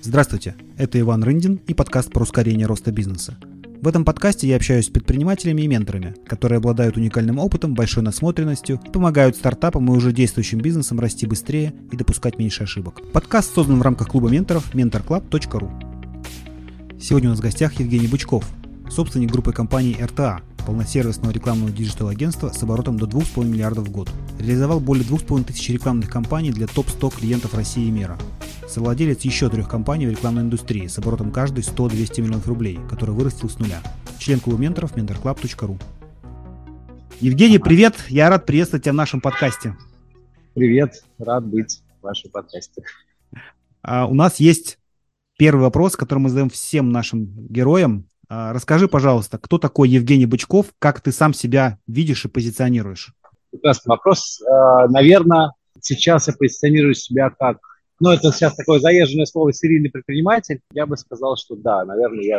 Здравствуйте, 0.00 0.54
это 0.76 1.00
Иван 1.00 1.24
Рындин 1.24 1.60
и 1.66 1.74
подкаст 1.74 2.12
про 2.12 2.22
ускорение 2.22 2.66
роста 2.66 2.92
бизнеса. 2.92 3.36
В 3.82 3.88
этом 3.88 4.04
подкасте 4.04 4.46
я 4.46 4.54
общаюсь 4.54 4.86
с 4.86 4.90
предпринимателями 4.90 5.62
и 5.62 5.66
менторами, 5.66 6.14
которые 6.26 6.58
обладают 6.58 6.96
уникальным 6.96 7.40
опытом, 7.40 7.74
большой 7.74 8.04
насмотренностью, 8.04 8.80
помогают 8.92 9.34
стартапам 9.34 9.88
и 9.88 9.96
уже 9.96 10.12
действующим 10.12 10.60
бизнесам 10.60 11.00
расти 11.00 11.26
быстрее 11.26 11.74
и 11.90 11.96
допускать 11.96 12.38
меньше 12.38 12.62
ошибок. 12.62 13.02
Подкаст 13.12 13.52
создан 13.52 13.80
в 13.80 13.82
рамках 13.82 14.08
клуба 14.08 14.30
менторов 14.30 14.72
mentorclub.ru. 14.72 15.68
Сегодня 17.00 17.30
у 17.30 17.32
нас 17.32 17.40
в 17.40 17.42
гостях 17.42 17.80
Евгений 17.80 18.06
Бычков, 18.06 18.44
собственник 18.88 19.32
группы 19.32 19.52
компаний 19.52 19.96
RTA, 19.98 20.42
полносервисного 20.64 21.32
рекламного 21.32 21.72
digital-агентства 21.72 22.50
с 22.50 22.62
оборотом 22.62 22.98
до 22.98 23.06
2,5 23.06 23.44
миллиардов 23.44 23.88
в 23.88 23.90
год. 23.90 24.10
Реализовал 24.38 24.78
более 24.80 25.04
2,5 25.04 25.44
тысяч 25.44 25.70
рекламных 25.70 26.08
кампаний 26.08 26.52
для 26.52 26.68
топ-100 26.68 27.18
клиентов 27.18 27.54
России 27.54 27.88
и 27.88 27.90
мира. 27.90 28.16
Совладелец 28.68 29.22
еще 29.22 29.48
трех 29.48 29.66
компаний 29.66 30.06
в 30.06 30.10
рекламной 30.10 30.42
индустрии 30.42 30.88
с 30.88 30.98
оборотом 30.98 31.32
каждой 31.32 31.64
100-200 31.64 32.20
миллионов 32.20 32.46
рублей, 32.46 32.78
который 32.90 33.14
вырастил 33.14 33.48
с 33.48 33.58
нуля. 33.58 33.80
Член 34.18 34.40
клуба 34.40 34.60
менторов 34.60 34.94
mentorclub.ru. 34.94 35.80
Евгений, 37.20 37.58
привет! 37.58 37.94
Я 38.08 38.28
рад 38.28 38.44
приветствовать 38.44 38.84
тебя 38.84 38.92
в 38.92 38.96
нашем 38.96 39.22
подкасте. 39.22 39.74
Привет, 40.52 41.02
рад 41.18 41.46
быть 41.46 41.82
в 41.98 42.04
вашем 42.04 42.30
подкасте. 42.30 42.82
А, 43.80 44.06
у 44.06 44.12
нас 44.12 44.38
есть 44.38 44.78
первый 45.38 45.62
вопрос, 45.62 45.96
который 45.96 46.18
мы 46.18 46.28
задаем 46.28 46.50
всем 46.50 46.90
нашим 46.90 47.24
героям. 47.48 48.06
А, 48.28 48.52
расскажи, 48.52 48.86
пожалуйста, 48.86 49.38
кто 49.38 49.56
такой 49.56 49.88
Евгений 49.88 50.26
Бычков, 50.26 50.66
как 50.78 51.00
ты 51.00 51.10
сам 51.10 51.32
себя 51.32 51.78
видишь 51.86 52.26
и 52.26 52.28
позиционируешь? 52.28 53.14
Прекрасный 53.50 53.88
вопрос. 53.88 54.42
А, 54.42 54.88
Наверное, 54.88 55.52
сейчас 55.80 56.28
я 56.28 56.34
позиционирую 56.34 56.94
себя 56.94 57.30
как 57.30 57.56
ну, 58.00 58.10
это 58.10 58.30
сейчас 58.32 58.54
такое 58.54 58.78
заезженное 58.78 59.26
слово 59.26 59.52
«серийный 59.52 59.90
предприниматель». 59.90 60.60
Я 60.72 60.86
бы 60.86 60.96
сказал, 60.96 61.36
что 61.36 61.56
да, 61.56 61.84
наверное, 61.84 62.24
я 62.24 62.38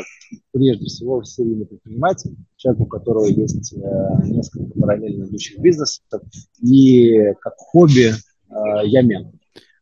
прежде 0.52 0.86
всего 0.86 1.24
серийный 1.24 1.66
предприниматель, 1.66 2.36
человек, 2.56 2.82
у 2.82 2.86
которого 2.86 3.26
есть 3.26 3.74
э, 3.74 3.78
несколько 4.24 4.80
параллельно 4.80 5.26
идущих 5.26 5.60
бизнесов, 5.60 6.22
и 6.62 7.34
как 7.42 7.54
хобби 7.58 8.14
э, 8.14 8.54
я 8.86 9.02
ментор. 9.02 9.34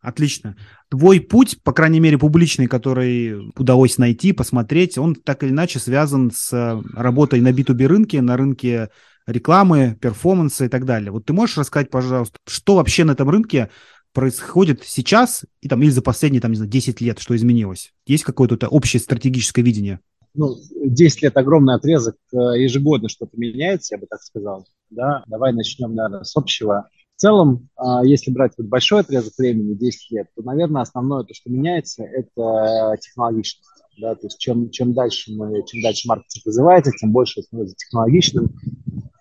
Отлично. 0.01 0.55
Твой 0.89 1.19
путь, 1.19 1.61
по 1.63 1.73
крайней 1.73 1.99
мере, 1.99 2.17
публичный, 2.17 2.67
который 2.67 3.51
удалось 3.57 3.97
найти, 3.97 4.31
посмотреть, 4.31 4.97
он 4.97 5.15
так 5.15 5.43
или 5.43 5.51
иначе 5.51 5.79
связан 5.79 6.31
с 6.33 6.81
работой 6.93 7.41
на 7.41 7.51
B2B 7.51 7.85
рынке, 7.87 8.21
на 8.21 8.37
рынке 8.37 8.89
рекламы, 9.27 9.97
перформанса 10.01 10.65
и 10.65 10.69
так 10.69 10.85
далее. 10.85 11.11
Вот 11.11 11.25
ты 11.25 11.33
можешь 11.33 11.57
рассказать, 11.57 11.89
пожалуйста, 11.89 12.37
что 12.47 12.75
вообще 12.75 13.03
на 13.03 13.11
этом 13.11 13.29
рынке 13.29 13.69
происходит 14.17 14.81
сейчас 14.83 15.45
и 15.61 15.67
там 15.67 15.83
или 15.83 15.91
за 15.91 16.01
последние 16.01 16.41
там, 16.41 16.49
не 16.49 16.57
знаю, 16.57 16.71
10 16.71 17.01
лет, 17.01 17.19
что 17.19 17.35
изменилось? 17.35 17.93
Есть 18.07 18.23
какое-то 18.23 18.67
общее 18.67 18.99
стратегическое 18.99 19.61
видение? 19.61 19.99
Ну, 20.33 20.55
10 20.83 21.21
лет 21.21 21.37
огромный 21.37 21.75
отрезок, 21.75 22.15
э, 22.33 22.35
ежегодно 22.35 23.09
что-то 23.09 23.37
меняется, 23.37 23.93
я 23.93 24.01
бы 24.01 24.07
так 24.07 24.19
сказал. 24.23 24.65
Да? 24.89 25.23
Давай 25.27 25.53
начнем, 25.53 25.93
наверное, 25.93 26.23
с 26.23 26.35
общего. 26.35 26.89
В 27.15 27.21
целом, 27.21 27.69
а, 27.75 28.03
если 28.03 28.31
брать 28.31 28.53
вот 28.57 28.65
большой 28.65 29.01
отрезок 29.01 29.33
времени, 29.37 29.75
10 29.75 30.09
лет, 30.09 30.27
то, 30.35 30.41
наверное, 30.41 30.81
основное, 30.81 31.23
то, 31.23 31.35
что 31.35 31.51
меняется, 31.51 32.03
это 32.03 32.97
технологичность. 32.99 33.69
Да? 33.99 34.15
То 34.15 34.25
есть 34.25 34.39
чем, 34.39 34.71
чем, 34.71 34.95
дальше 34.95 35.31
мы, 35.31 35.63
чем 35.67 35.83
дальше 35.83 36.07
маркетинг 36.07 36.43
развивается, 36.47 36.91
тем 36.99 37.11
больше 37.11 37.43
становится 37.43 37.75
технологичным. 37.75 38.49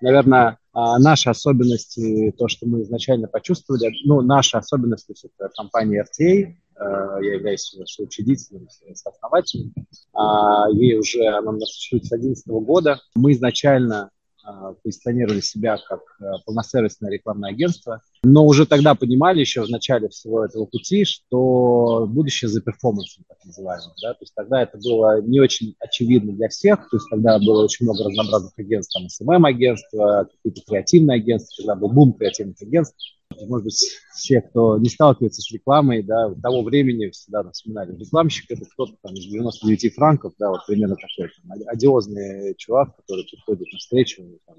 Наверное, 0.00 0.58
а, 0.72 0.98
наши 0.98 1.30
особенности, 1.30 2.34
то, 2.36 2.48
что 2.48 2.66
мы 2.66 2.82
изначально 2.82 3.28
почувствовали, 3.28 3.92
ну, 4.04 4.20
наши 4.20 4.56
особенности, 4.56 5.14
это 5.38 5.50
компания 5.56 6.04
RTA, 6.04 6.54
э, 6.78 7.24
я 7.24 7.34
являюсь 7.34 7.74
соучредителем, 7.86 8.68
сооснователем. 8.94 9.72
А, 10.12 10.68
ей 10.70 10.98
уже, 10.98 11.26
она 11.26 11.50
у 11.50 11.54
нас 11.54 11.70
существует 11.70 12.04
с 12.04 12.08
2011 12.10 12.46
года. 12.66 13.00
Мы 13.14 13.32
изначально 13.32 14.10
позиционировали 14.82 15.40
себя 15.40 15.76
как 15.88 16.00
э, 16.20 16.24
полносервисное 16.44 17.10
рекламное 17.10 17.50
агентство, 17.50 18.02
но 18.22 18.44
уже 18.46 18.66
тогда 18.66 18.94
понимали 18.94 19.40
еще 19.40 19.62
в 19.62 19.70
начале 19.70 20.08
всего 20.08 20.44
этого 20.44 20.66
пути, 20.66 21.04
что 21.04 22.06
будущее 22.08 22.48
за 22.48 22.60
перформансом, 22.60 23.24
так 23.28 23.38
называемым. 23.44 23.92
Да? 24.02 24.12
То 24.14 24.22
есть 24.22 24.34
тогда 24.34 24.62
это 24.62 24.78
было 24.78 25.20
не 25.22 25.40
очень 25.40 25.74
очевидно 25.80 26.32
для 26.32 26.48
всех, 26.48 26.88
то 26.90 26.96
есть 26.96 27.08
тогда 27.10 27.38
было 27.38 27.64
очень 27.64 27.86
много 27.86 28.04
разнообразных 28.04 28.52
агентств, 28.58 28.94
там 28.94 29.08
СММ-агентства, 29.08 30.28
какие-то 30.30 30.60
креативные 30.66 31.16
агентства, 31.16 31.64
тогда 31.64 31.74
был 31.80 31.88
бум 31.88 32.12
креативных 32.12 32.60
агентств. 32.62 33.15
Может 33.46 33.64
быть, 33.64 33.84
все, 34.14 34.40
кто 34.40 34.78
не 34.78 34.88
сталкивается 34.88 35.42
с 35.42 35.50
рекламой, 35.52 36.02
да, 36.02 36.32
того 36.42 36.62
времени 36.62 37.10
всегда 37.10 37.48
вспоминали. 37.50 37.96
Рекламщик– 37.96 38.46
это 38.50 38.64
кто-то 38.64 38.94
там 39.02 39.14
из 39.14 39.26
99 39.26 39.94
франков, 39.94 40.34
да, 40.38 40.50
вот 40.50 40.60
примерно 40.66 40.96
такой 40.96 41.30
там, 41.42 41.68
одиозный 41.68 42.54
чувак, 42.56 42.96
который 42.96 43.24
приходит 43.24 43.72
на 43.72 43.78
встречу 43.78 44.22
там, 44.46 44.56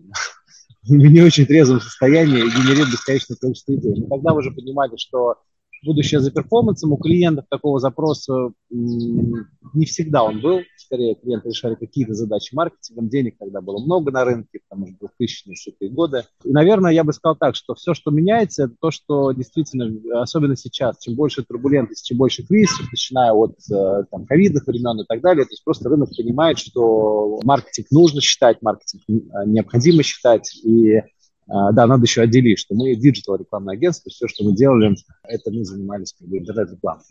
в 0.83 0.91
не 0.95 1.21
очень 1.21 1.45
трезвом 1.45 1.81
состоянии 1.81 2.39
и 2.39 2.49
генерирует 2.49 2.91
бесконечное 2.91 3.37
количество 3.37 3.73
идей. 3.75 3.95
Мы 3.99 4.07
тогда 4.07 4.33
уже 4.33 4.51
понимали, 4.51 4.95
что 4.97 5.35
будущее 5.83 6.19
за 6.19 6.31
перформансом. 6.31 6.93
У 6.93 6.97
клиентов 6.97 7.45
такого 7.49 7.79
запроса 7.79 8.51
не 8.69 9.85
всегда 9.85 10.23
он 10.23 10.41
был. 10.41 10.61
Скорее, 10.77 11.15
клиенты 11.15 11.49
решали 11.49 11.75
какие-то 11.75 12.13
задачи 12.13 12.53
маркетингом. 12.53 13.09
Денег 13.09 13.35
тогда 13.37 13.61
было 13.61 13.83
много 13.83 14.11
на 14.11 14.25
рынке, 14.25 14.59
потому 14.67 14.87
что 14.87 15.07
2000-е 15.21 15.89
годы. 15.89 16.23
И, 16.43 16.51
наверное, 16.51 16.91
я 16.91 17.03
бы 17.03 17.13
сказал 17.13 17.35
так, 17.35 17.55
что 17.55 17.75
все, 17.75 17.93
что 17.93 18.11
меняется, 18.11 18.65
это 18.65 18.75
то, 18.79 18.91
что 18.91 19.31
действительно, 19.31 20.21
особенно 20.21 20.55
сейчас, 20.55 20.99
чем 20.99 21.15
больше 21.15 21.43
турбулентности, 21.43 22.07
чем 22.07 22.17
больше 22.17 22.45
кризисов, 22.45 22.87
начиная 22.91 23.31
от 23.31 23.57
э, 23.71 24.03
там, 24.11 24.25
ковидных 24.25 24.65
времен 24.67 25.01
и 25.01 25.05
так 25.05 25.21
далее, 25.21 25.45
то 25.45 25.51
есть 25.51 25.63
просто 25.63 25.89
рынок 25.89 26.09
понимает, 26.15 26.57
что 26.57 27.39
маркетинг 27.43 27.87
нужно 27.91 28.21
считать, 28.21 28.61
маркетинг 28.61 29.03
необходимо 29.45 30.03
считать, 30.03 30.55
и 30.63 31.01
да, 31.47 31.87
надо 31.87 32.03
еще 32.03 32.21
отделить, 32.21 32.59
что 32.59 32.75
мы 32.75 32.95
digital 32.95 33.37
рекламное 33.37 33.75
агентство, 33.75 34.09
все, 34.09 34.27
что 34.27 34.43
мы 34.43 34.53
делали, 34.53 34.95
это 35.23 35.51
мы 35.51 35.63
занимались 35.63 36.13
как 36.17 36.27
бы 36.27 36.39
интернет-рекламой. 36.39 37.03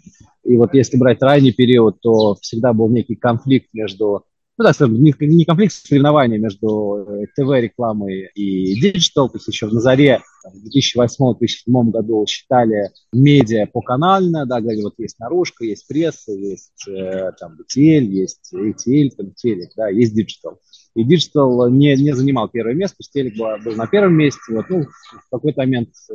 И 0.44 0.56
вот 0.56 0.74
если 0.74 0.96
брать 0.98 1.22
ранний 1.22 1.52
период, 1.52 2.00
то 2.00 2.34
всегда 2.42 2.72
был 2.72 2.90
некий 2.90 3.16
конфликт 3.16 3.68
между, 3.72 4.24
ну 4.58 4.64
да, 4.64 4.72
не, 4.86 5.14
не 5.18 5.44
конфликт, 5.46 5.74
а 5.74 5.88
соревнования 5.88 6.38
между 6.38 7.06
э, 7.08 7.26
ТВ-рекламой 7.34 8.30
и 8.34 8.78
digital, 8.78 9.30
то 9.30 9.38
есть 9.38 9.48
еще 9.48 9.68
на 9.68 9.72
заре 9.72 10.20
в 10.44 10.68
2008-2007 10.68 11.90
году 11.90 12.26
считали 12.28 12.90
медиа 13.12 13.66
по 13.66 13.80
канально, 13.80 14.44
да, 14.44 14.60
говорили, 14.60 14.82
вот 14.82 14.94
есть 14.98 15.18
наружка, 15.18 15.64
есть 15.64 15.86
пресса, 15.88 16.32
есть 16.32 16.86
э, 16.88 17.32
там 17.40 17.56
BTL, 17.58 18.04
есть 18.04 18.52
ATL, 18.54 19.10
там 19.16 19.32
телек, 19.32 19.70
да, 19.76 19.88
есть 19.88 20.14
digital. 20.14 20.60
И 20.96 21.04
digital 21.04 21.68
не, 21.68 21.94
не 21.96 22.14
занимал 22.14 22.48
первое 22.48 22.72
место, 22.72 22.96
телек 23.12 23.36
был, 23.36 23.48
был 23.62 23.76
на 23.76 23.86
первом 23.86 24.14
месте. 24.14 24.40
Вот, 24.48 24.64
ну, 24.70 24.84
в 24.84 25.30
какой-то 25.30 25.60
момент 25.60 25.90
э, 26.10 26.14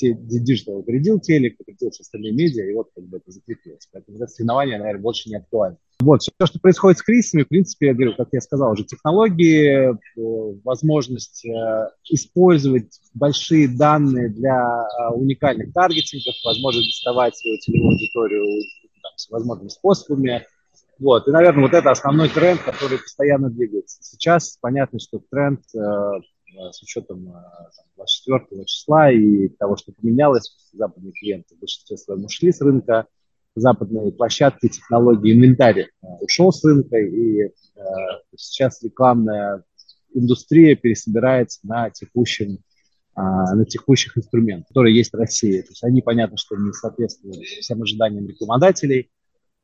digital 0.00 0.80
опередил 0.80 1.20
телек, 1.20 1.54
опередил 1.60 1.90
все 1.90 2.00
остальные 2.00 2.32
медиа, 2.32 2.68
и 2.68 2.74
вот 2.74 2.88
как 2.92 3.04
бы 3.04 3.18
это 3.18 3.30
закрепилось. 3.30 3.88
Поэтому 3.92 4.16
это 4.16 4.26
соревнование, 4.26 4.78
наверное, 4.78 5.00
больше 5.00 5.28
не 5.28 5.36
актуально. 5.36 5.78
Вот, 6.00 6.22
все, 6.22 6.32
что 6.44 6.58
происходит 6.58 6.98
с 6.98 7.02
кризисами, 7.02 7.44
в 7.44 7.48
принципе, 7.48 7.86
я 7.86 7.94
говорю, 7.94 8.16
как 8.16 8.30
я 8.32 8.40
сказал, 8.40 8.72
уже 8.72 8.82
технологии, 8.82 9.92
э, 9.92 10.60
возможность 10.64 11.44
э, 11.46 11.90
использовать 12.10 12.90
большие 13.14 13.68
данные 13.68 14.30
для 14.30 14.56
э, 14.58 15.14
уникальных 15.14 15.72
таргетингов, 15.72 16.34
возможность 16.44 16.88
доставать 16.88 17.36
свою 17.36 17.58
целевую 17.58 17.92
аудиторию 17.92 18.44
там, 19.02 19.12
всевозможными 19.16 19.68
способами, 19.68 20.46
вот. 21.00 21.26
И, 21.26 21.30
наверное, 21.30 21.62
вот 21.62 21.72
это 21.72 21.90
основной 21.90 22.28
тренд, 22.28 22.60
который 22.60 22.98
постоянно 22.98 23.48
двигается. 23.48 23.98
Сейчас 24.02 24.58
понятно, 24.60 24.98
что 25.00 25.20
тренд 25.30 25.60
э, 25.74 25.78
э 25.78 26.72
с 26.72 26.82
учетом 26.82 27.28
э, 27.28 27.40
24 27.96 28.64
числа 28.66 29.10
и 29.10 29.48
того, 29.48 29.76
что 29.76 29.92
поменялось, 29.92 30.54
западные 30.72 31.12
клиенты 31.12 31.56
в 31.56 31.58
большинстве 31.58 31.96
своем 31.96 32.24
ушли 32.26 32.52
с 32.52 32.60
рынка, 32.60 33.06
западные 33.56 34.12
площадки, 34.12 34.68
технологии, 34.68 35.32
инвентарь 35.32 35.80
э, 35.80 36.06
ушел 36.20 36.52
с 36.52 36.62
рынка, 36.64 36.98
и 36.98 37.44
э, 37.44 37.50
сейчас 38.36 38.82
рекламная 38.82 39.64
индустрия 40.12 40.76
пересобирается 40.76 41.60
на 41.62 41.88
текущем 41.88 42.58
э, 43.16 43.20
на 43.20 43.64
текущих 43.64 44.18
инструментах, 44.18 44.68
которые 44.68 44.94
есть 44.94 45.14
в 45.14 45.16
России. 45.16 45.62
То 45.62 45.70
есть 45.70 45.82
они, 45.82 46.02
понятно, 46.02 46.36
что 46.36 46.56
не 46.56 46.72
соответствуют 46.74 47.38
всем 47.38 47.80
ожиданиям 47.80 48.28
рекламодателей, 48.28 49.10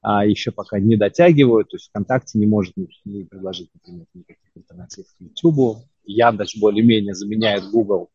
а 0.08 0.24
еще 0.24 0.52
пока 0.52 0.78
не 0.78 0.94
дотягивают, 0.94 1.70
то 1.70 1.74
есть 1.74 1.88
ВКонтакте 1.88 2.38
не 2.38 2.46
может 2.46 2.74
не 2.76 3.24
предложить, 3.24 3.70
например, 3.74 4.06
никаких 4.14 4.52
альтернатив 4.54 5.04
к 5.06 5.20
YouTube, 5.20 5.78
Яндекс 6.04 6.56
более-менее 6.58 7.12
заменяет 7.12 7.64
Google, 7.72 8.10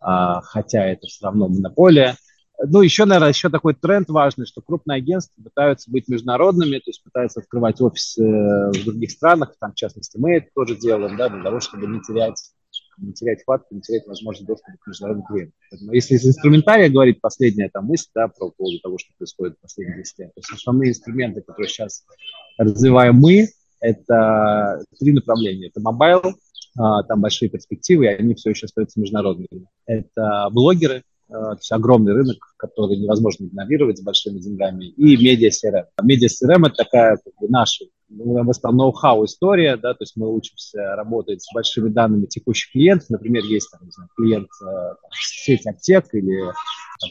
а, 0.00 0.40
хотя 0.40 0.84
это 0.84 1.06
все 1.06 1.26
равно 1.26 1.46
монополия. 1.46 2.16
Ну, 2.58 2.82
еще, 2.82 3.04
наверное, 3.04 3.28
еще 3.28 3.48
такой 3.48 3.74
тренд 3.74 4.08
важный, 4.08 4.44
что 4.44 4.60
крупные 4.60 4.96
агентства 4.96 5.40
пытаются 5.40 5.88
быть 5.88 6.08
международными, 6.08 6.78
то 6.78 6.88
есть 6.88 7.04
пытаются 7.04 7.38
открывать 7.38 7.80
офисы 7.80 8.24
в 8.24 8.84
других 8.84 9.12
странах, 9.12 9.54
там, 9.60 9.70
в 9.70 9.76
частности, 9.76 10.18
мы 10.18 10.38
это 10.38 10.48
тоже 10.52 10.74
делаем, 10.74 11.16
да, 11.16 11.28
для 11.28 11.44
того, 11.44 11.60
чтобы 11.60 11.86
не 11.86 12.00
терять 12.00 12.42
не 12.98 13.12
терять 13.12 13.44
хватку, 13.44 13.74
не 13.74 13.80
терять 13.80 14.06
возможность 14.06 14.46
доступа 14.46 14.72
к 14.80 14.86
международным 14.86 15.26
клиентам. 15.26 15.54
Поэтому 15.70 15.92
если 15.92 16.14
из 16.14 16.26
инструментария 16.26 16.88
говорить, 16.88 17.20
последняя 17.20 17.68
там 17.68 17.86
мысль, 17.86 18.08
да, 18.14 18.28
про 18.28 18.50
поводу 18.50 18.78
того, 18.80 18.98
что 18.98 19.12
происходит 19.18 19.56
в 19.56 19.60
последние 19.60 19.98
10 19.98 20.18
лет, 20.18 20.34
то 20.34 20.40
есть 20.40 20.52
основные 20.52 20.90
инструменты, 20.90 21.42
которые 21.42 21.68
сейчас 21.68 22.04
развиваем 22.58 23.16
мы, 23.16 23.48
это 23.80 24.82
три 24.98 25.12
направления. 25.12 25.68
Это 25.68 25.80
mobile, 25.80 26.22
а, 26.78 27.02
там 27.04 27.20
большие 27.20 27.48
перспективы, 27.48 28.06
и 28.06 28.08
они 28.08 28.34
все 28.34 28.50
еще 28.50 28.66
остаются 28.66 29.00
международными. 29.00 29.66
Это 29.86 30.48
блогеры, 30.50 31.02
а, 31.28 31.52
то 31.52 31.58
есть 31.58 31.72
огромный 31.72 32.12
рынок, 32.12 32.38
который 32.56 32.96
невозможно 32.96 33.46
игнорировать 33.46 33.98
с 33.98 34.02
большими 34.02 34.38
деньгами, 34.38 34.86
и 34.86 35.16
медиа 35.16 35.50
CRM. 35.50 35.86
Медиа 36.02 36.28
CRM– 36.28 36.66
это 36.68 36.84
такая 36.84 37.16
как 37.16 37.34
бы, 37.40 37.48
наша 37.48 37.86
ну, 38.08 38.44
бы 38.44 38.54
сказал, 38.54 38.76
ноу-хау 38.76 39.24
история, 39.24 39.76
да, 39.76 39.94
то 39.94 40.02
есть 40.02 40.16
мы 40.16 40.32
учимся 40.32 40.94
работать 40.96 41.42
с 41.42 41.52
большими 41.52 41.88
данными 41.88 42.26
текущих 42.26 42.72
клиентов. 42.72 43.10
Например, 43.10 43.42
есть 43.44 43.70
там, 43.70 43.84
не 43.84 43.90
знаю, 43.90 44.08
клиент 44.16 44.48
э, 44.62 44.64
там, 44.64 45.10
сеть 45.12 45.66
аптек 45.66 46.06
или 46.12 46.52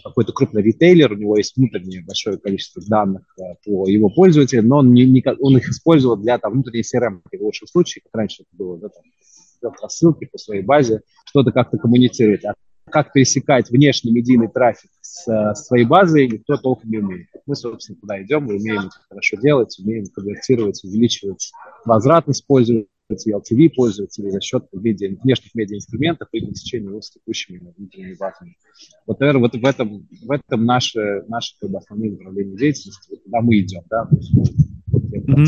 какой-то 0.04 0.34
крупный 0.34 0.64
ритейлер, 0.64 1.12
у 1.12 1.16
него 1.16 1.38
есть 1.38 1.56
внутреннее 1.56 2.04
большое 2.04 2.38
количество 2.38 2.82
данных 2.88 3.24
э, 3.38 3.56
по 3.66 3.88
его 3.88 4.10
пользователям, 4.10 4.68
но 4.68 4.78
он, 4.78 4.94
не, 4.94 5.06
не, 5.06 5.24
он 5.40 5.58
их 5.58 5.68
использовал 5.70 6.18
для 6.18 6.38
там, 6.38 6.54
внутренней 6.54 6.84
CRM 6.84 7.22
в 7.32 7.44
лучшем 7.44 7.68
случае, 7.68 8.02
как 8.04 8.16
раньше 8.16 8.44
это 8.44 8.50
было, 8.58 8.78
да, 8.78 8.90
там, 8.90 9.74
рассылки 9.82 10.26
по 10.26 10.38
своей 10.38 10.64
базе, 10.64 11.02
что-то 11.26 11.52
как-то 11.52 11.78
коммуницировать. 11.78 12.46
А 12.46 12.54
как 12.90 13.14
пересекать 13.14 13.70
внешний 13.70 14.12
медийный 14.12 14.48
трафик 14.48 14.92
с, 15.02 15.54
своей 15.56 15.86
базой, 15.86 16.28
никто 16.28 16.58
толком 16.58 16.90
не 16.90 16.98
умеет. 16.98 17.28
Мы, 17.46 17.56
собственно, 17.56 18.00
туда 18.00 18.22
идем, 18.22 18.44
мы 18.46 18.56
умеем 18.56 18.88
это 18.88 18.96
хорошо 19.10 19.38
делать, 19.38 19.78
умеем 19.80 20.06
конвертировать, 20.14 20.84
увеличивать 20.84 21.52
возвратность 21.84 22.46
пользователей, 22.46 22.88
LTV 23.12 23.70
пользователей 23.76 24.32
за 24.32 24.42
счет 24.42 24.66
медиа, 24.72 25.16
внешних 25.22 25.54
медиаинструментов 25.54 26.28
и 26.32 26.40
пересечения 26.40 26.90
его 26.90 27.02
с 27.02 27.12
текущими 27.12 27.60
внутренними 27.60 28.16
базами. 28.16 28.58
Вот, 29.06 29.20
наверное, 29.20 29.42
вот 29.42 29.56
в 29.56 29.66
этом, 29.66 30.08
в 30.24 30.32
этом 30.32 30.66
наше, 30.66 31.24
наше 31.28 31.56
как 31.60 31.70
бы, 31.70 31.78
основные 31.78 32.12
направления 32.12 32.58
деятельности, 32.58 33.12
вот 33.12 33.22
куда 33.24 33.42
мы 33.42 33.60
идем. 33.60 33.84
Да? 33.90 34.08
Вот, 34.10 35.04
mm-hmm. 35.14 35.46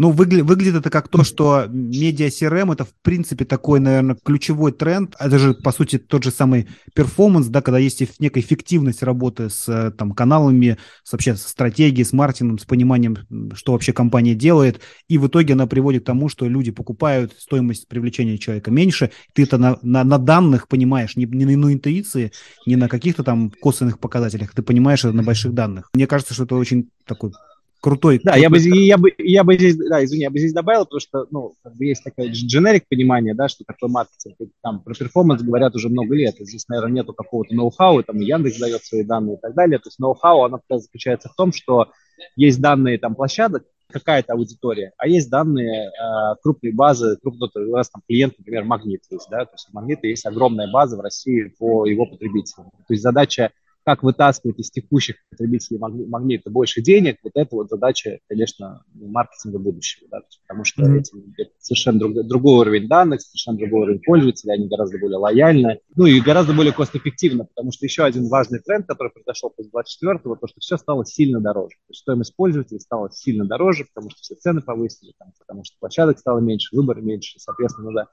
Ну, 0.00 0.12
выгля- 0.12 0.42
выглядит 0.42 0.76
это 0.76 0.88
как 0.88 1.08
то, 1.08 1.24
что 1.24 1.66
медиа 1.68 2.28
CRM 2.28 2.72
это, 2.72 2.86
в 2.86 2.94
принципе, 3.02 3.44
такой, 3.44 3.80
наверное, 3.80 4.16
ключевой 4.16 4.72
тренд. 4.72 5.14
Это 5.20 5.38
же, 5.38 5.52
по 5.52 5.72
сути, 5.72 5.98
тот 5.98 6.24
же 6.24 6.30
самый 6.30 6.68
перформанс, 6.94 7.48
да, 7.48 7.60
когда 7.60 7.78
есть 7.78 8.18
некая 8.18 8.40
эффективность 8.40 9.02
работы 9.02 9.50
с 9.50 9.92
там, 9.98 10.12
каналами, 10.12 10.78
с, 11.04 11.12
вообще 11.12 11.36
с 11.36 11.42
стратегией, 11.42 12.04
с 12.04 12.14
маркетингом, 12.14 12.58
с 12.58 12.64
пониманием, 12.64 13.18
что 13.52 13.72
вообще 13.72 13.92
компания 13.92 14.34
делает. 14.34 14.80
И 15.06 15.18
в 15.18 15.26
итоге 15.26 15.52
она 15.52 15.66
приводит 15.66 16.04
к 16.04 16.06
тому, 16.06 16.30
что 16.30 16.48
люди 16.48 16.70
покупают, 16.70 17.34
стоимость 17.38 17.86
привлечения 17.86 18.38
человека 18.38 18.70
меньше. 18.70 19.10
Ты 19.34 19.42
это 19.42 19.58
на, 19.58 19.78
на, 19.82 20.02
на 20.02 20.16
данных 20.16 20.66
понимаешь, 20.68 21.14
не, 21.16 21.26
не 21.26 21.56
на 21.56 21.74
интуиции, 21.74 22.32
не 22.64 22.76
на 22.76 22.88
каких-то 22.88 23.22
там 23.22 23.50
косвенных 23.50 23.98
показателях. 23.98 24.54
Ты 24.54 24.62
понимаешь 24.62 25.04
это 25.04 25.12
на 25.12 25.24
больших 25.24 25.52
данных. 25.52 25.90
Мне 25.92 26.06
кажется, 26.06 26.32
что 26.32 26.44
это 26.44 26.54
очень 26.54 26.88
такой 27.04 27.32
крутой. 27.80 28.20
Да, 28.22 28.32
крутой 28.32 28.42
я 28.42 28.50
бы, 28.50 28.58
я 28.58 28.98
бы, 28.98 29.14
я 29.18 29.44
бы 29.44 29.54
здесь, 29.54 29.76
да, 29.76 30.04
извини, 30.04 30.22
я 30.22 30.30
бы 30.30 30.38
здесь 30.38 30.52
добавил, 30.52 30.84
потому 30.84 31.00
что, 31.00 31.26
ну, 31.30 31.54
как 31.62 31.74
бы 31.76 31.86
есть 31.86 32.04
такое 32.04 32.28
дженерик 32.30 32.86
понимание, 32.88 33.34
да, 33.34 33.48
что 33.48 33.64
такое 33.64 33.90
маркетинг. 33.90 34.36
Там 34.62 34.80
про 34.82 34.94
перформанс 34.94 35.42
говорят 35.42 35.74
уже 35.74 35.88
много 35.88 36.14
лет. 36.14 36.40
И 36.40 36.44
здесь, 36.44 36.68
наверное, 36.68 36.96
нету 36.96 37.12
какого-то 37.12 37.54
ноу-хау, 37.54 38.02
там 38.02 38.20
Яндекс 38.20 38.58
дает 38.58 38.84
свои 38.84 39.02
данные 39.02 39.36
и 39.36 39.40
так 39.40 39.54
далее. 39.54 39.78
То 39.78 39.88
есть 39.88 39.98
ноу-хау, 39.98 40.44
оно 40.44 40.60
заключается 40.68 41.28
в 41.28 41.34
том, 41.34 41.52
что 41.52 41.88
есть 42.36 42.60
данные 42.60 42.98
там 42.98 43.14
площадок, 43.14 43.64
какая-то 43.90 44.34
аудитория, 44.34 44.92
а 44.96 45.06
есть 45.06 45.30
данные 45.30 45.88
э, 45.88 46.34
крупной 46.42 46.72
базы, 46.72 47.16
крупного, 47.16 47.50
у 47.56 47.76
нас 47.76 47.90
там 47.90 48.02
клиент, 48.06 48.38
например, 48.38 48.64
Магнит 48.64 49.02
есть, 49.10 49.28
да, 49.30 49.44
то 49.44 49.52
есть 49.54 49.68
у 49.70 49.74
Магнита 49.74 50.06
есть 50.06 50.24
огромная 50.26 50.70
база 50.70 50.96
в 50.96 51.00
России 51.00 51.52
по 51.58 51.86
его 51.86 52.06
потребителям. 52.06 52.70
То 52.70 52.94
есть 52.94 53.02
задача 53.02 53.50
как 53.84 54.02
вытаскивать 54.02 54.58
из 54.58 54.70
текущих 54.70 55.16
потребителей 55.30 55.78
магнита 55.78 56.50
больше 56.50 56.82
денег, 56.82 57.18
вот 57.22 57.32
это 57.34 57.56
вот 57.56 57.70
задача, 57.70 58.18
конечно, 58.28 58.84
маркетинга 58.94 59.58
будущего, 59.58 60.08
да, 60.10 60.20
потому 60.46 60.64
что 60.64 60.82
mm-hmm. 60.82 60.98
эти, 60.98 61.12
это 61.38 61.50
совершенно 61.58 61.98
друг, 61.98 62.26
другой 62.26 62.60
уровень 62.60 62.88
данных, 62.88 63.22
совершенно 63.22 63.58
другой 63.58 63.82
уровень 63.82 64.00
пользователей, 64.04 64.54
они 64.54 64.68
гораздо 64.68 64.98
более 64.98 65.18
лояльны, 65.18 65.80
ну 65.96 66.06
и 66.06 66.20
гораздо 66.20 66.52
более 66.52 66.72
кост-эффективно, 66.72 67.44
потому 67.44 67.72
что 67.72 67.86
еще 67.86 68.04
один 68.04 68.28
важный 68.28 68.60
тренд, 68.60 68.86
который 68.86 69.10
произошел 69.10 69.50
после 69.50 69.70
24-го, 69.72 70.36
то, 70.36 70.46
что 70.46 70.60
все 70.60 70.76
стало 70.76 71.04
сильно 71.06 71.40
дороже. 71.40 71.76
То 71.86 71.90
есть 71.90 72.00
стоимость 72.02 72.36
пользователей 72.36 72.80
стала 72.80 73.10
сильно 73.10 73.46
дороже, 73.46 73.86
потому 73.92 74.10
что 74.10 74.20
все 74.20 74.34
цены 74.34 74.60
повысили, 74.60 75.12
там, 75.18 75.32
потому 75.38 75.64
что 75.64 75.76
площадок 75.80 76.18
стало 76.18 76.40
меньше, 76.40 76.76
выбора 76.76 77.00
меньше, 77.00 77.38
соответственно, 77.38 77.90
надо 77.90 78.08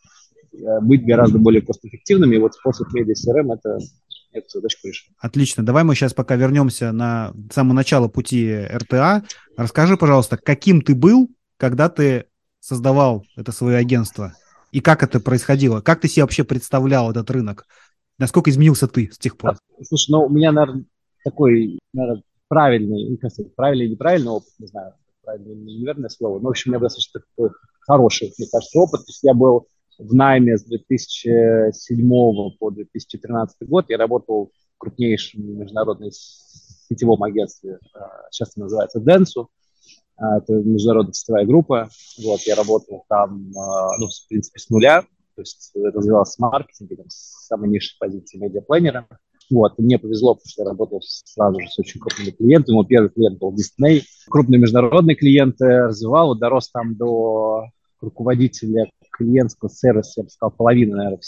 э, 0.53 0.81
быть 0.81 1.05
гораздо 1.05 1.39
более 1.39 1.61
кост-эффективными, 1.61 2.35
и 2.35 2.39
вот 2.39 2.53
способ 2.53 2.91
медиа 2.93 3.13
CRM 3.13 3.53
это 3.53 3.79
эту 4.31 4.49
задачку 4.49 4.87
решим. 4.87 5.13
Отлично. 5.19 5.65
Давай 5.65 5.83
мы 5.83 5.95
сейчас 5.95 6.13
пока 6.13 6.35
вернемся 6.35 6.91
на 6.91 7.33
самое 7.51 7.75
начало 7.75 8.07
пути 8.07 8.65
РТА. 8.65 9.23
Расскажи, 9.55 9.97
пожалуйста, 9.97 10.37
каким 10.37 10.81
ты 10.81 10.95
был, 10.95 11.29
когда 11.57 11.89
ты 11.89 12.25
создавал 12.59 13.25
это 13.35 13.51
свое 13.51 13.77
агентство? 13.77 14.33
И 14.71 14.81
как 14.81 15.03
это 15.03 15.19
происходило? 15.19 15.81
Как 15.81 16.01
ты 16.01 16.07
себе 16.07 16.23
вообще 16.23 16.43
представлял 16.43 17.09
этот 17.09 17.29
рынок? 17.31 17.65
Насколько 18.19 18.49
изменился 18.49 18.87
ты 18.87 19.09
с 19.11 19.17
тех 19.17 19.37
пор? 19.37 19.57
Слушай, 19.83 20.11
ну, 20.11 20.25
у 20.25 20.29
меня, 20.29 20.51
наверное, 20.51 20.85
такой, 21.23 21.79
наверное, 21.93 22.23
правильный, 22.47 23.09
не 23.09 23.17
кажется, 23.17 23.43
правильный 23.55 23.85
и 23.85 23.91
неправильный 23.91 24.31
опыт, 24.31 24.49
не 24.59 24.67
знаю, 24.67 24.93
правильное 25.23 25.55
неверное 25.55 26.09
слово, 26.09 26.39
но, 26.39 26.47
в 26.47 26.49
общем, 26.49 26.71
у 26.71 26.73
меня 26.73 26.81
достаточно 26.81 27.21
такой 27.21 27.51
хороший, 27.81 28.33
мне 28.37 28.47
кажется, 28.51 28.79
опыт. 28.79 29.01
То 29.01 29.09
есть 29.09 29.23
я 29.23 29.33
был 29.33 29.67
в 29.97 30.13
найме 30.13 30.57
с 30.57 30.63
2007 30.63 32.09
по 32.59 32.71
2013 32.71 33.67
год. 33.67 33.85
Я 33.89 33.97
работал 33.97 34.51
в 34.75 34.77
крупнейшем 34.77 35.59
международном 35.59 36.11
сетевом 36.11 37.23
агентстве, 37.23 37.79
а, 37.93 38.29
сейчас 38.31 38.51
это 38.51 38.61
называется 38.61 38.99
Денсу. 38.99 39.49
А, 40.17 40.37
это 40.37 40.53
международная 40.53 41.13
сетевая 41.13 41.45
группа. 41.45 41.89
Вот, 42.23 42.41
я 42.41 42.55
работал 42.55 43.05
там, 43.07 43.51
а, 43.57 43.97
ну, 43.97 44.07
в 44.07 44.27
принципе, 44.29 44.59
с 44.59 44.69
нуля. 44.69 45.03
То 45.35 45.41
есть 45.41 45.71
развивался 45.75 46.33
с 46.33 46.39
маркетингом, 46.39 47.09
с 47.09 47.45
самой 47.45 47.69
низшей 47.69 47.95
позиции 47.99 48.39
медиапланера. 48.39 49.07
Вот, 49.51 49.77
и 49.77 49.81
мне 49.81 49.97
повезло, 49.99 50.33
потому 50.33 50.49
что 50.49 50.63
я 50.63 50.69
работал 50.69 51.01
сразу 51.01 51.59
же 51.59 51.69
с 51.69 51.79
очень 51.79 52.01
крупными 52.01 52.31
клиентами. 52.31 52.75
Мой 52.75 52.87
первый 52.87 53.09
клиент 53.09 53.39
был 53.39 53.53
Disney. 53.53 54.01
Крупные 54.29 54.59
международные 54.59 55.15
клиенты 55.15 55.65
развивал, 55.65 56.29
вот, 56.29 56.39
дорос 56.39 56.69
там 56.71 56.97
до 56.97 57.65
руководителя 58.01 58.89
клиентского 59.17 59.69
сервиса, 59.69 60.21
я 60.21 60.23
бы 60.23 60.29
сказал, 60.29 60.51
половина, 60.51 60.97
наверное, 60.97 61.19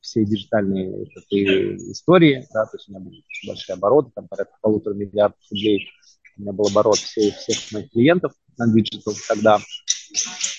всей 0.00 0.24
диджитальной 0.24 1.04
этой 1.04 1.76
истории, 1.92 2.46
да, 2.52 2.64
то 2.64 2.76
есть 2.76 2.88
у 2.88 2.92
меня 2.92 3.00
были 3.00 3.22
большие 3.46 3.74
обороты, 3.74 4.10
там 4.14 4.28
порядка 4.28 4.56
полутора 4.60 4.94
миллиардов 4.94 5.38
рублей 5.50 5.88
у 6.38 6.42
меня 6.42 6.52
был 6.52 6.66
оборот 6.66 6.96
всех, 6.96 7.34
всех 7.36 7.72
моих 7.72 7.90
клиентов 7.90 8.32
на 8.58 8.72
digital 8.72 9.14
тогда. 9.28 9.58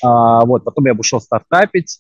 А, 0.03 0.45
вот, 0.45 0.63
потом 0.63 0.85
я 0.85 0.93
ушел 0.93 1.21
стартапить 1.21 2.00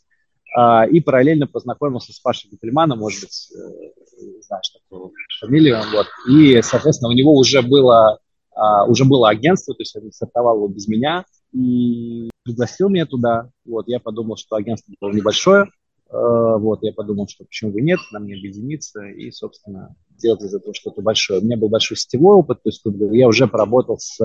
а, 0.55 0.85
и 0.85 0.99
параллельно 0.99 1.47
познакомился 1.47 2.13
с 2.13 2.19
Пашей 2.19 2.49
Гительманом, 2.49 2.99
может 2.99 3.21
быть, 3.21 3.51
э, 3.55 4.41
знаешь 4.41 4.69
такую 4.69 5.13
фамилию, 5.39 5.81
вот, 5.93 6.07
и, 6.29 6.61
соответственно, 6.61 7.09
у 7.09 7.13
него 7.13 7.35
уже 7.35 7.61
было, 7.61 8.19
а, 8.55 8.85
уже 8.85 9.05
было 9.05 9.29
агентство, 9.29 9.73
то 9.73 9.81
есть 9.81 9.95
он 9.95 10.11
стартовал 10.11 10.57
его 10.57 10.67
без 10.67 10.87
меня, 10.87 11.25
и 11.53 12.29
пригласил 12.47 12.89
меня 12.89 13.05
туда. 13.05 13.49
Вот, 13.65 13.87
я 13.87 13.99
подумал, 13.99 14.37
что 14.37 14.55
агентство 14.55 14.93
было 14.99 15.11
небольшое, 15.11 15.67
Э, 16.09 16.57
вот, 16.57 16.83
я 16.83 16.93
подумал, 16.93 17.27
что 17.27 17.43
почему 17.43 17.71
бы 17.71 17.81
нет, 17.81 17.99
нам 18.11 18.25
не 18.25 18.33
объединиться 18.33 19.05
и, 19.05 19.29
собственно, 19.31 19.95
делать 20.17 20.41
из 20.41 20.53
этого 20.53 20.73
что-то 20.73 21.01
большое. 21.01 21.41
У 21.41 21.43
меня 21.43 21.57
был 21.57 21.69
большой 21.69 21.97
сетевой 21.97 22.37
опыт, 22.37 22.63
то 22.63 22.69
есть 22.69 22.81
я 23.11 23.27
уже 23.27 23.47
поработал 23.47 23.99
с, 23.99 24.17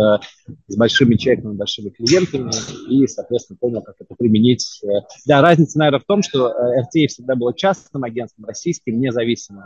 с 0.68 0.76
большими 0.76 1.16
чеками, 1.16 1.54
большими 1.54 1.90
клиентами 1.90 2.50
и, 2.88 3.06
соответственно, 3.06 3.58
понял, 3.60 3.82
как 3.82 3.96
это 3.98 4.14
применить. 4.14 4.80
Да, 5.26 5.42
разница, 5.42 5.78
наверное, 5.78 6.00
в 6.00 6.04
том, 6.04 6.22
что 6.22 6.50
RTA 6.50 7.08
всегда 7.08 7.34
было 7.34 7.52
частным 7.52 8.04
агентством, 8.04 8.46
российским, 8.46 9.00
независимым, 9.00 9.64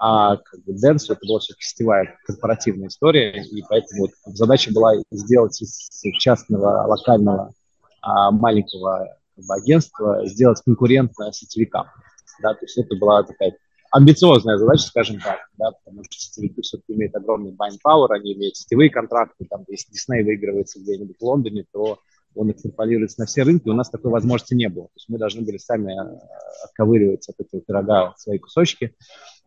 а 0.00 0.38
как 0.38 0.64
бы 0.64 0.72
Dance 0.72 1.04
это 1.08 1.20
была 1.24 1.38
все-таки 1.38 1.64
сетевая 1.64 2.16
корпоративная 2.24 2.88
история, 2.88 3.40
и 3.40 3.62
поэтому 3.68 4.02
вот 4.02 4.10
задача 4.24 4.72
была 4.72 4.94
сделать 5.12 5.60
из 5.62 5.88
частного, 6.18 6.86
локального, 6.88 7.52
маленького 8.02 9.16
как 9.36 9.58
агентство 9.58 10.26
сделать 10.26 10.60
конкурентно 10.64 11.32
сетевикам. 11.32 11.86
Да, 12.42 12.54
то 12.54 12.64
есть 12.64 12.78
это 12.78 12.96
была 12.96 13.22
такая 13.22 13.56
амбициозная 13.90 14.56
задача, 14.56 14.84
скажем 14.84 15.20
так, 15.20 15.38
да, 15.58 15.72
потому 15.72 16.04
что 16.04 16.14
сетевики 16.14 16.62
все-таки 16.62 16.94
имеют 16.94 17.14
огромный 17.16 17.52
buying 17.52 17.78
power, 17.84 18.06
они 18.10 18.34
имеют 18.34 18.56
сетевые 18.56 18.88
контракты, 18.88 19.44
там, 19.46 19.64
если 19.68 19.92
Disney 19.92 20.24
выигрывается 20.24 20.80
где-нибудь 20.80 21.16
в 21.18 21.22
Лондоне, 21.22 21.64
то 21.72 21.98
он 22.34 22.50
экстраполируется 22.52 23.20
на 23.20 23.26
все 23.26 23.42
рынки, 23.42 23.68
у 23.68 23.74
нас 23.74 23.90
такой 23.90 24.12
возможности 24.12 24.54
не 24.54 24.68
было. 24.68 24.86
То 24.86 24.92
есть 24.94 25.08
мы 25.08 25.18
должны 25.18 25.42
были 25.42 25.56
сами 25.58 25.92
э, 25.92 26.18
отковыривать 26.64 27.28
от 27.28 27.40
этого 27.40 27.60
пирога 27.60 28.14
свои 28.16 28.38
кусочки. 28.38 28.94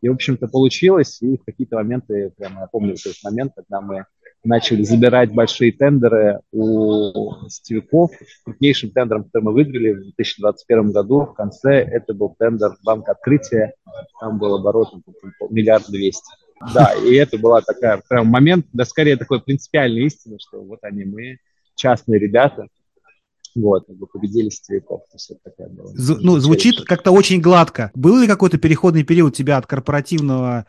И, 0.02 0.10
в 0.10 0.14
общем-то, 0.14 0.50
получилось, 0.50 1.22
и 1.22 1.38
в 1.38 1.46
какие-то 1.46 1.78
моменты, 1.78 2.34
прямо 2.38 2.62
я 2.62 2.68
помню 2.68 2.96
этот 2.96 3.16
момент, 3.24 3.54
когда 3.56 3.80
мы 3.80 4.06
начали 4.44 4.84
забирать 4.84 5.34
большие 5.34 5.72
тендеры 5.72 6.40
у 6.52 7.48
сетевиков. 7.50 8.12
Крупнейшим 8.44 8.92
тендером, 8.92 9.26
который 9.26 9.44
мы 9.44 9.54
выиграли 9.54 9.94
в 9.94 10.02
2021 10.04 10.92
году, 10.92 11.22
в 11.22 11.34
конце, 11.34 11.76
это 11.80 12.14
был 12.14 12.36
тендер 12.38 12.76
Банка 12.84 13.14
Открытия. 13.14 13.74
Там 14.20 14.38
был 14.38 14.56
оборот 14.56 14.90
миллиард 15.50 15.90
двести. 15.90 16.32
Да, 16.74 16.94
и 16.94 17.14
это 17.16 17.38
была 17.38 17.62
такая 17.62 18.02
прям 18.08 18.28
момент, 18.28 18.68
да 18.72 18.86
скорее 18.86 19.18
такой 19.18 19.42
принципиальной 19.42 20.06
истины, 20.06 20.38
что 20.40 20.62
вот 20.62 20.80
они 20.84 21.04
мы, 21.04 21.40
частные 21.76 22.20
ребята, 22.20 22.68
вот, 23.56 23.88
мы 23.88 24.08
победили 24.08 24.50
сетевиков. 24.50 25.02
То 25.12 25.16
есть 25.16 25.30
это 25.32 25.40
такая 25.44 25.70
была, 25.70 25.92
З- 25.94 26.18
ну, 26.22 26.40
звучит 26.40 26.86
как-то 26.86 27.12
очень 27.12 27.42
гладко. 27.42 27.92
Был 27.94 28.20
ли 28.22 28.28
какой-то 28.28 28.58
переходный 28.58 29.04
период 29.04 29.34
у 29.34 29.36
тебя 29.36 29.58
от 29.58 29.68
корпоративного 29.68 30.66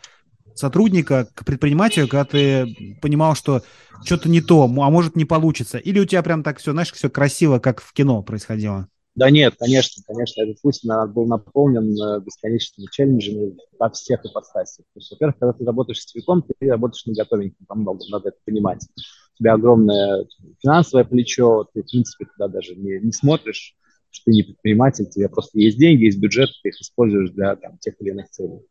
сотрудника 0.54 1.28
к 1.34 1.44
предпринимателю, 1.44 2.08
когда 2.08 2.24
ты 2.24 2.96
понимал, 3.00 3.34
что 3.34 3.62
что-то 4.04 4.28
не 4.28 4.40
то, 4.40 4.64
а 4.64 4.68
может 4.68 5.16
не 5.16 5.24
получится? 5.24 5.78
Или 5.78 6.00
у 6.00 6.04
тебя 6.04 6.22
прям 6.22 6.42
так 6.42 6.58
все, 6.58 6.72
знаешь, 6.72 6.92
все 6.92 7.10
красиво, 7.10 7.58
как 7.58 7.80
в 7.80 7.92
кино 7.92 8.22
происходило? 8.22 8.88
Да 9.14 9.30
нет, 9.30 9.54
конечно, 9.56 10.02
конечно, 10.04 10.42
этот 10.42 10.60
путь 10.60 10.80
был 10.84 11.26
наполнен 11.26 11.92
э, 11.92 12.20
бесконечными 12.20 12.88
челленджами 12.90 13.56
во 13.78 13.88
всех 13.90 14.24
ипостасях. 14.26 14.84
То 14.86 14.98
есть, 14.98 15.10
во-первых, 15.12 15.38
когда 15.38 15.52
ты 15.52 15.64
работаешь 15.64 16.00
с 16.00 16.02
сетевиком, 16.02 16.42
ты 16.42 16.68
работаешь 16.68 17.06
на 17.06 17.14
готовеньком, 17.14 17.64
там 17.68 17.80
много, 17.82 18.00
надо 18.10 18.30
это 18.30 18.38
понимать. 18.44 18.84
У 18.96 19.38
тебя 19.38 19.54
огромное 19.54 20.26
финансовое 20.60 21.04
плечо, 21.04 21.68
ты, 21.72 21.82
в 21.82 21.86
принципе, 21.86 22.24
туда 22.24 22.48
даже 22.48 22.74
не, 22.74 22.98
не 22.98 23.12
смотришь, 23.12 23.76
что 24.10 24.24
ты 24.24 24.32
не 24.32 24.42
предприниматель, 24.42 25.08
тебе 25.08 25.28
просто 25.28 25.60
есть 25.60 25.78
деньги, 25.78 26.06
есть 26.06 26.18
бюджет, 26.18 26.50
ты 26.64 26.70
их 26.70 26.80
используешь 26.80 27.30
для 27.30 27.54
там, 27.54 27.78
тех 27.78 27.94
или 28.00 28.10
иных 28.10 28.30
целей 28.30 28.66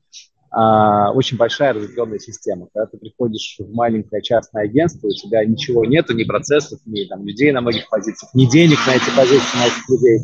а, 0.56 1.12
очень 1.14 1.38
большая 1.38 1.74
разветвленная 1.74 2.20
система. 2.20 2.68
Когда 2.72 2.86
ты 2.86 2.98
приходишь 3.00 3.56
в 3.58 3.74
маленькое 3.74 4.22
частное 4.22 4.66
агентство, 4.66 5.08
у 5.08 5.12
тебя 5.12 5.44
ничего 5.44 5.84
нету, 5.84 6.14
ни 6.14 6.24
процессов, 6.24 6.80
ни 6.86 7.06
там, 7.06 7.26
людей 7.26 7.52
на 7.52 7.62
многих 7.62 7.90
позициях, 7.90 8.32
ни 8.36 8.46
денег 8.46 8.78
на 8.86 8.92
эти 8.92 9.16
позиции, 9.18 9.58
на 9.58 9.66
этих 9.66 9.90
людей. 9.90 10.20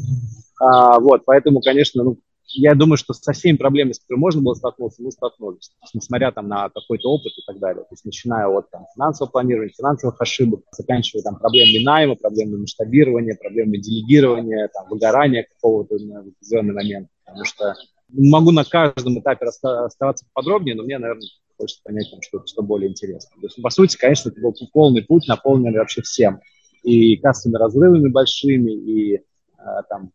А, 0.61 0.99
вот, 0.99 1.23
поэтому, 1.25 1.61
конечно, 1.61 2.03
ну, 2.03 2.19
я 2.51 2.75
думаю, 2.75 2.97
что 2.97 3.13
со 3.13 3.31
всеми 3.31 3.57
проблемами, 3.57 3.93
с 3.93 3.99
которыми 3.99 4.21
можно 4.21 4.41
было 4.41 4.53
столкнуться, 4.53 5.01
мы 5.01 5.11
столкнулись, 5.11 5.71
несмотря 5.95 6.31
там 6.31 6.47
на 6.47 6.69
какой-то 6.69 7.09
опыт 7.09 7.31
и 7.35 7.41
так 7.45 7.59
далее. 7.59 7.83
То 7.83 7.93
есть 7.93 8.05
начиная 8.05 8.47
от 8.47 8.69
там, 8.69 8.85
финансового 8.93 9.31
планирования, 9.31 9.73
финансовых 9.75 10.21
ошибок, 10.21 10.61
заканчивая 10.71 11.23
там 11.23 11.39
проблемами 11.39 11.83
найма, 11.83 12.15
проблемами 12.15 12.61
масштабирования, 12.61 13.35
проблемами 13.35 13.77
делегирования, 13.77 14.69
там, 14.73 14.89
выгорания 14.89 15.47
какого-то 15.55 15.97
на 15.99 16.19
определенный 16.19 16.73
момент. 16.73 17.07
Потому 17.25 17.45
что 17.45 17.75
Могу 18.11 18.51
на 18.51 18.63
каждом 18.63 19.19
этапе 19.19 19.45
оставаться 19.45 20.25
подробнее, 20.33 20.75
но 20.75 20.83
мне, 20.83 20.97
наверное, 20.97 21.27
хочется 21.57 21.81
понять, 21.83 22.09
там, 22.11 22.21
что, 22.21 22.43
что 22.45 22.63
более 22.63 22.89
интересно. 22.89 23.29
То 23.39 23.47
есть, 23.47 23.61
по 23.61 23.69
сути, 23.69 23.97
конечно, 23.97 24.29
это 24.29 24.41
был 24.41 24.55
полный 24.73 25.03
путь, 25.03 25.27
наполненный 25.27 25.79
вообще 25.79 26.01
всем. 26.01 26.39
И 26.83 27.17
кассовыми 27.17 27.57
разрывами 27.57 28.09
большими, 28.09 28.71
и 28.71 29.21
а, 29.57 29.83
там 29.83 30.11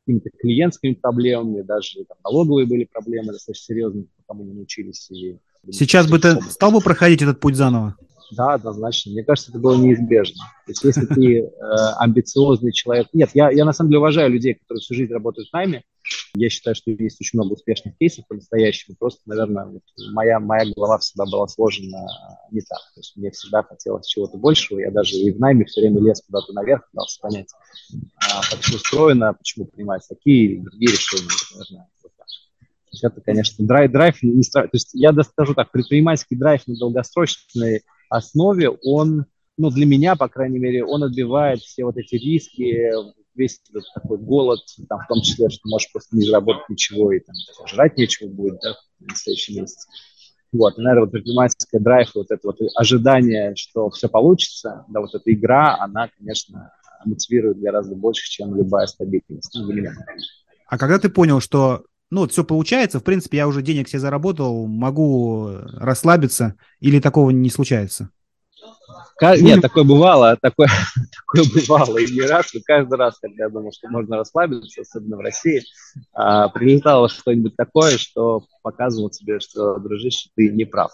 какими-то 0.00 0.30
клиентскими 0.38 0.94
проблемами, 0.94 1.62
даже 1.62 2.04
там, 2.04 2.18
налоговые 2.24 2.66
были 2.66 2.84
проблемы 2.84 3.32
достаточно 3.32 3.74
серьезные, 3.74 4.06
пока 4.26 4.38
мы 4.38 4.44
не 4.44 4.52
научились. 4.52 5.10
И, 5.10 5.38
Сейчас 5.70 6.08
бы 6.08 6.18
ты 6.18 6.40
стал 6.42 6.72
бы 6.72 6.80
проходить 6.80 7.22
этот 7.22 7.40
путь 7.40 7.56
заново? 7.56 7.96
Да, 8.32 8.54
однозначно. 8.54 9.12
Мне 9.12 9.24
кажется, 9.24 9.50
это 9.50 9.60
было 9.60 9.76
неизбежно. 9.76 10.44
То 10.66 10.72
есть 10.72 10.84
если 10.84 11.06
ты 11.06 11.38
э, 11.40 11.50
амбициозный 11.98 12.72
человек... 12.72 13.08
Нет, 13.12 13.30
я, 13.34 13.50
я 13.50 13.64
на 13.64 13.72
самом 13.72 13.90
деле 13.90 13.98
уважаю 13.98 14.30
людей, 14.30 14.54
которые 14.54 14.80
всю 14.80 14.94
жизнь 14.94 15.12
работают 15.12 15.48
с 15.48 15.52
нами, 15.52 15.84
я 16.34 16.48
считаю, 16.48 16.74
что 16.74 16.90
есть 16.90 17.20
очень 17.20 17.38
много 17.38 17.52
успешных 17.52 17.96
кейсов 17.98 18.26
по-настоящему. 18.26 18.96
Просто, 18.98 19.20
наверное, 19.26 19.66
вот 19.66 19.82
моя, 20.12 20.40
моя 20.40 20.64
голова 20.74 20.98
всегда 20.98 21.24
была 21.24 21.46
сложена 21.48 22.06
не 22.50 22.60
так. 22.60 22.80
То 22.94 23.00
есть 23.00 23.16
мне 23.16 23.30
всегда 23.30 23.62
хотелось 23.62 24.06
чего-то 24.06 24.38
большего. 24.38 24.80
Я 24.80 24.90
даже 24.90 25.16
и 25.16 25.30
в 25.30 25.38
найме 25.38 25.64
все 25.64 25.82
время 25.82 26.00
лез 26.00 26.22
куда-то 26.26 26.52
наверх, 26.52 26.88
пытался 26.90 27.20
понять, 27.20 27.48
а, 28.16 28.40
как 28.50 28.60
все 28.60 28.76
устроено, 28.76 29.34
почему 29.34 29.66
принимать 29.66 30.02
такие 30.08 30.52
или 30.52 30.60
другие 30.60 30.92
решения. 30.92 31.28
Наверное, 31.52 31.88
вот 32.02 32.12
так. 32.16 32.26
Это, 33.02 33.20
конечно, 33.20 33.66
драйв, 33.66 33.92
драйв 33.92 34.22
не 34.22 34.42
То 34.42 34.68
есть 34.72 34.90
я 34.94 35.12
скажу 35.22 35.54
так, 35.54 35.70
предпринимательский 35.70 36.36
драйв 36.36 36.66
на 36.66 36.76
долгосрочной 36.76 37.82
основе, 38.08 38.70
он, 38.70 39.26
ну, 39.56 39.70
для 39.70 39.86
меня, 39.86 40.16
по 40.16 40.28
крайней 40.28 40.58
мере, 40.58 40.84
он 40.84 41.02
отбивает 41.02 41.60
все 41.60 41.84
вот 41.84 41.96
эти 41.96 42.14
риски, 42.16 42.90
весь 43.34 43.60
этот 43.70 43.84
такой 43.94 44.18
голод, 44.18 44.60
там, 44.88 45.00
в 45.00 45.06
том 45.08 45.22
числе, 45.22 45.48
что 45.48 45.68
можешь 45.68 45.90
просто 45.92 46.16
не 46.16 46.24
заработать 46.24 46.68
ничего 46.68 47.12
и 47.12 47.20
там, 47.20 47.34
жрать 47.66 47.96
нечего 47.96 48.28
будет 48.28 48.60
да, 48.62 48.76
в 49.00 49.16
следующий 49.16 49.58
месяц. 49.58 49.86
Вот, 50.52 50.78
и, 50.78 50.82
наверное, 50.82 51.04
вот 51.04 51.12
предпринимательская 51.12 51.80
драйв, 51.80 52.10
вот 52.14 52.30
это 52.30 52.40
вот 52.44 52.58
ожидание, 52.76 53.54
что 53.56 53.88
все 53.90 54.08
получится, 54.08 54.84
да, 54.88 55.00
вот 55.00 55.14
эта 55.14 55.32
игра, 55.32 55.78
она, 55.80 56.10
конечно, 56.18 56.72
мотивирует 57.04 57.58
гораздо 57.58 57.94
больше, 57.94 58.30
чем 58.30 58.54
любая 58.54 58.86
стабильность. 58.86 59.54
Ну. 59.54 59.72
А 60.66 60.78
когда 60.78 60.98
ты 60.98 61.08
понял, 61.08 61.40
что 61.40 61.84
ну, 62.10 62.20
вот 62.20 62.32
все 62.32 62.44
получается, 62.44 63.00
в 63.00 63.04
принципе, 63.04 63.38
я 63.38 63.48
уже 63.48 63.62
денег 63.62 63.88
себе 63.88 64.00
заработал, 64.00 64.66
могу 64.66 65.50
расслабиться, 65.72 66.56
или 66.78 67.00
такого 67.00 67.30
не 67.30 67.48
случается? 67.48 68.10
Нет, 69.40 69.60
такое 69.60 69.84
бывало, 69.84 70.36
такое, 70.40 70.68
такое 71.16 71.44
бывало 71.54 71.98
и 71.98 72.12
не 72.12 72.22
раз, 72.22 72.54
и 72.54 72.60
каждый 72.60 72.98
раз, 72.98 73.18
когда 73.20 73.44
я 73.44 73.50
думал, 73.50 73.72
что 73.72 73.88
можно 73.88 74.16
расслабиться, 74.16 74.82
особенно 74.82 75.16
в 75.16 75.20
России, 75.20 75.62
а, 76.12 76.48
прилетало 76.48 77.08
что-нибудь 77.08 77.56
такое, 77.56 77.98
что 77.98 78.44
показывало 78.62 79.10
тебе, 79.10 79.40
что, 79.40 79.78
дружище, 79.78 80.30
ты 80.34 80.50
не 80.50 80.64
прав. 80.64 80.92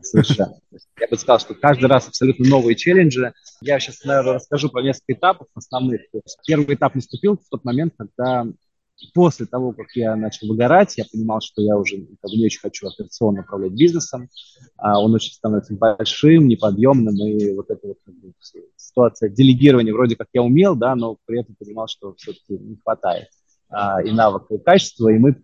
Совершенно. 0.00 0.58
Я 1.00 1.06
бы 1.08 1.16
сказал, 1.16 1.38
что 1.38 1.54
каждый 1.54 1.86
раз 1.86 2.08
абсолютно 2.08 2.48
новые 2.48 2.74
челленджи. 2.74 3.32
Я 3.60 3.78
сейчас, 3.78 4.02
наверное, 4.02 4.34
расскажу 4.34 4.68
про 4.68 4.82
несколько 4.82 5.12
этапов 5.12 5.46
основных. 5.54 6.00
Первый 6.44 6.74
этап 6.74 6.96
наступил 6.96 7.36
в 7.36 7.48
тот 7.48 7.64
момент, 7.64 7.94
когда 7.96 8.46
после 9.12 9.46
того, 9.46 9.72
как 9.72 9.88
я 9.94 10.16
начал 10.16 10.48
выгорать, 10.48 10.96
я 10.96 11.04
понимал, 11.10 11.40
что 11.40 11.62
я 11.62 11.76
уже 11.76 11.96
как 12.20 12.30
не 12.30 12.46
очень 12.46 12.60
хочу 12.60 12.86
операционно 12.86 13.42
управлять 13.42 13.72
бизнесом. 13.72 14.28
А 14.76 15.00
он 15.00 15.14
очень 15.14 15.32
становится 15.32 15.74
большим, 15.74 16.48
неподъемным, 16.48 17.14
и 17.16 17.54
вот 17.54 17.70
эта 17.70 17.86
вот 17.86 17.98
как 18.04 18.14
бы, 18.14 18.32
ситуация 18.76 19.28
делегирования 19.28 19.92
вроде 19.92 20.16
как 20.16 20.28
я 20.32 20.42
умел, 20.42 20.76
да, 20.76 20.94
но 20.94 21.18
при 21.26 21.40
этом 21.40 21.54
понимал, 21.56 21.88
что 21.88 22.14
все-таки 22.14 22.58
не 22.58 22.76
хватает 22.76 23.28
а, 23.68 24.02
и 24.02 24.10
навыка, 24.10 24.54
и 24.54 24.58
качества, 24.58 25.08
и 25.08 25.18
мы 25.18 25.36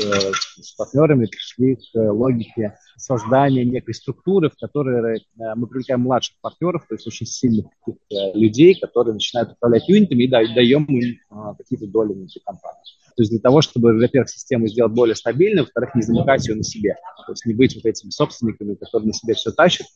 с 0.00 0.72
партнерами 0.76 1.26
пришли 1.26 1.76
к 1.76 1.94
логике 1.94 2.76
создания 2.96 3.64
некой 3.64 3.94
структуры, 3.94 4.50
в 4.50 4.56
которой 4.56 5.18
э, 5.18 5.54
мы 5.56 5.66
привлекаем 5.66 6.00
младших 6.00 6.36
партнеров, 6.40 6.84
то 6.88 6.94
есть 6.94 7.06
очень 7.06 7.26
сильных 7.26 7.66
людей, 8.34 8.78
которые 8.78 9.14
начинают 9.14 9.52
управлять 9.52 9.88
юнитами 9.88 10.24
и 10.24 10.28
даем 10.28 10.84
им 10.84 11.18
какие-то 11.58 11.86
доли 11.86 12.12
внутри 12.12 12.40
компании. 12.44 12.82
То 13.16 13.22
есть 13.22 13.30
для 13.30 13.40
того, 13.40 13.60
чтобы, 13.60 13.94
во-первых, 13.98 14.30
систему 14.30 14.68
сделать 14.68 14.92
более 14.92 15.14
стабильной, 15.14 15.62
во-вторых, 15.62 15.94
не 15.94 16.02
замыкать 16.02 16.46
ее 16.48 16.54
на 16.54 16.62
себе. 16.62 16.96
То 17.26 17.32
есть 17.32 17.44
не 17.44 17.54
быть 17.54 17.74
вот 17.74 17.84
этими 17.84 18.10
собственниками, 18.10 18.74
которые 18.74 19.08
на 19.08 19.12
себе 19.12 19.34
все 19.34 19.50
тащат, 19.52 19.86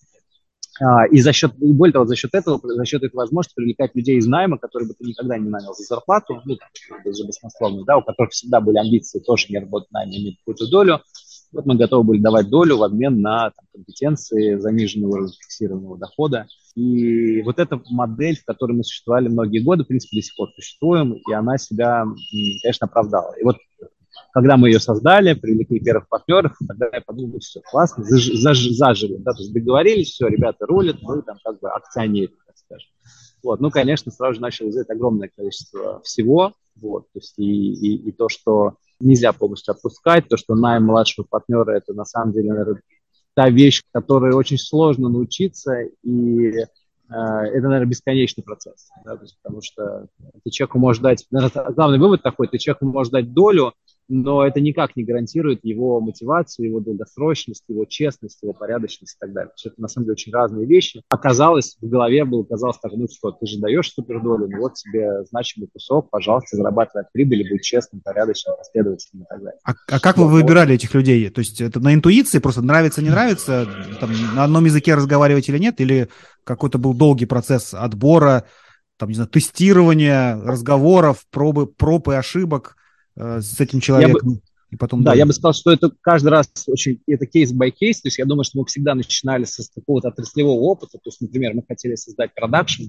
и 1.10 1.20
за 1.20 1.32
счет, 1.32 1.52
и 1.60 1.72
более 1.72 1.92
того, 1.92 2.06
за 2.06 2.16
счет 2.16 2.34
этого, 2.34 2.60
за 2.62 2.84
счет 2.84 3.02
этой 3.02 3.14
возможности 3.14 3.54
привлекать 3.54 3.94
людей 3.94 4.18
из 4.18 4.26
найма, 4.26 4.58
которые 4.58 4.88
бы 4.88 4.94
ты 4.94 5.04
никогда 5.04 5.38
не 5.38 5.48
нанял 5.48 5.74
за 5.74 5.84
зарплату, 5.84 6.42
ну, 6.44 6.56
за 7.04 7.26
баснословную, 7.26 7.84
да, 7.84 7.98
у 7.98 8.02
которых 8.02 8.32
всегда 8.32 8.60
были 8.60 8.78
амбиции 8.78 9.20
тоже 9.20 9.46
не 9.48 9.58
работать 9.58 9.90
на 9.92 10.04
иметь 10.04 10.38
какую-то 10.38 10.70
долю. 10.70 11.00
Вот 11.52 11.64
мы 11.64 11.76
готовы 11.76 12.04
были 12.04 12.20
давать 12.20 12.48
долю 12.48 12.76
в 12.76 12.82
обмен 12.82 13.20
на 13.20 13.50
там, 13.50 13.66
компетенции 13.72 14.56
заниженного 14.58 15.28
фиксированного 15.28 15.96
дохода. 15.96 16.46
И 16.74 17.40
вот 17.42 17.58
эта 17.58 17.80
модель, 17.88 18.36
в 18.36 18.44
которой 18.44 18.72
мы 18.72 18.84
существовали 18.84 19.28
многие 19.28 19.60
годы, 19.60 19.84
в 19.84 19.86
принципе, 19.86 20.18
до 20.18 20.22
сих 20.22 20.36
пор 20.36 20.50
существуем, 20.54 21.14
и 21.14 21.32
она 21.32 21.56
себя, 21.56 22.04
конечно, 22.62 22.86
оправдала. 22.86 23.32
И 23.40 23.44
вот 23.44 23.56
когда 24.36 24.58
мы 24.58 24.68
ее 24.68 24.80
создали, 24.80 25.32
привлекли 25.32 25.80
первых 25.80 26.10
партнеров, 26.10 26.52
тогда 26.68 26.90
я 26.92 27.00
подумал, 27.00 27.38
все, 27.38 27.62
классно, 27.62 28.04
заж, 28.04 28.26
заж, 28.34 28.68
зажили, 28.68 29.16
да, 29.16 29.32
то 29.32 29.38
есть 29.38 29.50
договорились, 29.50 30.10
все, 30.10 30.28
ребята 30.28 30.66
рулят, 30.66 30.98
мы 31.00 31.22
там 31.22 31.38
как 31.42 31.58
бы 31.58 31.70
акционеры, 31.70 32.34
так 32.46 32.54
скажем. 32.58 32.90
Вот, 33.42 33.60
ну, 33.60 33.70
конечно, 33.70 34.12
сразу 34.12 34.34
же 34.34 34.42
начал 34.42 34.68
взять 34.68 34.90
огромное 34.90 35.30
количество 35.34 36.02
всего, 36.02 36.52
вот, 36.78 37.04
то 37.14 37.18
есть 37.18 37.32
и, 37.38 37.44
и, 37.44 38.08
и 38.08 38.12
то, 38.12 38.28
что 38.28 38.74
нельзя 39.00 39.32
полностью 39.32 39.72
отпускать, 39.72 40.28
то, 40.28 40.36
что 40.36 40.54
найм 40.54 40.84
младшего 40.84 41.24
партнера, 41.24 41.70
это 41.70 41.94
на 41.94 42.04
самом 42.04 42.34
деле, 42.34 42.50
наверное, 42.50 42.82
та 43.32 43.48
вещь, 43.48 43.84
которой 43.90 44.34
очень 44.34 44.58
сложно 44.58 45.08
научиться, 45.08 45.78
и 46.02 46.48
э, 46.48 46.64
это, 47.08 47.68
наверное, 47.68 47.86
бесконечный 47.86 48.44
процесс, 48.44 48.90
да, 49.02 49.16
то 49.16 49.22
есть, 49.22 49.38
потому 49.42 49.62
что 49.62 50.08
ты 50.44 50.50
человеку 50.50 50.78
можешь 50.78 51.00
дать, 51.00 51.24
наверное, 51.30 51.70
главный 51.70 51.98
вывод 51.98 52.22
такой, 52.22 52.48
ты 52.48 52.58
человеку 52.58 52.84
можешь 52.84 53.10
дать 53.10 53.32
долю, 53.32 53.72
но 54.08 54.46
это 54.46 54.60
никак 54.60 54.96
не 54.96 55.04
гарантирует 55.04 55.64
его 55.64 56.00
мотивацию, 56.00 56.66
его 56.66 56.80
долгосрочность, 56.80 57.64
его 57.68 57.84
честность, 57.84 58.42
его 58.42 58.52
порядочность 58.52 59.16
и 59.16 59.18
так 59.18 59.32
далее. 59.32 59.52
Это 59.64 59.80
на 59.80 59.88
самом 59.88 60.06
деле 60.06 60.12
очень 60.12 60.32
разные 60.32 60.66
вещи. 60.66 61.02
Оказалось, 61.08 61.76
в 61.80 61.88
голове 61.88 62.24
было, 62.24 62.44
казалось 62.44 62.78
так, 62.80 62.92
ну 62.94 63.06
что, 63.08 63.32
ты 63.32 63.46
же 63.46 63.58
даешь 63.58 63.92
супердолю, 63.92 64.48
ну 64.48 64.58
вот 64.60 64.74
тебе 64.74 65.24
значимый 65.24 65.68
кусок, 65.72 66.10
пожалуйста, 66.10 66.56
зарабатывай 66.56 67.02
от 67.04 67.12
прибыли, 67.12 67.48
будь 67.50 67.62
честным, 67.62 68.00
порядочным, 68.00 68.56
последовательным 68.56 69.24
и 69.24 69.28
так 69.28 69.38
далее. 69.38 69.58
А, 69.64 69.72
а 69.88 70.00
как 70.00 70.18
вы 70.18 70.28
выбирали 70.28 70.74
этих 70.74 70.94
людей? 70.94 71.28
То 71.30 71.40
есть 71.40 71.60
это 71.60 71.80
на 71.80 71.92
интуиции, 71.92 72.38
просто 72.38 72.62
нравится, 72.62 73.02
не 73.02 73.10
нравится, 73.10 73.66
там, 74.00 74.10
на 74.34 74.44
одном 74.44 74.64
языке 74.64 74.94
разговаривать 74.94 75.48
или 75.48 75.58
нет, 75.58 75.80
или 75.80 76.08
какой-то 76.44 76.78
был 76.78 76.94
долгий 76.94 77.26
процесс 77.26 77.74
отбора, 77.74 78.44
там, 78.98 79.08
не 79.08 79.14
знаю, 79.16 79.28
тестирования, 79.28 80.36
разговоров, 80.36 81.24
пробы, 81.30 81.66
проб 81.66 82.08
и 82.08 82.14
ошибок– 82.14 82.76
Э, 83.16 83.40
с 83.40 83.58
этим 83.60 83.80
человеком. 83.80 84.34
бы, 84.34 84.40
и 84.70 84.76
потом 84.76 85.02
да, 85.02 85.14
я 85.14 85.26
бы 85.26 85.32
сказал, 85.32 85.54
что 85.54 85.72
это 85.72 85.90
каждый 86.00 86.28
раз 86.28 86.50
очень, 86.66 87.00
это 87.06 87.26
кейс 87.26 87.52
by 87.52 87.70
кейс, 87.70 88.00
то 88.00 88.08
есть 88.08 88.18
я 88.18 88.24
думаю, 88.24 88.44
что 88.44 88.58
мы 88.58 88.66
всегда 88.66 88.94
начинали 88.94 89.44
с 89.44 89.70
какого-то 89.74 90.08
отраслевого 90.08 90.58
опыта, 90.60 90.98
то 90.98 91.08
есть, 91.08 91.20
например, 91.20 91.54
мы 91.54 91.62
хотели 91.66 91.94
создать 91.94 92.34
продакшн, 92.34 92.84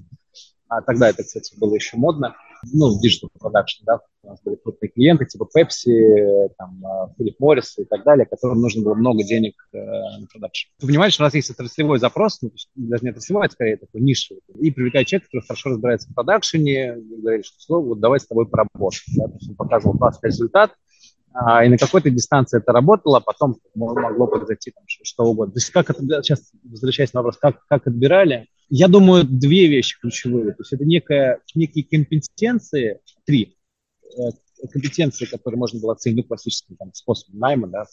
а 0.68 0.82
тогда 0.82 1.08
это, 1.08 1.22
кстати, 1.22 1.58
было 1.58 1.74
еще 1.74 1.96
модно, 1.96 2.34
ну, 2.72 2.90
digital 3.00 3.28
production, 3.40 3.84
да, 3.86 4.00
у 4.22 4.28
нас 4.28 4.40
были 4.42 4.56
крупные 4.56 4.90
клиенты, 4.90 5.26
типа 5.26 5.48
Pepsi, 5.56 6.48
там, 6.58 6.84
а, 6.84 7.06
Philip 7.18 7.36
Morris 7.40 7.74
и 7.78 7.84
так 7.84 8.04
далее, 8.04 8.26
которым 8.26 8.60
нужно 8.60 8.82
было 8.82 8.94
много 8.94 9.22
денег 9.22 9.54
э, 9.72 9.78
на 9.78 10.26
продакшн. 10.30 10.68
Ты 10.78 10.86
понимаешь, 10.86 11.14
что 11.14 11.22
у 11.22 11.26
нас 11.26 11.34
есть 11.34 11.50
отраслевой 11.50 11.98
запрос, 11.98 12.40
ну, 12.42 12.50
даже 12.74 13.04
не 13.04 13.10
отраслевой, 13.10 13.46
а 13.46 13.50
скорее 13.50 13.76
такой 13.76 14.00
нишевый, 14.00 14.42
и 14.60 14.70
привлекать 14.70 15.06
человека, 15.06 15.28
который 15.28 15.46
хорошо 15.46 15.70
разбирается 15.70 16.10
в 16.10 16.14
продакшене, 16.14 16.96
и 16.96 17.20
говорит, 17.20 17.46
что, 17.46 17.60
слово, 17.60 17.86
вот 17.86 18.00
давай 18.00 18.20
с 18.20 18.26
тобой 18.26 18.46
поработаем. 18.46 19.02
Да? 19.16 19.28
То 19.28 19.34
есть 19.34 19.50
он 19.50 19.56
показывал 19.56 19.96
классный 19.96 20.28
результат, 20.28 20.72
а, 21.32 21.64
и 21.64 21.68
на 21.68 21.78
какой-то 21.78 22.10
дистанции 22.10 22.58
это 22.58 22.72
работало, 22.72 23.18
а 23.18 23.20
потом 23.20 23.56
могло 23.74 24.26
произойти 24.26 24.72
там, 24.72 24.84
что 24.86 25.24
угодно. 25.24 25.52
То 25.52 25.58
есть 25.58 25.70
как 25.70 25.90
это, 25.90 26.02
сейчас 26.22 26.50
возвращаясь 26.64 27.12
на 27.12 27.20
вопрос, 27.22 27.38
как, 27.38 27.64
как 27.68 27.86
отбирали, 27.86 28.48
я 28.70 28.88
думаю, 28.88 29.24
две 29.24 29.68
вещи 29.68 29.98
ключевые. 30.00 30.52
То 30.52 30.62
есть 30.62 30.72
это 30.72 30.84
некая, 30.84 31.40
некие 31.54 31.84
компетенции, 31.84 33.00
три 33.24 33.56
э, 34.16 34.30
компетенции, 34.72 35.24
которые 35.24 35.58
можно 35.58 35.80
было 35.80 35.92
оценить 35.92 36.18
ну, 36.18 36.24
классическим 36.24 36.76
там, 36.76 36.92
способом 36.92 37.38
найма, 37.38 37.68
да, 37.68 37.84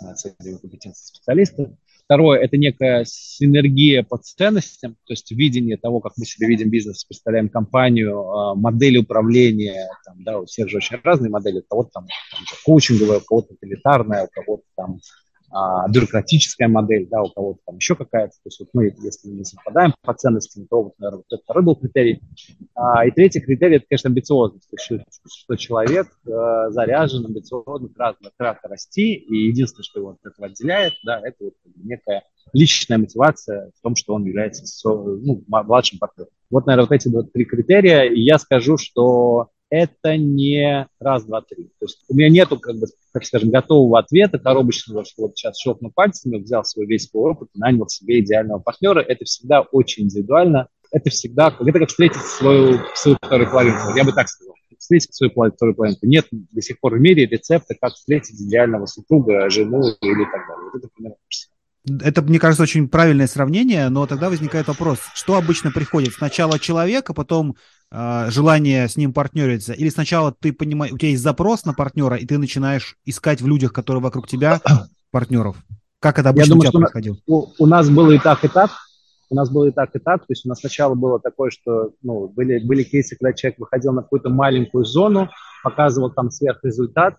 оцениваем 0.00 0.58
компетенции 0.58 1.06
специалиста. 1.06 1.76
Второе– 2.04 2.40
это 2.40 2.56
некая 2.56 3.04
синергия 3.06 4.02
по 4.02 4.16
ценностям, 4.16 4.94
то 5.04 5.12
есть 5.12 5.30
видение 5.30 5.76
того, 5.76 6.00
как 6.00 6.14
мы 6.16 6.24
себе 6.24 6.46
видим 6.46 6.70
бизнес, 6.70 7.04
представляем 7.04 7.50
компанию, 7.50 8.18
а, 8.30 8.54
модели 8.54 8.96
управления, 8.96 9.90
там, 10.06 10.24
да, 10.24 10.38
у 10.40 10.46
всех 10.46 10.70
же 10.70 10.78
очень 10.78 10.96
разные 11.04 11.30
модели, 11.30 11.58
у 11.58 11.64
кого-то 11.68 11.90
там, 11.92 12.06
там 12.06 12.40
коучинговая, 12.64 13.18
у 13.18 13.20
кого-то 13.20 13.52
утилитарная, 13.52 14.24
у 14.24 14.28
кого-то 14.28 14.64
там 14.74 15.00
а, 15.50 15.88
бюрократическая 15.88 16.68
модель, 16.68 17.08
да, 17.10 17.22
у 17.22 17.30
кого-то 17.30 17.60
там 17.66 17.76
еще 17.76 17.94
какая-то. 17.94 18.32
То 18.32 18.46
есть 18.46 18.60
вот 18.60 18.68
мы, 18.74 18.94
если 19.02 19.28
не 19.28 19.44
совпадаем 19.44 19.94
по 20.02 20.14
ценностям, 20.14 20.66
то, 20.66 20.82
вот, 20.82 20.94
наверное, 20.98 21.18
вот 21.18 21.26
это 21.32 21.42
второй 21.42 21.64
был 21.64 21.76
критерий. 21.76 22.20
А, 22.74 23.06
и 23.06 23.10
третий 23.10 23.40
критерий– 23.40 23.76
это, 23.78 23.86
конечно, 23.88 24.08
амбициозность. 24.08 24.68
То 24.68 24.76
есть, 24.76 25.04
что 25.26 25.56
человек 25.56 26.08
э, 26.26 26.70
заряжен, 26.70 27.24
амбициозно, 27.24 27.88
кратко, 27.88 28.30
кратко 28.36 28.68
расти, 28.68 29.14
и 29.14 29.48
единственное, 29.48 29.84
что 29.84 30.00
его 30.00 30.10
от 30.10 30.24
этого 30.24 30.48
отделяет, 30.48 30.92
да, 31.04 31.20
это 31.24 31.36
вот 31.44 31.54
некая 31.76 32.24
личная 32.52 32.98
мотивация 32.98 33.70
в 33.78 33.82
том, 33.82 33.96
что 33.96 34.14
он 34.14 34.24
является 34.24 34.64
ну, 34.90 35.44
младшим 35.46 35.98
партнером. 35.98 36.30
Вот, 36.50 36.66
наверное, 36.66 36.88
вот 36.88 36.94
эти 36.94 37.08
вот 37.08 37.32
три 37.32 37.44
критерия. 37.44 38.04
И 38.04 38.20
я 38.20 38.38
скажу, 38.38 38.76
что 38.78 39.50
это 39.70 40.16
не 40.16 40.86
раз, 40.98 41.24
два, 41.24 41.42
три. 41.42 41.64
То 41.78 41.86
есть 41.86 42.04
у 42.08 42.14
меня 42.14 42.28
нету, 42.28 42.58
как 42.58 42.76
бы, 42.76 42.86
как 43.12 43.24
скажем, 43.24 43.50
готового 43.50 43.98
ответа 43.98 44.38
коробочного, 44.38 45.04
что 45.04 45.22
вот 45.22 45.36
сейчас 45.36 45.58
щелкну 45.58 45.90
пальцами, 45.90 46.38
взял 46.38 46.64
свой 46.64 46.86
весь 46.86 47.08
свой 47.08 47.32
опыт 47.32 47.50
нанял 47.54 47.88
себе 47.88 48.20
идеального 48.20 48.58
партнера. 48.60 49.00
Это 49.00 49.24
всегда 49.24 49.60
очень 49.60 50.04
индивидуально. 50.04 50.68
Это 50.90 51.10
всегда, 51.10 51.54
это 51.60 51.78
как 51.78 51.88
встретить 51.90 52.22
свою, 52.22 52.78
свою 52.94 53.18
вторую 53.20 53.50
половинку. 53.50 53.94
Я 53.94 54.04
бы 54.04 54.12
так 54.12 54.28
сказал. 54.28 54.54
Встретить 54.78 55.14
свою 55.14 55.30
вторую 55.32 55.74
половинку. 55.74 56.06
Нет 56.06 56.26
до 56.30 56.62
сих 56.62 56.80
пор 56.80 56.94
в 56.94 57.00
мире 57.00 57.26
рецепта, 57.26 57.74
как 57.78 57.92
встретить 57.94 58.40
идеального 58.40 58.86
супруга, 58.86 59.50
жену 59.50 59.80
или 59.80 60.24
так 60.24 60.48
далее. 60.48 60.70
Вот 60.72 60.78
это 60.78 60.88
примерно 60.94 61.16
это, 62.02 62.22
мне 62.22 62.38
кажется, 62.38 62.62
очень 62.62 62.88
правильное 62.88 63.26
сравнение, 63.26 63.88
но 63.88 64.06
тогда 64.06 64.28
возникает 64.28 64.68
вопрос, 64.68 64.98
что 65.14 65.36
обычно 65.36 65.70
приходит? 65.70 66.12
Сначала 66.12 66.58
человек, 66.58 67.08
а 67.08 67.14
потом 67.14 67.56
желание 67.90 68.88
с 68.88 68.96
ним 68.96 69.12
партнериться? 69.12 69.72
Или 69.72 69.88
сначала 69.88 70.32
ты 70.32 70.52
понимаешь, 70.52 70.92
у 70.92 70.98
тебя 70.98 71.10
есть 71.10 71.22
запрос 71.22 71.64
на 71.64 71.74
партнера, 71.74 72.16
и 72.16 72.26
ты 72.26 72.38
начинаешь 72.38 72.96
искать 73.04 73.40
в 73.40 73.46
людях, 73.46 73.72
которые 73.72 74.02
вокруг 74.02 74.28
тебя, 74.28 74.60
партнеров? 75.10 75.56
Как 76.00 76.18
это 76.18 76.28
обычно 76.28 76.50
Я 76.50 76.54
думаю, 76.54 76.68
у 76.68 76.70
тебя 76.70 76.80
происходило? 76.80 77.16
У, 77.26 77.46
у 77.58 77.66
нас 77.66 77.88
было 77.90 78.12
и 78.12 78.18
так, 78.18 78.44
и 78.44 78.48
так. 78.48 78.70
У 79.30 79.34
нас 79.34 79.50
было 79.50 79.66
и 79.66 79.70
так, 79.70 79.94
и 79.94 79.98
так. 79.98 80.20
То 80.20 80.30
есть 80.30 80.46
у 80.46 80.48
нас 80.48 80.60
сначала 80.60 80.94
было 80.94 81.20
такое, 81.20 81.50
что 81.50 81.90
ну, 82.02 82.28
были, 82.28 82.64
были 82.64 82.82
кейсы, 82.82 83.16
когда 83.16 83.32
человек 83.32 83.58
выходил 83.58 83.92
на 83.92 84.02
какую-то 84.02 84.30
маленькую 84.30 84.84
зону, 84.84 85.28
показывал 85.62 86.10
там 86.10 86.30
сверхрезультат, 86.30 87.16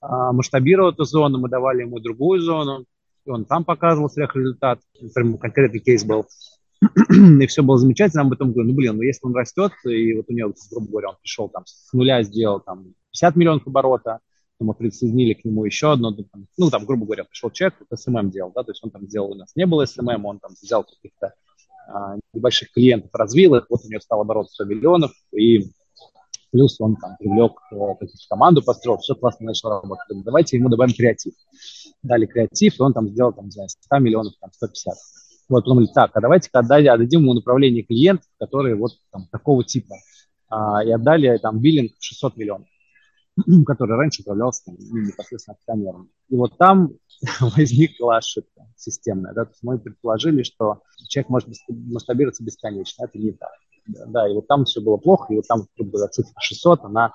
а, 0.00 0.32
масштабировал 0.32 0.90
эту 0.92 1.04
зону, 1.04 1.38
мы 1.38 1.48
давали 1.48 1.82
ему 1.82 1.98
другую 1.98 2.40
зону, 2.40 2.84
и 3.24 3.30
он 3.30 3.44
там 3.44 3.64
показывал 3.64 4.10
сверхрезультат, 4.10 4.80
прям 5.14 5.38
конкретный 5.38 5.80
кейс 5.80 6.04
был, 6.04 6.26
и 7.40 7.46
все 7.46 7.62
было 7.62 7.78
замечательно, 7.78 8.22
а 8.22 8.28
потом 8.28 8.52
говорю, 8.52 8.70
ну, 8.70 8.74
блин, 8.74 8.96
ну, 8.96 9.02
если 9.02 9.26
он 9.26 9.34
растет, 9.34 9.72
и 9.84 10.14
вот 10.14 10.26
у 10.28 10.32
него, 10.32 10.54
грубо 10.70 10.90
говоря, 10.90 11.08
он 11.10 11.16
пришел 11.20 11.48
там 11.48 11.64
с 11.66 11.92
нуля, 11.92 12.22
сделал 12.22 12.60
там 12.60 12.94
50 13.12 13.36
миллионов 13.36 13.66
оборота, 13.66 14.20
мы 14.58 14.74
присоединили 14.74 15.34
к 15.34 15.44
нему 15.44 15.64
еще 15.64 15.92
одно, 15.92 16.14
ну, 16.58 16.70
там, 16.70 16.84
грубо 16.84 17.06
говоря, 17.06 17.24
пришел 17.24 17.50
человек, 17.50 17.78
SMM 17.94 18.30
делал, 18.30 18.52
да, 18.54 18.62
то 18.62 18.72
есть 18.72 18.82
он 18.84 18.90
там 18.90 19.06
сделал, 19.06 19.32
у 19.32 19.34
нас 19.34 19.52
не 19.56 19.66
было 19.66 19.86
SMM, 19.86 20.24
он 20.24 20.38
там 20.38 20.52
взял 20.60 20.84
каких-то 20.84 21.34
а, 21.88 22.16
небольших 22.34 22.72
клиентов, 22.72 23.10
развил 23.14 23.54
их, 23.54 23.66
вот 23.68 23.80
у 23.84 23.88
него 23.88 24.00
стал 24.00 24.20
оборот 24.20 24.50
100 24.50 24.64
миллионов, 24.64 25.12
и 25.32 25.70
плюс 26.50 26.80
он 26.80 26.96
там 26.96 27.16
привлек 27.18 27.52
э, 27.72 28.06
команду, 28.28 28.62
построил, 28.62 28.98
все 28.98 29.14
классно 29.14 29.46
начало 29.46 29.80
работать. 29.82 30.24
Давайте 30.24 30.56
ему 30.56 30.68
добавим 30.68 30.92
креатив 30.92 31.32
дали 32.02 32.26
креатив, 32.26 32.78
и 32.78 32.82
он 32.82 32.92
там 32.92 33.08
сделал, 33.08 33.32
там, 33.32 33.46
не 33.46 33.50
знаю, 33.50 33.68
100 33.68 33.98
миллионов, 33.98 34.34
там, 34.40 34.50
150. 34.52 34.94
Вот, 35.50 35.64
говорит, 35.64 35.92
так, 35.92 36.12
а 36.14 36.20
давайте-ка 36.20 36.60
отдадим 36.60 37.22
ему 37.22 37.34
направление 37.34 37.82
клиентов, 37.82 38.26
которые 38.38 38.76
вот 38.76 38.92
там 39.10 39.26
такого 39.32 39.64
типа. 39.64 39.96
А, 40.48 40.84
и 40.84 40.90
отдали 40.90 41.36
там 41.38 41.60
биллинг 41.60 41.92
600 41.98 42.36
миллионов, 42.36 42.68
который 43.66 43.96
раньше 43.96 44.22
управлялся 44.22 44.64
там, 44.66 44.76
ну, 44.78 44.98
непосредственно 45.00 45.56
акционером. 45.56 46.10
И 46.28 46.36
вот 46.36 46.56
там 46.56 46.90
возникла 47.40 48.18
ошибка 48.18 48.62
системная. 48.76 49.34
Да? 49.34 49.44
То 49.44 49.50
есть 49.50 49.62
мы 49.62 49.78
предположили, 49.78 50.44
что 50.44 50.82
человек 51.08 51.30
может 51.30 51.48
масштабироваться 51.68 52.44
бесконечно. 52.44 53.04
Это 53.04 53.18
не 53.18 53.32
так. 53.32 53.50
Да, 53.86 54.28
и 54.28 54.34
вот 54.34 54.46
там 54.46 54.66
все 54.66 54.80
было 54.80 54.98
плохо, 54.98 55.32
и 55.32 55.36
вот 55.36 55.48
там, 55.48 55.66
грубо 55.76 55.92
говоря, 55.92 56.10
цифра 56.10 56.32
600, 56.38 56.84
она 56.84 57.12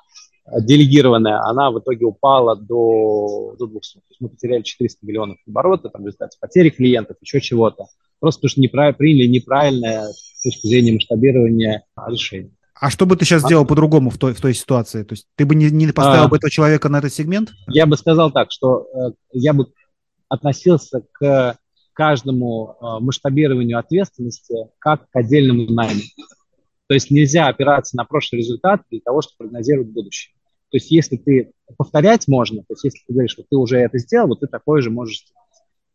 делегированная, 0.61 1.41
она 1.41 1.71
в 1.71 1.79
итоге 1.79 2.05
упала 2.05 2.55
до, 2.55 3.55
до 3.57 3.67
200. 3.67 3.95
То 3.95 4.03
есть 4.09 4.21
мы 4.21 4.29
потеряли 4.29 4.61
400 4.61 5.05
миллионов 5.05 5.37
оборота, 5.47 5.89
там, 5.89 6.03
в 6.03 6.05
результате 6.05 6.37
потери 6.39 6.69
клиентов, 6.69 7.17
еще 7.21 7.41
чего-то. 7.41 7.85
Просто 8.19 8.39
потому 8.39 8.49
что 8.49 8.61
неправ... 8.61 8.97
приняли 8.97 9.27
неправильное 9.27 10.03
с 10.03 10.41
точки 10.43 10.67
зрения 10.67 10.93
масштабирования 10.93 11.83
решение. 12.07 12.51
А 12.79 12.89
что 12.89 13.05
бы 13.05 13.15
ты 13.15 13.25
сейчас 13.25 13.43
а? 13.43 13.47
сделал 13.47 13.65
по-другому 13.65 14.09
в 14.09 14.17
той, 14.17 14.33
в 14.33 14.41
той 14.41 14.53
ситуации? 14.53 15.03
То 15.03 15.13
есть 15.13 15.27
ты 15.35 15.45
бы 15.45 15.55
не, 15.55 15.71
не 15.71 15.91
поставил 15.91 16.25
а, 16.25 16.27
бы 16.27 16.37
этого 16.37 16.51
человека 16.51 16.89
на 16.89 16.99
этот 16.99 17.13
сегмент? 17.13 17.51
Я 17.67 17.85
бы 17.85 17.97
сказал 17.97 18.31
так, 18.31 18.51
что 18.51 18.87
э, 18.93 19.11
я 19.31 19.53
бы 19.53 19.67
относился 20.27 21.03
к 21.13 21.57
каждому 21.93 22.75
э, 22.79 22.85
масштабированию 22.99 23.79
ответственности 23.79 24.55
как 24.79 25.09
к 25.09 25.15
отдельному 25.15 25.71
найму. 25.71 26.01
То 26.87 26.93
есть 26.93 27.09
нельзя 27.09 27.47
опираться 27.47 27.95
на 27.95 28.03
прошлый 28.03 28.41
результат 28.41 28.81
для 28.91 28.99
того, 28.99 29.21
чтобы 29.21 29.37
прогнозировать 29.37 29.87
будущее. 29.87 30.34
То 30.75 30.77
есть 30.77 30.91
если 30.91 31.15
ты 31.15 31.53
повторять 31.77 32.27
можно, 32.27 32.57
то 32.57 32.73
есть 32.73 32.83
если 32.83 32.99
ты 33.07 33.13
говоришь, 33.13 33.31
что 33.31 33.45
ты 33.49 33.55
уже 33.55 33.77
это 33.77 33.97
сделал, 33.97 34.27
вот 34.27 34.41
ты 34.41 34.47
такое 34.47 34.81
же 34.81 34.91
можешь 34.91 35.21
сделать. 35.21 35.39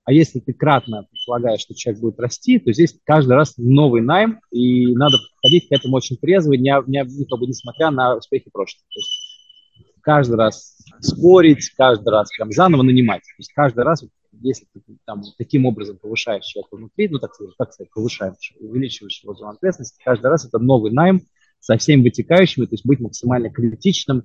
А 0.04 0.12
если 0.14 0.40
ты 0.40 0.54
кратно 0.54 1.06
предполагаешь, 1.10 1.60
что 1.60 1.74
человек 1.74 2.00
будет 2.00 2.18
расти, 2.18 2.58
то 2.58 2.72
здесь 2.72 2.98
каждый 3.04 3.32
раз 3.32 3.58
новый 3.58 4.00
найм, 4.00 4.40
и 4.50 4.94
надо 4.94 5.18
подходить 5.18 5.68
к 5.68 5.72
этому 5.72 5.96
очень 5.96 6.16
трезво, 6.16 6.54
не, 6.54 6.72
не, 6.86 7.04
не, 7.04 7.24
как 7.26 7.38
бы, 7.38 7.46
несмотря 7.46 7.90
на 7.90 8.16
успехи 8.16 8.48
прошлого. 8.50 8.86
То 8.88 9.00
есть 9.00 10.00
каждый 10.00 10.36
раз 10.36 10.78
спорить, 11.00 11.68
каждый 11.76 12.08
раз 12.08 12.30
прям 12.34 12.50
заново 12.50 12.80
нанимать. 12.80 13.20
То 13.20 13.34
есть 13.36 13.52
каждый 13.52 13.84
раз 13.84 14.02
если 14.40 14.64
ты 14.72 14.80
там 15.04 15.20
таким 15.36 15.66
образом 15.66 15.98
повышаешь 15.98 16.46
человека 16.46 16.76
внутри, 16.76 17.08
ну, 17.10 17.18
так 17.18 17.34
сказать, 17.34 17.54
как 17.58 17.72
сказать, 17.74 17.92
повышаешь, 17.92 18.54
увеличиваешь 18.58 19.22
его 19.22 19.34
зону 19.34 19.58
каждый 20.02 20.26
раз 20.26 20.46
это 20.46 20.58
новый 20.58 20.90
найм 20.90 21.20
со 21.60 21.76
всеми 21.76 22.02
вытекающими, 22.02 22.64
то 22.64 22.72
есть 22.72 22.86
быть 22.86 23.00
максимально 23.00 23.50
критичным, 23.50 24.24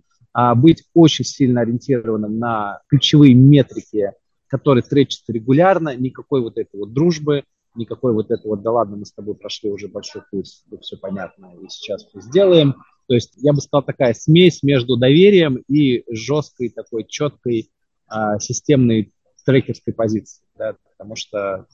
быть 0.55 0.83
очень 0.93 1.25
сильно 1.25 1.61
ориентированным 1.61 2.37
на 2.39 2.81
ключевые 2.87 3.33
метрики, 3.33 4.11
которые 4.47 4.83
тречатся 4.83 5.31
регулярно, 5.31 5.95
никакой 5.95 6.41
вот 6.41 6.57
этой 6.57 6.77
вот 6.77 6.93
дружбы, 6.93 7.43
никакой 7.75 8.13
вот 8.13 8.31
этого, 8.31 8.51
вот, 8.51 8.61
да 8.61 8.71
ладно, 8.71 8.97
мы 8.97 9.05
с 9.05 9.11
тобой 9.11 9.35
прошли 9.35 9.69
уже 9.69 9.87
большой 9.87 10.23
путь, 10.31 10.63
все 10.81 10.97
понятно, 10.97 11.51
и 11.61 11.67
сейчас 11.69 12.05
все 12.05 12.21
сделаем. 12.21 12.75
То 13.07 13.13
есть 13.13 13.33
я 13.37 13.53
бы 13.53 13.61
сказал 13.61 13.83
такая 13.83 14.13
смесь 14.13 14.63
между 14.63 14.97
доверием 14.97 15.63
и 15.67 16.03
жесткой 16.09 16.69
такой 16.69 17.05
четкой 17.05 17.69
а, 18.07 18.39
системной 18.39 19.13
трекерской 19.45 19.93
позиции, 19.93 20.43
да, 20.57 20.75
потому 20.97 21.15
что 21.15 21.67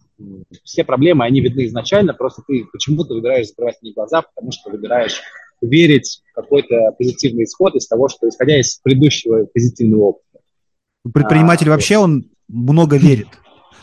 все 0.63 0.83
проблемы, 0.83 1.25
они 1.25 1.41
видны 1.41 1.65
изначально, 1.65 2.13
просто 2.13 2.43
ты 2.47 2.65
почему-то 2.71 3.13
выбираешь 3.13 3.47
закрывать 3.47 3.81
не 3.81 3.93
глаза, 3.93 4.21
потому 4.21 4.51
что 4.51 4.69
выбираешь 4.69 5.21
верить 5.61 6.21
в 6.31 6.35
какой-то 6.35 6.91
позитивный 6.97 7.43
исход 7.43 7.75
из 7.75 7.87
того, 7.87 8.09
что 8.09 8.27
исходя 8.27 8.59
из 8.59 8.77
предыдущего 8.77 9.45
позитивного 9.45 10.01
опыта. 10.01 10.39
Предприниматель 11.13 11.67
а, 11.67 11.71
вообще, 11.71 11.97
он 11.97 12.25
много 12.47 12.97
верит. 12.97 13.27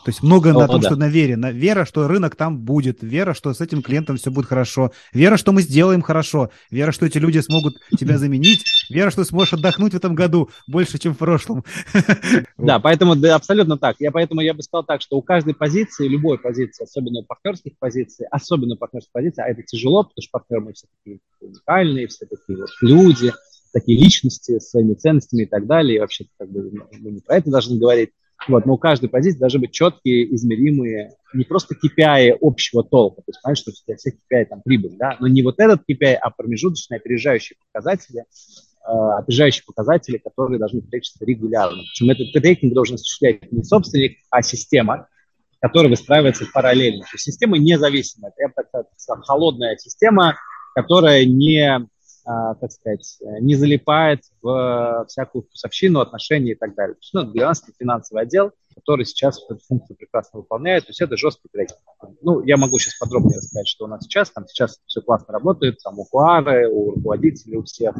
То 0.08 0.10
есть 0.10 0.22
много 0.22 0.52
О, 0.52 0.54
на 0.54 0.66
том, 0.66 0.80
да. 0.80 0.88
что 0.88 0.96
на 0.96 1.10
вере. 1.10 1.36
На 1.36 1.50
вера, 1.50 1.84
что 1.84 2.08
рынок 2.08 2.34
там 2.34 2.60
будет. 2.60 3.02
Вера, 3.02 3.34
что 3.34 3.52
с 3.52 3.60
этим 3.60 3.82
клиентом 3.82 4.16
все 4.16 4.30
будет 4.30 4.46
хорошо. 4.46 4.90
Вера, 5.12 5.36
что 5.36 5.52
мы 5.52 5.60
сделаем 5.60 6.00
хорошо. 6.00 6.48
Вера, 6.70 6.92
что 6.92 7.04
эти 7.04 7.18
люди 7.18 7.40
смогут 7.40 7.76
тебя 7.98 8.16
заменить. 8.18 8.64
Вера, 8.88 9.10
что 9.10 9.22
сможешь 9.24 9.52
отдохнуть 9.52 9.92
в 9.92 9.96
этом 9.96 10.14
году 10.14 10.48
больше, 10.66 10.98
чем 10.98 11.12
в 11.12 11.18
прошлом. 11.18 11.62
Да, 12.56 12.80
поэтому 12.80 13.16
да, 13.16 13.34
абсолютно 13.34 13.76
так. 13.76 13.96
Я 13.98 14.10
поэтому 14.10 14.40
я 14.40 14.54
бы 14.54 14.62
сказал 14.62 14.82
так, 14.82 15.02
что 15.02 15.18
у 15.18 15.22
каждой 15.22 15.54
позиции, 15.54 16.08
любой 16.08 16.38
позиции, 16.38 16.84
особенно 16.84 17.20
у 17.20 17.24
партнерских 17.24 17.72
позиций, 17.78 18.26
особенно 18.30 18.74
у 18.74 18.78
партнерских 18.78 19.12
позиций, 19.12 19.44
а 19.44 19.48
это 19.48 19.62
тяжело, 19.62 20.04
потому 20.04 20.22
что 20.22 20.30
партнеры 20.32 20.64
мы 20.64 20.72
все 20.72 20.86
такие 20.96 21.20
уникальные, 21.40 22.06
все 22.08 22.24
такие 22.24 22.58
вот 22.58 22.70
люди, 22.80 23.32
такие 23.74 23.98
личности 23.98 24.58
с 24.58 24.70
своими 24.70 24.94
ценностями 24.94 25.42
и 25.42 25.46
так 25.46 25.66
далее. 25.66 25.96
И 25.96 26.00
вообще 26.00 26.24
как 26.38 26.50
бы, 26.50 26.70
мы 26.98 27.10
не 27.10 27.20
про 27.20 27.36
это 27.36 27.50
должны 27.50 27.78
говорить. 27.78 28.10
Вот, 28.46 28.66
но 28.66 28.74
у 28.74 28.78
каждой 28.78 29.08
позиции 29.08 29.38
должны 29.38 29.60
быть 29.60 29.72
четкие, 29.72 30.32
измеримые, 30.34 31.14
не 31.34 31.44
просто 31.44 31.74
KPI 31.74 32.38
общего 32.40 32.84
толка, 32.84 33.22
то 33.22 33.24
есть, 33.28 33.42
понимаешь, 33.42 33.58
что 33.58 33.70
у 33.70 33.74
тебя 33.74 33.96
все 33.96 34.10
KPI 34.10 34.44
там 34.46 34.62
прибыль, 34.62 34.96
да, 34.96 35.16
но 35.18 35.26
не 35.26 35.42
вот 35.42 35.56
этот 35.58 35.80
KPI, 35.88 36.14
а 36.14 36.30
промежуточные 36.30 36.98
опережающие 36.98 37.56
показатели, 37.58 38.20
э, 38.20 39.18
опережающие 39.18 39.64
показатели, 39.66 40.18
которые 40.18 40.58
должны 40.58 40.82
трекаться 40.82 41.24
регулярно. 41.24 41.78
Причем 41.78 42.10
этот 42.10 42.32
трекинг 42.32 42.72
должен 42.72 42.94
осуществлять 42.94 43.50
не 43.50 43.64
собственник, 43.64 44.18
а 44.30 44.40
система, 44.42 45.08
которая 45.60 45.90
выстраивается 45.90 46.46
параллельно. 46.52 47.02
То 47.02 47.14
есть 47.14 47.24
система 47.24 47.58
независимая. 47.58 48.30
Это, 48.30 48.42
я 48.42 48.48
бы 48.48 48.54
так 48.70 48.86
сказал, 48.96 49.22
холодная 49.24 49.76
система, 49.76 50.36
которая 50.74 51.24
не 51.24 51.88
так 52.60 52.70
сказать, 52.70 53.18
э, 53.22 53.40
не 53.40 53.54
залипает 53.54 54.20
в 54.42 55.06
всякую 55.08 55.42
вкусовщину, 55.42 56.00
отношения 56.00 56.52
и 56.52 56.54
так 56.54 56.74
далее. 56.74 56.94
То 56.94 57.00
есть, 57.00 57.14
ну, 57.14 57.22
это 57.22 57.72
финансовый 57.78 58.22
отдел, 58.22 58.52
который 58.74 59.06
сейчас 59.06 59.42
эту 59.48 59.60
функцию 59.66 59.96
прекрасно 59.96 60.40
выполняет, 60.40 60.84
то 60.84 60.90
есть 60.90 61.00
это 61.00 61.16
жесткий 61.16 61.48
трекинг. 61.50 61.78
Ну, 62.20 62.44
я 62.44 62.56
могу 62.56 62.78
сейчас 62.78 62.98
подробнее 62.98 63.38
рассказать, 63.38 63.66
что 63.66 63.86
у 63.86 63.88
нас 63.88 64.04
сейчас, 64.04 64.30
там 64.30 64.46
сейчас 64.46 64.78
все 64.86 65.00
классно 65.00 65.32
работает, 65.32 65.78
там 65.82 65.98
у 65.98 66.04
Куары, 66.04 66.68
у 66.68 66.90
руководителей, 66.92 67.56
у 67.56 67.64
всех, 67.64 67.94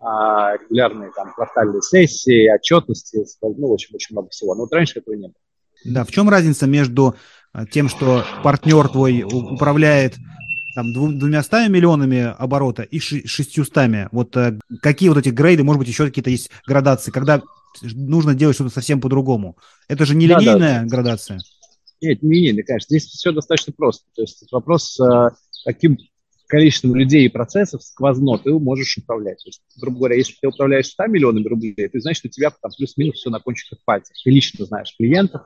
а, 0.00 0.56
регулярные 0.56 1.12
там 1.14 1.32
квартальные 1.32 1.82
сессии, 1.82 2.52
отчетности, 2.52 3.24
ну, 3.42 3.68
в 3.68 3.72
общем, 3.72 3.94
очень 3.94 4.14
много 4.14 4.30
всего. 4.30 4.54
Но 4.54 4.62
вот 4.62 4.72
раньше 4.72 4.98
этого 4.98 5.14
не 5.14 5.28
было. 5.28 5.36
Да, 5.84 6.04
в 6.04 6.10
чем 6.10 6.28
разница 6.28 6.66
между 6.66 7.14
а, 7.52 7.66
тем, 7.66 7.88
что 7.88 8.24
партнер 8.42 8.88
твой 8.88 9.22
управляет 9.22 10.16
там, 10.74 10.92
двумя 10.92 11.42
стами 11.42 11.72
миллионами 11.72 12.34
оборота 12.38 12.82
и 12.82 12.98
шестьюстами. 12.98 14.08
Вот 14.12 14.36
э, 14.36 14.58
какие 14.80 15.08
вот 15.08 15.18
эти 15.18 15.30
грейды, 15.30 15.64
может 15.64 15.80
быть, 15.80 15.88
еще 15.88 16.06
какие-то 16.06 16.30
есть 16.30 16.50
градации, 16.66 17.10
когда 17.10 17.42
нужно 17.82 18.34
делать 18.34 18.56
что-то 18.56 18.70
совсем 18.70 19.00
по-другому. 19.00 19.56
Это 19.88 20.04
же 20.04 20.14
не 20.14 20.26
да, 20.26 20.38
линейная 20.38 20.82
да. 20.82 20.86
градация. 20.86 21.40
Нет, 22.00 22.22
не 22.22 22.34
линейная, 22.34 22.64
конечно. 22.64 22.86
Здесь 22.88 23.10
все 23.10 23.32
достаточно 23.32 23.72
просто. 23.76 24.04
То 24.14 24.22
есть 24.22 24.44
вопрос, 24.50 24.98
э, 25.00 25.30
каким 25.64 25.98
количеством 26.50 26.96
людей 26.96 27.24
и 27.24 27.28
процессов 27.28 27.82
сквозно 27.82 28.36
ты 28.38 28.52
можешь 28.52 28.98
управлять. 28.98 29.38
То 29.38 29.48
есть, 29.48 29.62
грубо 29.80 29.98
говоря, 29.98 30.16
если 30.16 30.34
ты 30.40 30.48
управляешь 30.48 30.88
100 30.88 31.06
миллионами 31.06 31.46
рублей, 31.46 31.74
ты 31.74 32.00
знаешь, 32.00 32.18
что 32.18 32.28
у 32.28 32.30
тебя 32.30 32.50
там 32.50 32.72
плюс-минус 32.76 33.16
все 33.16 33.30
на 33.30 33.38
кончиках 33.38 33.78
пальцев. 33.84 34.14
Ты 34.22 34.30
лично 34.30 34.66
знаешь 34.66 34.94
клиентов, 34.98 35.42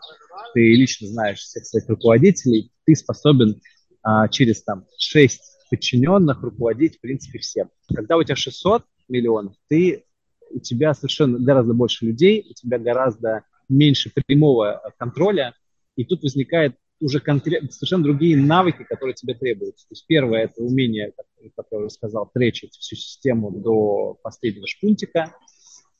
ты 0.55 0.61
лично 0.75 1.07
знаешь 1.09 1.41
всех 1.41 1.67
своих 1.67 1.89
руководителей, 1.89 2.73
ты 2.87 2.97
способен 2.97 3.61
а, 4.05 4.29
через 4.29 4.63
там 4.63 4.87
6 4.99 5.41
подчиненных 5.71 6.43
руководить, 6.43 6.99
в 6.99 7.01
принципе, 7.01 7.39
всем. 7.39 7.71
Когда 7.93 8.17
у 8.17 8.23
тебя 8.23 8.37
600 8.37 8.85
миллионов, 9.09 9.55
ты, 9.69 10.05
у 10.51 10.61
тебя 10.61 10.95
совершенно 10.95 11.39
гораздо 11.39 11.73
больше 11.75 12.05
людей, 12.07 12.47
у 12.49 12.53
тебя 12.53 12.79
гораздо 12.79 13.45
меньше 13.69 14.13
прямого 14.15 14.83
контроля, 14.99 15.55
и 15.97 16.05
тут 16.05 16.23
возникает 16.23 16.77
уже 17.01 17.21
конкретно 17.21 17.71
совершенно 17.71 18.05
другие 18.05 18.37
навыки, 18.37 18.85
которые 18.85 19.15
тебе 19.15 19.35
требуются. 19.35 19.87
То 19.89 19.93
есть 19.93 20.07
первое– 20.07 20.45
это 20.45 20.63
умение, 20.63 21.13
как 21.57 21.67
я 21.71 21.79
уже 21.79 21.91
сказал, 21.91 22.31
тречить 22.33 22.75
всю 22.75 22.97
систему 22.97 23.51
до 23.51 24.19
последнего 24.23 24.67
шпунтика. 24.67 25.35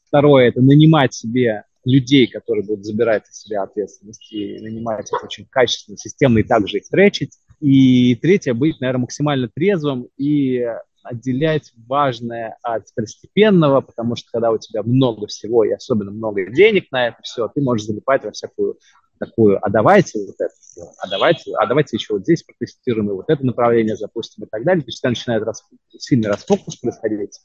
Второе– 0.07 0.49
это 0.49 0.61
нанимать 0.61 1.15
себе 1.15 1.65
людей, 1.85 2.27
которые 2.27 2.65
будут 2.65 2.85
забирать 2.85 3.29
из 3.29 3.41
себя 3.41 3.63
ответственность 3.63 4.33
и 4.33 4.59
нанимать 4.61 5.11
их 5.13 5.23
очень 5.23 5.47
качественно, 5.47 5.99
системно 5.99 6.39
и 6.39 6.43
также 6.43 6.79
их 6.79 6.89
тречить. 6.89 7.39
И 7.61 8.15
третье, 8.17 8.55
быть, 8.55 8.81
наверное, 8.81 9.03
максимально 9.03 9.49
трезвым 9.55 10.09
и 10.17 10.67
отделять 11.03 11.73
важное 11.87 12.57
от 12.63 12.89
второстепенного, 12.89 13.83
потому 13.83 14.17
что 14.17 14.31
когда 14.33 14.51
у 14.51 14.59
тебя 14.59 14.83
много 14.83 15.27
всего 15.27 15.65
и 15.65 15.71
особенно 15.71 16.11
много 16.11 16.51
денег 16.51 16.91
на 16.91 17.09
это 17.09 17.19
все, 17.23 17.49
ты 17.49 17.61
можешь 17.61 17.87
залипать 17.87 18.25
во 18.25 18.33
всякую 18.33 18.79
такую, 19.19 19.65
а 19.65 19.71
давайте 19.71 20.19
вот 20.27 20.37
это 20.39 20.55
а 20.99 21.09
давайте, 21.09 21.55
а 21.57 21.67
давайте 21.67 21.97
еще 21.97 22.15
вот 22.15 22.23
здесь 22.23 22.43
протестируем, 22.43 23.11
и 23.11 23.15
вот 23.15 23.27
это 23.29 23.45
направление 23.45 23.97
запустим 23.97 24.45
и 24.45 24.47
так 24.51 24.65
далее. 24.65 24.83
То 24.83 24.89
есть 24.89 25.03
начинает 25.03 25.43
рас, 25.45 25.65
сильный 25.99 26.29
расфокус 26.29 26.77
происходить, 26.77 27.39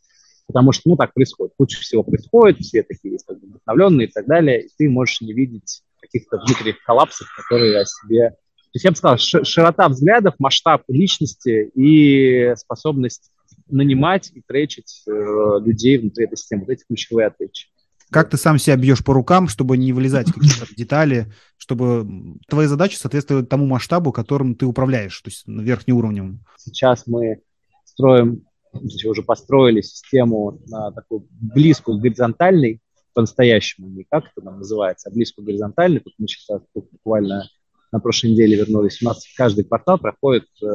потому 0.48 0.72
что, 0.72 0.90
ну, 0.90 0.98
так 0.98 1.14
происходит. 1.14 1.54
Куча 1.58 1.80
всего 1.80 2.04
происходит, 2.04 2.60
все 2.60 2.84
такие 2.84 3.14
есть 3.14 3.26
вдохновленные 3.28 4.08
и 4.08 4.12
так 4.12 4.26
далее, 4.26 4.64
и 4.64 4.70
ты 4.78 4.90
можешь 4.90 5.22
не 5.22 5.34
видеть 5.34 5.84
каких-то 6.02 6.38
внутренних 6.38 6.82
коллапсов, 6.84 7.28
которые 7.36 7.80
о 7.80 7.86
себе 7.86 8.36
то 8.72 8.76
есть 8.76 8.86
я 8.86 8.92
бы 8.92 8.98
сказал, 8.98 9.18
широта 9.18 9.90
взглядов, 9.90 10.36
масштаб 10.38 10.84
личности 10.88 11.72
и 11.74 12.54
способность 12.56 13.32
нанимать 13.68 14.32
и 14.34 14.42
тречить 14.42 15.04
э, 15.08 15.12
людей 15.12 15.98
внутри 15.98 16.26
этой 16.26 16.38
системы. 16.38 16.66
Вот 16.66 16.72
эти 16.72 16.84
ключевые 16.88 17.28
отличия. 17.28 17.70
Как 18.12 18.30
ты 18.30 18.38
сам 18.38 18.60
себя 18.60 18.76
бьешь 18.76 19.04
по 19.04 19.14
рукам, 19.14 19.48
чтобы 19.48 19.76
не 19.78 19.92
вылезать 19.92 20.30
в 20.30 20.34
какие-то 20.34 20.68
детали, 20.78 21.34
чтобы 21.58 22.38
твои 22.48 22.68
задачи 22.68 22.96
соответствовали 22.96 23.44
тому 23.44 23.66
масштабу, 23.66 24.12
которым 24.12 24.54
ты 24.54 24.68
управляешь, 24.68 25.20
то 25.22 25.30
есть 25.30 25.48
верхним 25.48 25.98
уровнем? 25.98 26.44
Сейчас 26.58 27.08
мы 27.08 27.42
строим, 27.86 28.46
уже 28.72 29.24
построили 29.24 29.82
систему 29.82 30.62
на 30.68 30.92
такую 30.92 31.28
близкую 31.32 32.00
горизонтальной, 32.00 32.82
по-настоящему, 33.14 33.90
не 33.90 34.04
как 34.04 34.26
это 34.26 34.46
нам 34.46 34.60
называется, 34.60 35.10
а 35.10 35.12
близкую 35.12 35.46
к 35.46 35.48
горизонтальной. 35.48 36.00
Тут 36.00 36.14
мы 36.20 36.28
сейчас 36.28 36.62
буквально 36.74 37.50
на 37.92 38.00
прошлой 38.00 38.32
неделе 38.32 38.58
вернулись. 38.58 39.02
У 39.02 39.06
нас 39.06 39.24
каждый 39.36 39.64
квартал 39.64 39.98
проходит 39.98 40.46
э, 40.62 40.68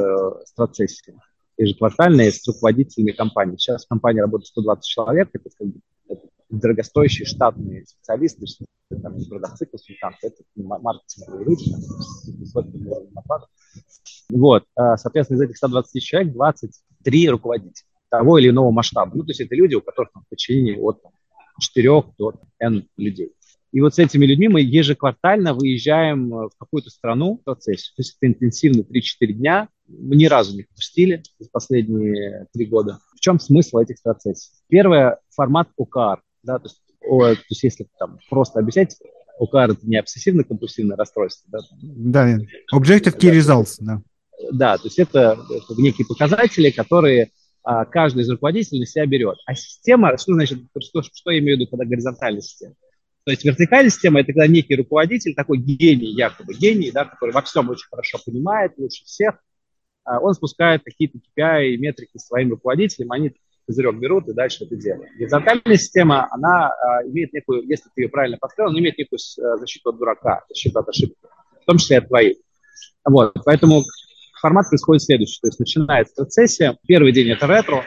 страцессия 0.46 1.14
ежеквартальные 1.56 2.32
с 2.32 2.46
руководителями 2.46 3.12
компании. 3.12 3.56
Сейчас 3.56 3.84
в 3.84 3.88
компании 3.88 4.20
работает 4.20 4.48
120 4.48 4.84
человек, 4.84 5.28
это, 5.32 5.50
это 6.08 6.20
дорогостоящие 6.50 7.26
штатные 7.26 7.86
специалисты, 7.86 8.46
там, 9.02 9.16
не 9.16 9.24
продавцы, 9.26 9.66
консультанты, 9.66 10.18
это 10.28 10.42
маркетинговые 10.56 11.46
люди, 11.46 11.70
Вот, 14.30 14.64
э, 14.76 14.96
соответственно, 14.96 15.38
из 15.38 15.42
этих 15.42 15.56
120 15.56 16.02
человек 16.02 16.32
23 16.32 17.30
руководителя 17.30 17.86
того 18.10 18.38
или 18.38 18.50
иного 18.50 18.70
масштаба. 18.70 19.12
Ну, 19.14 19.22
то 19.24 19.30
есть 19.30 19.40
это 19.40 19.54
люди, 19.54 19.74
у 19.74 19.80
которых 19.80 20.12
там, 20.12 20.22
в 20.24 20.28
подчинении 20.28 20.76
от 20.76 21.02
4 21.58 22.04
до 22.18 22.34
N 22.60 22.88
людей. 22.96 23.32
И 23.74 23.80
вот 23.80 23.92
с 23.92 23.98
этими 23.98 24.24
людьми 24.24 24.46
мы 24.46 24.60
ежеквартально 24.60 25.52
выезжаем 25.52 26.32
э, 26.32 26.48
в 26.48 26.52
какую-то 26.56 26.90
страну 26.90 27.38
в 27.38 27.44
процессе. 27.44 27.90
То 27.96 28.02
есть 28.02 28.16
это 28.16 28.28
интенсивно 28.30 28.82
3-4 28.82 29.32
дня. 29.32 29.68
Мы 29.88 30.14
ни 30.14 30.26
разу 30.26 30.56
не 30.56 30.62
пропустили 30.62 31.24
за 31.40 31.50
последние 31.50 32.46
три 32.52 32.66
года. 32.66 33.00
В 33.16 33.20
чем 33.20 33.40
смысл 33.40 33.78
этих 33.78 34.00
процессов? 34.00 34.52
Первое– 34.68 35.18
формат 35.34 35.70
ОКР. 35.76 36.22
Да, 36.44 36.60
то, 36.60 36.68
есть, 36.68 36.80
о, 37.04 37.34
то 37.34 37.40
есть 37.50 37.64
если 37.64 37.88
там 37.98 38.20
просто 38.30 38.60
объяснять, 38.60 38.96
ОКР– 39.40 39.70
это 39.72 39.80
не 39.82 39.98
обсессивно-компульсивное 39.98 40.94
расстройство. 40.94 41.50
Да, 41.50 41.58
да 41.82 42.38
Objective 42.72 43.18
Key 43.18 43.36
Results. 43.36 43.78
Да, 43.80 44.00
да 44.52 44.78
то 44.78 44.84
есть 44.84 45.00
это, 45.00 45.36
это 45.50 45.82
некие 45.82 46.06
показатели, 46.06 46.70
которые 46.70 47.32
а, 47.64 47.84
каждый 47.86 48.22
из 48.22 48.30
руководителей 48.30 48.78
на 48.78 48.86
себя 48.86 49.04
берет. 49.06 49.38
А 49.46 49.56
система, 49.56 50.16
что 50.16 50.34
значит, 50.34 50.60
что, 50.80 51.02
что 51.02 51.32
я 51.32 51.40
имею 51.40 51.56
в 51.56 51.60
виду, 51.60 51.68
когда 51.68 51.84
горизонтальная 51.84 52.40
система? 52.40 52.76
То 53.24 53.30
есть 53.30 53.44
вертикальная 53.44 53.90
система– 53.90 54.20
это 54.22 54.32
когда 54.32 54.46
некий 54.46 54.76
руководитель, 54.76 55.34
такой 55.34 55.58
гений, 55.58 56.12
якобы 56.12 56.54
гений, 56.54 56.90
да, 56.90 57.06
который 57.06 57.30
во 57.30 57.40
всем 57.40 57.70
очень 57.70 57.88
хорошо 57.88 58.18
понимает, 58.24 58.72
лучше 58.76 59.04
всех, 59.04 59.36
а, 60.04 60.20
он 60.20 60.34
спускает 60.34 60.82
какие-то 60.84 61.18
KPI 61.18 61.68
и 61.70 61.76
метрики 61.78 62.18
своим 62.18 62.50
руководителям, 62.50 63.12
они 63.12 63.32
козырек 63.66 63.96
берут 63.96 64.28
и 64.28 64.34
дальше 64.34 64.64
это 64.64 64.76
делают. 64.76 65.10
Горизонтальная 65.16 65.78
система, 65.78 66.28
она 66.30 66.68
а, 66.68 67.02
имеет 67.06 67.32
некую, 67.32 67.66
если 67.66 67.88
ты 67.94 68.02
ее 68.02 68.08
правильно 68.10 68.36
построил, 68.38 68.68
она 68.68 68.78
имеет 68.78 68.98
некую 68.98 69.18
а, 69.18 69.56
защиту 69.56 69.88
от 69.88 69.98
дурака, 69.98 70.44
защиту 70.50 70.78
от 70.80 70.88
ошибки, 70.90 71.16
в 71.62 71.64
том 71.64 71.78
числе 71.78 71.98
от 71.98 72.08
твоей. 72.08 72.42
Вот, 73.06 73.32
поэтому 73.46 73.82
формат 74.38 74.68
происходит 74.68 75.02
следующий. 75.02 75.40
То 75.40 75.48
есть 75.48 75.58
начинается 75.58 76.14
процессия, 76.14 76.76
первый 76.86 77.12
день 77.12 77.30
это 77.30 77.46
ретро, 77.46 77.86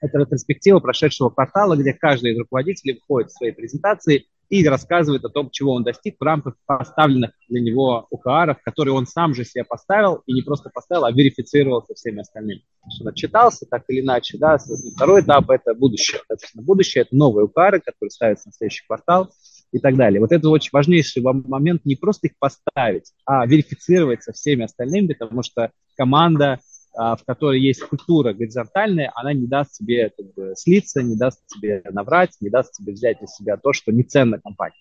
Это 0.00 0.18
ретроспектива 0.18 0.80
прошедшего 0.80 1.28
квартала, 1.28 1.76
где 1.76 1.92
каждый 1.92 2.32
из 2.32 2.38
руководителей 2.38 2.94
выходит 2.94 3.30
в 3.30 3.36
своей 3.36 3.52
презентации 3.52 4.26
и 4.48 4.66
рассказывает 4.66 5.24
о 5.24 5.28
том, 5.28 5.50
чего 5.50 5.72
он 5.72 5.82
достиг 5.82 6.16
в 6.18 6.22
рамках 6.22 6.54
поставленных 6.66 7.32
для 7.48 7.60
него 7.60 8.06
УКРов, 8.10 8.58
которые 8.62 8.94
он 8.94 9.06
сам 9.06 9.34
же 9.34 9.44
себе 9.44 9.64
поставил, 9.64 10.22
и 10.26 10.32
не 10.32 10.42
просто 10.42 10.70
поставил, 10.70 11.04
а 11.04 11.12
верифицировал 11.12 11.84
со 11.84 11.94
всеми 11.94 12.20
остальными. 12.20 12.62
Он 13.00 13.08
отчитался 13.08 13.66
так 13.68 13.84
или 13.88 14.00
иначе. 14.00 14.38
Да. 14.38 14.58
Второй 14.94 15.22
этап– 15.22 15.50
это 15.50 15.74
будущее. 15.74 16.20
Соответственно, 16.26 16.64
будущее– 16.64 17.02
это 17.04 17.16
новые 17.16 17.46
УКРы, 17.46 17.80
которые 17.80 18.10
ставятся 18.10 18.48
на 18.48 18.52
следующий 18.52 18.86
квартал 18.86 19.30
и 19.72 19.78
так 19.78 19.96
далее. 19.96 20.20
Вот 20.20 20.32
это 20.32 20.48
очень 20.48 20.70
важнейший 20.72 21.22
момент, 21.22 21.84
не 21.84 21.96
просто 21.96 22.28
их 22.28 22.34
поставить, 22.38 23.12
а 23.24 23.46
верифицировать 23.46 24.22
со 24.22 24.32
всеми 24.32 24.64
остальными, 24.64 25.14
потому 25.14 25.42
что 25.42 25.70
команда 25.96 26.60
в 26.96 27.20
которой 27.26 27.60
есть 27.60 27.82
культура 27.82 28.32
горизонтальная, 28.32 29.12
она 29.14 29.32
не 29.32 29.46
даст 29.46 29.72
тебе 29.72 30.10
как 30.16 30.34
бы, 30.34 30.54
слиться, 30.56 31.02
не 31.02 31.16
даст 31.16 31.46
тебе 31.46 31.82
наврать, 31.90 32.36
не 32.40 32.48
даст 32.48 32.72
тебе 32.72 32.92
взять 32.92 33.20
на 33.20 33.26
себя 33.26 33.56
то, 33.56 33.72
что 33.72 33.92
не 33.92 34.02
ценно 34.02 34.40
компании. 34.40 34.78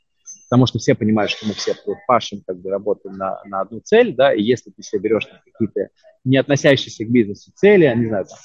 Потому 0.49 0.65
что 0.65 0.79
все 0.79 0.95
понимают, 0.95 1.31
что 1.31 1.45
мы 1.45 1.53
все 1.53 1.73
пашем, 2.07 2.41
как 2.45 2.59
бы 2.59 2.69
работаем 2.69 3.17
на, 3.17 3.41
на 3.45 3.61
одну 3.61 3.79
цель, 3.79 4.15
да, 4.15 4.33
и 4.33 4.41
если 4.41 4.71
ты 4.71 4.81
себе 4.81 5.01
берешь 5.01 5.27
какие-то 5.27 5.89
не 6.23 6.37
относящиеся 6.37 7.05
к 7.05 7.09
бизнесу 7.09 7.51
цели, 7.55 7.93
не 7.95 8.07
знаю, 8.07 8.25
там, 8.25 8.37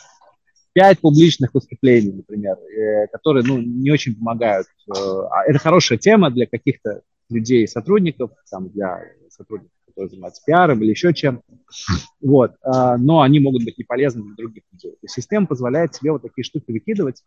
пять 0.73 1.01
публичных 1.01 1.53
выступлений, 1.55 2.13
например, 2.13 2.57
э, 2.57 3.07
которые 3.09 3.45
ну, 3.47 3.59
не 3.59 3.91
очень 3.91 4.15
помогают. 4.15 4.67
Э, 4.89 4.93
а 5.31 5.45
это 5.47 5.59
хорошая 5.59 5.99
тема 5.99 6.31
для 6.31 6.47
каких-то 6.47 7.03
людей, 7.29 7.67
сотрудников, 7.67 8.31
там, 8.51 8.69
для 8.71 9.01
сотрудников 9.29 9.73
которые 10.01 10.11
занимаются 10.11 10.43
пиаром 10.45 10.83
или 10.83 10.91
еще 10.91 11.13
чем. 11.13 11.43
Вот. 12.21 12.53
А, 12.63 12.97
но 12.97 13.21
они 13.21 13.41
могут 13.41 13.65
быть 13.65 13.79
не 13.79 13.85
полезны 13.85 14.23
для 14.23 14.35
других 14.35 14.63
людей. 14.73 14.97
То 15.01 15.09
система 15.09 15.47
позволяет 15.47 15.95
себе 15.95 16.13
вот 16.13 16.23
такие 16.23 16.45
штуки 16.45 16.73
выкидывать. 16.73 17.23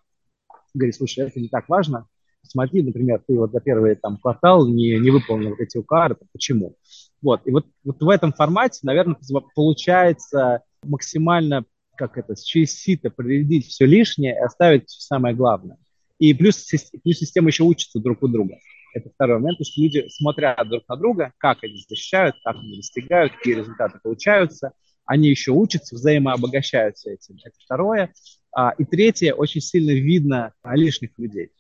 Говорит, 0.74 0.96
слушай, 0.96 1.26
это 1.26 1.40
не 1.40 1.50
так 1.50 1.70
важно. 1.70 2.08
Смотри, 2.42 2.82
например, 2.82 3.22
ты 3.26 3.38
вот 3.38 3.52
за 3.52 3.62
первый 3.62 3.96
там, 3.96 4.18
квартал 4.18 4.68
не, 4.68 4.98
не 5.00 5.12
выполнил 5.12 5.52
вот 5.52 5.60
эти 5.60 5.78
УКР, 5.78 6.18
почему? 6.34 6.76
Вот. 7.22 7.42
И 7.46 7.52
вот, 7.52 7.66
вот 7.84 8.02
в 8.02 8.10
этом 8.10 8.34
формате, 8.34 8.80
наверное, 8.84 9.16
получается 9.56 10.62
максимально 10.84 11.66
как 11.96 12.18
это, 12.18 12.36
через 12.36 12.74
сито 12.74 13.12
прорядить 13.12 13.68
все 13.68 13.86
лишнее 13.86 14.34
и 14.34 14.44
оставить 14.44 14.90
самое 14.90 15.36
главное. 15.36 15.78
И 16.18 16.34
плюс, 16.34 16.68
плюс 17.04 17.18
система 17.18 17.50
еще 17.50 17.64
учится 17.64 18.00
друг 18.00 18.24
у 18.24 18.28
друга. 18.28 18.56
Это 18.94 19.10
второй 19.10 19.40
момент, 19.40 19.58
то, 19.58 19.64
что 19.64 19.82
люди 19.82 20.08
смотрят 20.10 20.68
друг 20.70 20.88
на 20.88 20.96
друга, 20.96 21.34
как 21.38 21.64
они 21.64 21.84
защищают, 21.88 22.36
как 22.44 22.58
они 22.58 22.78
достигают, 22.78 23.34
какие 23.34 23.56
результаты 23.56 24.00
получаются. 24.02 24.74
Они 25.06 25.30
еще 25.30 25.52
учатся, 25.52 25.96
взаимообогащаются 25.96 27.10
этим. 27.10 27.38
Это 27.44 27.56
второе. 27.64 28.14
А, 28.56 28.72
и 28.78 28.86
третье, 28.86 29.34
очень 29.34 29.62
сильно 29.62 29.92
видно 29.92 30.54
лишних 30.64 31.10
людей. 31.18 31.52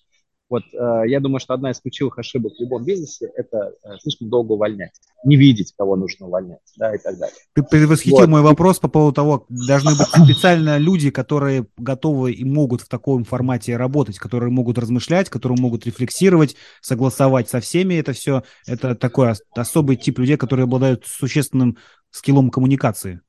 Вот 0.54 0.66
э, 0.72 1.08
я 1.08 1.20
думаю, 1.20 1.40
что 1.40 1.56
одна 1.56 1.72
из 1.72 1.80
ключевых 1.80 2.20
ошибок 2.20 2.54
в 2.56 2.62
любом 2.62 2.86
бизнесе– 2.86 3.32
это 3.36 3.74
э, 3.84 3.98
слишком 4.04 4.30
долго 4.30 4.52
увольнять, 4.52 4.92
не 5.26 5.36
видеть, 5.36 5.74
кого 5.76 5.96
нужно 5.96 6.28
увольнять, 6.28 6.60
да, 6.78 6.94
и 6.94 7.00
так 7.00 7.18
далее. 7.18 7.36
Ты 7.56 7.64
предвосхитил 7.64 8.20
вот. 8.20 8.30
мой 8.30 8.44
вопрос 8.44 8.78
по 8.78 8.88
поводу 8.88 9.16
того, 9.16 9.46
должны 9.50 9.96
быть 9.96 10.08
специально 10.26 10.78
люди, 10.78 11.10
которые 11.10 11.66
готовы 11.76 12.34
и 12.34 12.44
могут 12.46 12.82
в 12.82 12.88
таком 12.88 13.24
формате 13.24 13.78
работать, 13.78 14.20
которые 14.20 14.52
могут 14.52 14.78
размышлять, 14.78 15.28
которые 15.28 15.60
могут 15.60 15.88
рефлексировать, 15.88 16.56
согласовать 16.82 17.50
со 17.50 17.60
всеми 17.60 17.96
это 17.96 18.14
все. 18.14 18.44
Это 18.68 18.94
такой 18.94 19.34
особый 19.56 19.96
тип 19.96 20.20
людей, 20.20 20.38
которые 20.38 20.66
обладают 20.66 21.04
существенным 21.08 21.80
скиллом 22.12 22.52
коммуникации. 22.52 23.22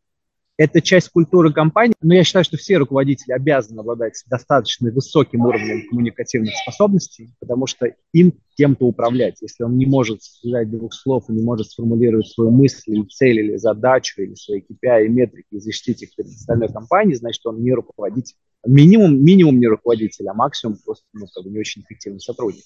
Это 0.56 0.80
часть 0.80 1.08
культуры 1.08 1.52
компании, 1.52 1.94
но 2.00 2.14
я 2.14 2.22
считаю, 2.22 2.44
что 2.44 2.56
все 2.56 2.76
руководители 2.76 3.32
обязаны 3.32 3.80
обладать 3.80 4.22
достаточно 4.26 4.90
высоким 4.90 5.40
уровнем 5.40 5.88
коммуникативных 5.88 6.54
способностей, 6.54 7.34
потому 7.40 7.66
что 7.66 7.88
им 8.12 8.34
кем-то 8.56 8.86
управлять. 8.86 9.38
Если 9.40 9.64
он 9.64 9.76
не 9.76 9.86
может 9.86 10.22
сказать 10.22 10.70
двух 10.70 10.94
слов, 10.94 11.28
не 11.28 11.42
может 11.42 11.70
сформулировать 11.70 12.28
свою 12.28 12.50
мысль 12.50 12.92
или 12.92 13.04
цель, 13.04 13.40
или 13.40 13.56
задачу, 13.56 14.22
или 14.22 14.34
свои 14.34 14.60
KPI 14.60 15.06
и 15.06 15.08
метрики, 15.08 15.46
и 15.50 15.60
защитить 15.60 16.02
их 16.02 16.14
перед 16.14 16.30
остальной 16.30 16.68
компанией, 16.68 17.16
значит, 17.16 17.44
он 17.46 17.62
не 17.62 17.72
руководитель. 17.72 18.36
Минимум, 18.66 19.22
минимум 19.22 19.58
не 19.60 19.66
руководитель, 19.66 20.26
а 20.28 20.34
максимум 20.34 20.78
просто 20.82 21.04
ну, 21.12 21.26
как 21.34 21.44
бы 21.44 21.50
не 21.50 21.58
очень 21.58 21.82
эффективный 21.82 22.20
сотрудник. 22.20 22.64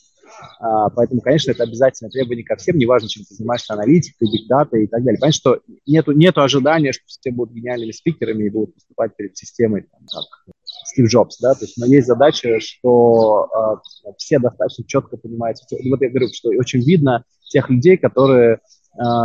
А, 0.60 0.90
поэтому, 0.90 1.20
конечно, 1.20 1.50
это 1.50 1.64
обязательное 1.64 2.10
требование 2.10 2.44
ко 2.44 2.56
всем, 2.56 2.78
неважно, 2.78 3.08
чем 3.08 3.24
ты 3.24 3.34
занимаешься, 3.34 3.74
аналитикой, 3.74 4.28
дикдатой 4.28 4.84
и 4.84 4.86
так 4.86 5.02
далее. 5.02 5.18
Понятно, 5.18 5.32
что 5.32 5.60
нету, 5.86 6.12
нету 6.12 6.42
ожидания, 6.42 6.92
что 6.92 7.02
все 7.06 7.32
будут 7.32 7.54
гениальными 7.54 7.90
спикерами 7.90 8.44
и 8.44 8.50
будут 8.50 8.74
выступать 8.74 9.16
перед 9.16 9.36
системой, 9.36 9.82
там, 9.82 10.00
как 10.06 10.54
Стив 10.86 11.06
Джобс, 11.06 11.38
да, 11.40 11.54
то 11.54 11.64
есть, 11.64 11.76
но 11.76 11.86
есть 11.86 12.06
задача, 12.06 12.60
что 12.60 13.48
э, 14.06 14.10
все 14.16 14.38
достаточно 14.38 14.84
четко 14.86 15.16
понимают. 15.16 15.58
Вот 15.70 16.00
я 16.00 16.08
говорю, 16.08 16.28
что 16.32 16.48
очень 16.50 16.80
видно 16.80 17.24
тех 17.48 17.68
людей, 17.70 17.96
которые 17.96 18.54
э, 18.54 18.58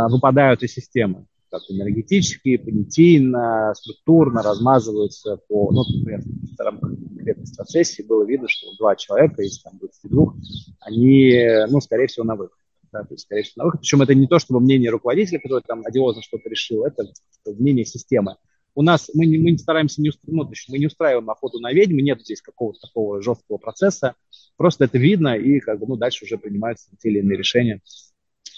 выпадают 0.08 0.62
из 0.62 0.72
системы 0.72 1.26
как 1.54 1.62
энергетически, 1.68 2.56
понятийно, 2.56 3.72
структурно 3.76 4.42
размазываются 4.42 5.38
по, 5.48 5.70
ну, 5.70 5.84
например, 5.84 6.20
в 6.22 6.60
рамках 6.60 6.90
конкретной 7.24 7.46
сессии 7.66 8.02
было 8.02 8.24
видно, 8.24 8.48
что 8.48 8.76
два 8.76 8.96
человека 8.96 9.40
из 9.42 9.62
там 9.62 9.78
22, 9.78 10.34
они, 10.80 11.48
ну, 11.70 11.80
скорее 11.80 12.08
всего, 12.08 12.24
на 12.24 12.34
выход. 12.34 12.58
Да, 12.92 13.02
то 13.02 13.14
есть, 13.14 13.24
скорее 13.24 13.42
всего, 13.42 13.62
на 13.62 13.64
выход. 13.66 13.80
Причем 13.80 14.02
это 14.02 14.14
не 14.14 14.26
то, 14.26 14.40
чтобы 14.40 14.60
мнение 14.60 14.90
руководителя, 14.90 15.38
который 15.38 15.62
там 15.64 15.82
одиозно 15.84 16.22
что-то 16.22 16.48
решил, 16.48 16.84
это 16.84 17.04
мнение 17.46 17.84
системы. 17.84 18.36
У 18.74 18.82
нас 18.82 19.10
мы 19.14 19.26
не, 19.26 19.38
мы 19.38 19.52
не 19.52 19.58
стараемся 19.58 20.02
не 20.02 20.08
устраивать, 20.08 20.48
ну, 20.48 20.72
мы 20.72 20.78
не 20.78 20.86
устраиваем 20.86 21.30
охоту 21.30 21.60
на 21.60 21.72
ведьм, 21.72 21.98
нет 21.98 22.20
здесь 22.20 22.42
какого-то 22.42 22.80
такого 22.80 23.22
жесткого 23.22 23.58
процесса, 23.58 24.14
просто 24.56 24.84
это 24.84 24.98
видно, 24.98 25.36
и 25.36 25.60
как 25.60 25.78
бы, 25.78 25.86
ну, 25.86 25.96
дальше 25.96 26.24
уже 26.24 26.38
принимаются 26.38 26.90
те 26.98 27.10
или 27.10 27.20
иные 27.20 27.38
решения 27.38 27.80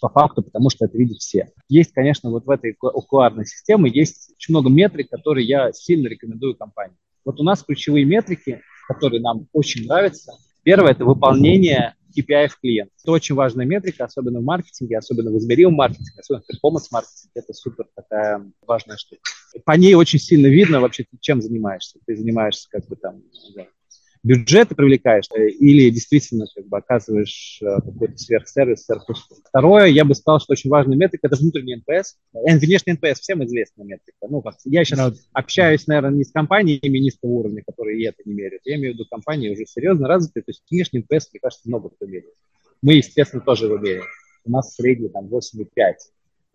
по 0.01 0.09
факту, 0.09 0.43
потому 0.43 0.71
что 0.71 0.87
это 0.87 0.97
видят 0.97 1.19
все. 1.19 1.51
Есть, 1.69 1.93
конечно, 1.93 2.31
вот 2.31 2.47
в 2.47 2.51
этой 2.51 2.77
окулярной 2.81 3.47
системе 3.47 3.91
есть 3.91 4.33
очень 4.37 4.53
много 4.53 4.71
метрик, 4.71 5.11
которые 5.11 5.47
я 5.47 5.73
сильно 5.73 6.09
рекомендую 6.09 6.57
компании. 6.57 6.97
Вот 7.25 7.41
у 7.41 7.43
нас 7.43 7.63
ключевые 7.63 8.05
метрики, 8.05 8.61
которые 8.89 9.21
нам 9.21 9.49
очень 9.53 9.87
нравятся. 9.87 10.33
Первое– 10.63 10.91
это 10.93 11.05
выполнение 11.05 11.95
KPI 12.17 12.49
клиента. 12.49 12.91
Это 13.03 13.13
очень 13.13 13.35
важная 13.35 13.67
метрика, 13.67 14.05
особенно 14.05 14.41
в 14.41 14.45
маркетинге, 14.45 14.99
особенно 14.99 15.31
в 15.31 15.39
измеримом 15.39 15.75
маркетинге, 15.75 16.21
особенно 16.21 16.43
в 16.43 16.47
performance-маркетинге. 16.47 17.33
Это 17.35 17.53
супер 17.53 17.87
такая 17.95 18.51
важная 18.67 18.97
штука. 18.97 19.23
По 19.65 19.73
ней 19.73 19.95
очень 19.95 20.19
сильно 20.19 20.47
видно 20.47 20.81
вообще, 20.81 21.07
чем 21.21 21.41
занимаешься. 21.41 21.99
Ты 22.07 22.17
занимаешься 22.17 22.69
как 22.71 22.87
бы 22.87 22.97
там 22.97 23.23
бюджеты 24.27 24.75
привлекаешь 24.75 25.29
э, 25.37 25.49
или 25.49 25.89
действительно 25.91 26.47
как 26.55 26.67
бы 26.67 26.77
оказываешь 26.79 27.61
э, 27.63 27.77
какой-то 27.77 28.19
сверхсервис, 28.19 28.85
сверхуслуг. 28.85 29.41
Второе, 29.49 29.87
я 29.87 30.05
бы 30.05 30.17
сказал, 30.17 30.41
что 30.41 30.53
очень 30.53 30.69
важная 30.69 30.97
метрика– 30.97 31.27
это 31.29 31.37
внутренний 31.37 31.77
NPS. 31.77 32.17
Э, 32.35 32.59
внешний 32.59 32.95
NPS 32.95 33.21
всем 33.21 33.45
известная 33.45 33.85
метрика. 33.85 34.27
Ну, 34.29 34.43
как, 34.43 34.57
я 34.65 34.85
сейчас 34.85 35.13
да. 35.13 35.19
общаюсь, 35.33 35.87
наверное, 35.87 36.11
не 36.11 36.25
с 36.25 36.33
компаниями 36.33 36.99
низкого 36.99 37.31
уровня, 37.31 37.63
которые 37.65 38.01
и 38.01 38.05
это 38.05 38.17
не 38.25 38.35
меряют. 38.35 38.63
Я 38.65 38.77
имею 38.77 38.95
в 38.95 38.97
виду 38.97 39.07
компании 39.09 39.51
уже 39.51 39.65
серьезно 39.65 40.09
развитые, 40.09 40.43
то 40.43 40.51
есть 40.51 40.65
внешний 40.69 41.01
NPS, 41.01 41.31
мне 41.33 41.41
кажется, 41.41 41.69
много 41.69 41.91
кто 41.91 42.07
меряет. 42.07 42.35
Мы, 42.83 42.95
естественно, 42.95 43.43
тоже 43.43 43.67
его 43.67 43.79
меряем. 43.79 44.05
У 44.45 44.51
нас 44.51 44.75
средний 44.75 45.09
там 45.09 45.27
8,5 45.27 45.67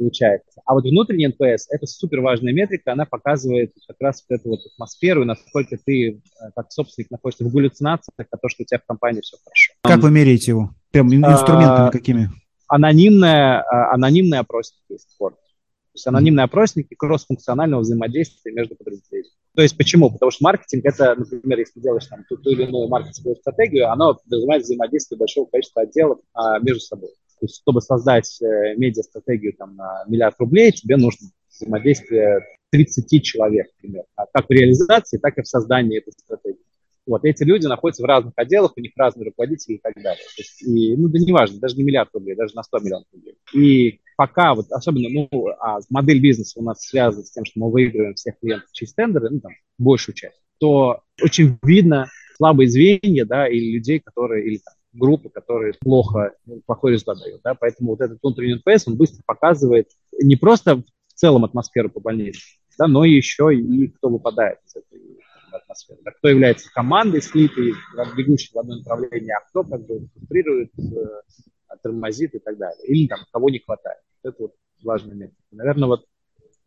получается. 0.01 0.61
А 0.65 0.73
вот 0.73 0.83
внутренний 0.83 1.27
NPS– 1.27 1.65
это 1.69 1.85
супер 1.85 2.21
важная 2.21 2.53
метрика, 2.53 2.91
она 2.91 3.05
показывает 3.05 3.71
как 3.87 3.97
раз 3.99 4.25
вот 4.27 4.39
эту 4.39 4.49
вот 4.49 4.59
атмосферу, 4.73 5.25
насколько 5.25 5.77
ты, 5.77 6.09
э, 6.09 6.19
как 6.55 6.71
собственник, 6.71 7.11
находишься 7.11 7.45
в 7.45 7.53
галлюцинациях, 7.53 8.27
а 8.31 8.37
то, 8.37 8.49
что 8.49 8.63
у 8.63 8.65
тебя 8.65 8.79
в 8.79 8.85
компании 8.85 9.21
все 9.21 9.37
хорошо. 9.43 9.73
Как 9.83 9.99
вы 9.99 10.09
меряете 10.09 10.51
его? 10.51 10.71
Прям 10.91 11.07
а, 11.07 11.33
инструментами 11.33 11.87
а, 11.87 11.91
какими? 11.91 12.29
Анонимная, 12.67 13.63
анонимные 13.93 14.39
опросники 14.39 14.93
есть 14.93 15.11
спорт. 15.11 15.35
То 15.35 15.95
есть 15.95 16.07
анонимные 16.07 16.45
опросники 16.45 16.95
кросс-функционального 16.95 17.81
взаимодействия 17.81 18.51
между 18.53 18.75
подразделениями. 18.75 19.35
То 19.53 19.61
есть 19.61 19.77
почему? 19.77 20.09
Потому 20.09 20.31
что 20.31 20.43
маркетинг 20.45 20.85
это, 20.85 21.13
например, 21.15 21.59
если 21.59 21.81
делаешь 21.81 22.05
там 22.05 22.23
ту, 22.29 22.37
ту 22.37 22.51
или 22.51 22.63
иную 22.63 22.87
маркетинговую 22.87 23.35
стратегию, 23.35 23.91
оно 23.91 24.15
подразумевает 24.15 24.63
взаимодействие 24.63 25.19
большого 25.19 25.45
количества 25.47 25.81
отделов 25.81 26.19
а, 26.33 26.59
между 26.59 26.79
собой. 26.79 27.09
То 27.41 27.45
есть, 27.45 27.59
чтобы 27.59 27.81
создать 27.81 28.39
э, 28.39 28.75
медиа-стратегию 28.75 29.53
там, 29.57 29.75
на 29.75 30.03
миллиард 30.07 30.35
рублей, 30.37 30.71
тебе 30.71 30.95
нужно 30.95 31.29
взаимодействие 31.49 32.39
30 32.69 33.23
человек, 33.23 33.65
например, 33.77 34.03
а 34.15 34.27
как 34.31 34.45
в 34.47 34.51
реализации, 34.51 35.17
так 35.17 35.39
и 35.39 35.41
в 35.41 35.47
создании 35.47 35.97
этой 35.97 36.11
стратегии. 36.11 36.61
Вот, 37.07 37.25
эти 37.25 37.43
люди 37.43 37.65
находятся 37.65 38.03
в 38.03 38.05
разных 38.05 38.33
отделах, 38.35 38.73
у 38.77 38.79
них 38.79 38.91
разные 38.95 39.25
руководители 39.25 39.73
и 39.73 39.79
так 39.79 39.95
далее. 39.95 40.23
То 40.23 40.41
есть, 40.41 40.61
и, 40.61 40.95
ну, 40.95 41.09
да 41.09 41.17
неважно, 41.17 41.59
даже 41.59 41.75
не 41.77 41.83
миллиард 41.83 42.09
рублей, 42.13 42.35
даже 42.35 42.53
на 42.55 42.61
100 42.61 42.77
миллионов 42.77 43.07
рублей. 43.11 43.37
И 43.55 44.01
пока, 44.15 44.53
вот, 44.53 44.67
особенно, 44.69 45.09
ну, 45.09 45.47
а 45.59 45.79
модель 45.89 46.21
бизнеса 46.21 46.59
у 46.59 46.63
нас 46.63 46.81
связана 46.81 47.25
с 47.25 47.31
тем, 47.31 47.43
что 47.43 47.59
мы 47.59 47.71
выигрываем 47.71 48.13
всех 48.13 48.37
клиентов 48.39 48.69
через 48.71 48.93
тендеры, 48.93 49.31
ну, 49.31 49.39
там, 49.39 49.51
большую 49.79 50.13
часть, 50.13 50.39
то 50.59 51.01
очень 51.19 51.57
видно 51.63 52.07
слабые 52.37 52.69
звенья, 52.69 53.25
да, 53.25 53.47
или 53.47 53.73
людей, 53.73 53.99
которые, 53.99 54.45
или 54.45 54.57
там, 54.57 54.75
группы, 54.93 55.29
которые 55.29 55.73
плохо, 55.79 56.33
плохой 56.65 56.93
результат 56.93 57.19
дают. 57.19 57.41
Да? 57.43 57.55
Поэтому 57.55 57.91
вот 57.91 58.01
этот 58.01 58.19
внутренний 58.21 58.61
NPS, 58.61 58.83
он 58.87 58.97
быстро 58.97 59.23
показывает 59.25 59.89
не 60.19 60.35
просто 60.35 60.77
в 60.77 61.13
целом 61.13 61.45
атмосферу 61.45 61.89
по 61.89 61.99
больнице, 61.99 62.41
да, 62.77 62.87
но 62.87 63.05
еще 63.05 63.55
и 63.55 63.87
кто 63.87 64.09
выпадает 64.09 64.59
из 64.65 64.75
этой 64.75 65.19
атмосфера. 65.51 65.99
Да, 66.03 66.11
кто 66.11 66.29
является 66.29 66.71
командой 66.71 67.21
слитой, 67.21 67.73
бегущей 68.15 68.51
в 68.53 68.59
одно 68.59 68.77
направление, 68.77 69.35
а 69.35 69.47
кто 69.47 69.63
как 69.63 69.85
бы 69.85 70.07
фрустрирует, 70.13 70.71
э, 70.79 71.75
тормозит 71.81 72.35
и 72.35 72.39
так 72.39 72.57
далее. 72.57 72.85
Или 72.87 73.07
там 73.07 73.19
кого 73.31 73.49
не 73.49 73.59
хватает. 73.59 73.99
Это 74.23 74.35
вот 74.39 74.55
важный 74.83 75.15
метрик. 75.15 75.37
Наверное, 75.51 75.87
вот 75.87 76.05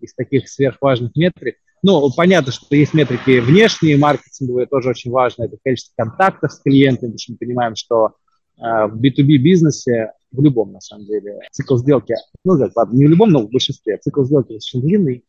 из 0.00 0.14
таких 0.14 0.48
сверхважных 0.48 1.14
метрик, 1.16 1.56
ну, 1.84 2.10
понятно, 2.16 2.50
что 2.50 2.74
есть 2.74 2.94
метрики 2.94 3.40
внешние, 3.40 3.98
маркетинговые, 3.98 4.66
тоже 4.66 4.88
очень 4.88 5.10
важно, 5.10 5.44
это 5.44 5.58
количество 5.62 5.92
контактов 6.02 6.50
с 6.50 6.60
клиентами, 6.60 7.10
потому 7.10 7.18
что 7.18 7.32
мы 7.32 7.38
понимаем, 7.38 7.76
что 7.76 8.14
э, 8.56 8.86
в 8.86 8.98
B2B 8.98 9.36
бизнесе, 9.36 10.12
в 10.32 10.42
любом, 10.42 10.72
на 10.72 10.80
самом 10.80 11.04
деле, 11.04 11.40
цикл 11.52 11.76
сделки, 11.76 12.14
ну, 12.42 12.58
как, 12.58 12.74
ладно, 12.74 12.96
не 12.96 13.04
в 13.04 13.10
любом, 13.10 13.30
но 13.30 13.42
в 13.42 13.50
большинстве, 13.50 13.98
цикл 13.98 14.24
сделки 14.24 14.54
очень 14.54 14.80
длинный, 14.80 15.26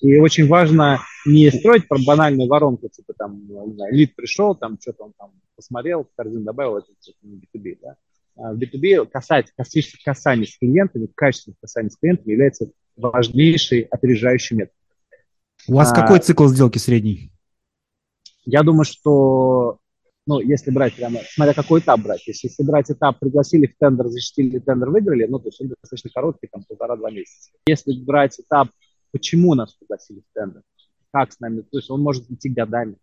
и 0.00 0.16
очень 0.16 0.48
важно 0.48 1.00
не 1.26 1.50
строить 1.50 1.86
про 1.86 1.98
банальную 2.02 2.48
воронку, 2.48 2.88
типа 2.88 3.12
там, 3.12 3.46
не 3.46 3.74
знаю, 3.74 3.94
лид 3.94 4.16
пришел, 4.16 4.54
там 4.54 4.78
что-то 4.80 5.04
он 5.04 5.12
там 5.18 5.32
посмотрел, 5.54 6.04
в 6.04 6.16
корзину 6.16 6.44
добавил, 6.44 6.78
это, 6.78 6.86
это 6.92 7.12
не 7.22 7.36
B2B, 7.36 7.78
да. 7.82 7.96
А 8.36 8.54
в 8.54 8.58
B2B 8.58 9.04
касать, 9.04 9.52
касающих 9.54 10.02
касаний 10.02 10.46
с 10.46 10.56
клиентами, 10.56 11.08
качественных 11.14 11.60
касаний 11.60 11.90
с 11.90 11.96
клиентами 11.98 12.32
является 12.32 12.70
важнейший 12.96 13.82
опережающий 13.82 14.56
метод. 14.56 14.72
У 15.70 15.74
вас 15.74 15.92
а, 15.92 15.94
какой 15.94 16.18
цикл 16.18 16.48
сделки 16.48 16.78
средний? 16.78 17.30
Я 18.44 18.64
думаю, 18.64 18.84
что, 18.84 19.78
ну, 20.26 20.40
если 20.40 20.72
брать 20.72 20.96
прямо, 20.96 21.20
смотря 21.32 21.54
какой 21.54 21.78
этап 21.78 22.00
брать, 22.00 22.26
если, 22.26 22.48
если 22.48 22.64
брать 22.64 22.90
этап, 22.90 23.20
пригласили 23.20 23.66
в 23.66 23.78
тендер, 23.78 24.08
защитили 24.08 24.58
тендер, 24.58 24.90
выиграли, 24.90 25.26
ну, 25.26 25.38
то 25.38 25.46
есть 25.46 25.60
он 25.60 25.68
достаточно 25.68 26.10
короткий, 26.12 26.48
там, 26.48 26.64
полтора-два 26.68 27.12
месяца. 27.12 27.52
Если 27.68 27.92
брать 28.04 28.40
этап 28.40 28.68
почему 29.12 29.54
нас 29.54 29.74
пригласили 29.74 30.20
в 30.20 30.34
тендер, 30.34 30.62
как 31.12 31.32
с 31.32 31.38
нами, 31.38 31.60
то 31.60 31.78
есть 31.78 31.88
он 31.88 32.00
может 32.00 32.28
идти 32.30 32.48
годами. 32.48 32.96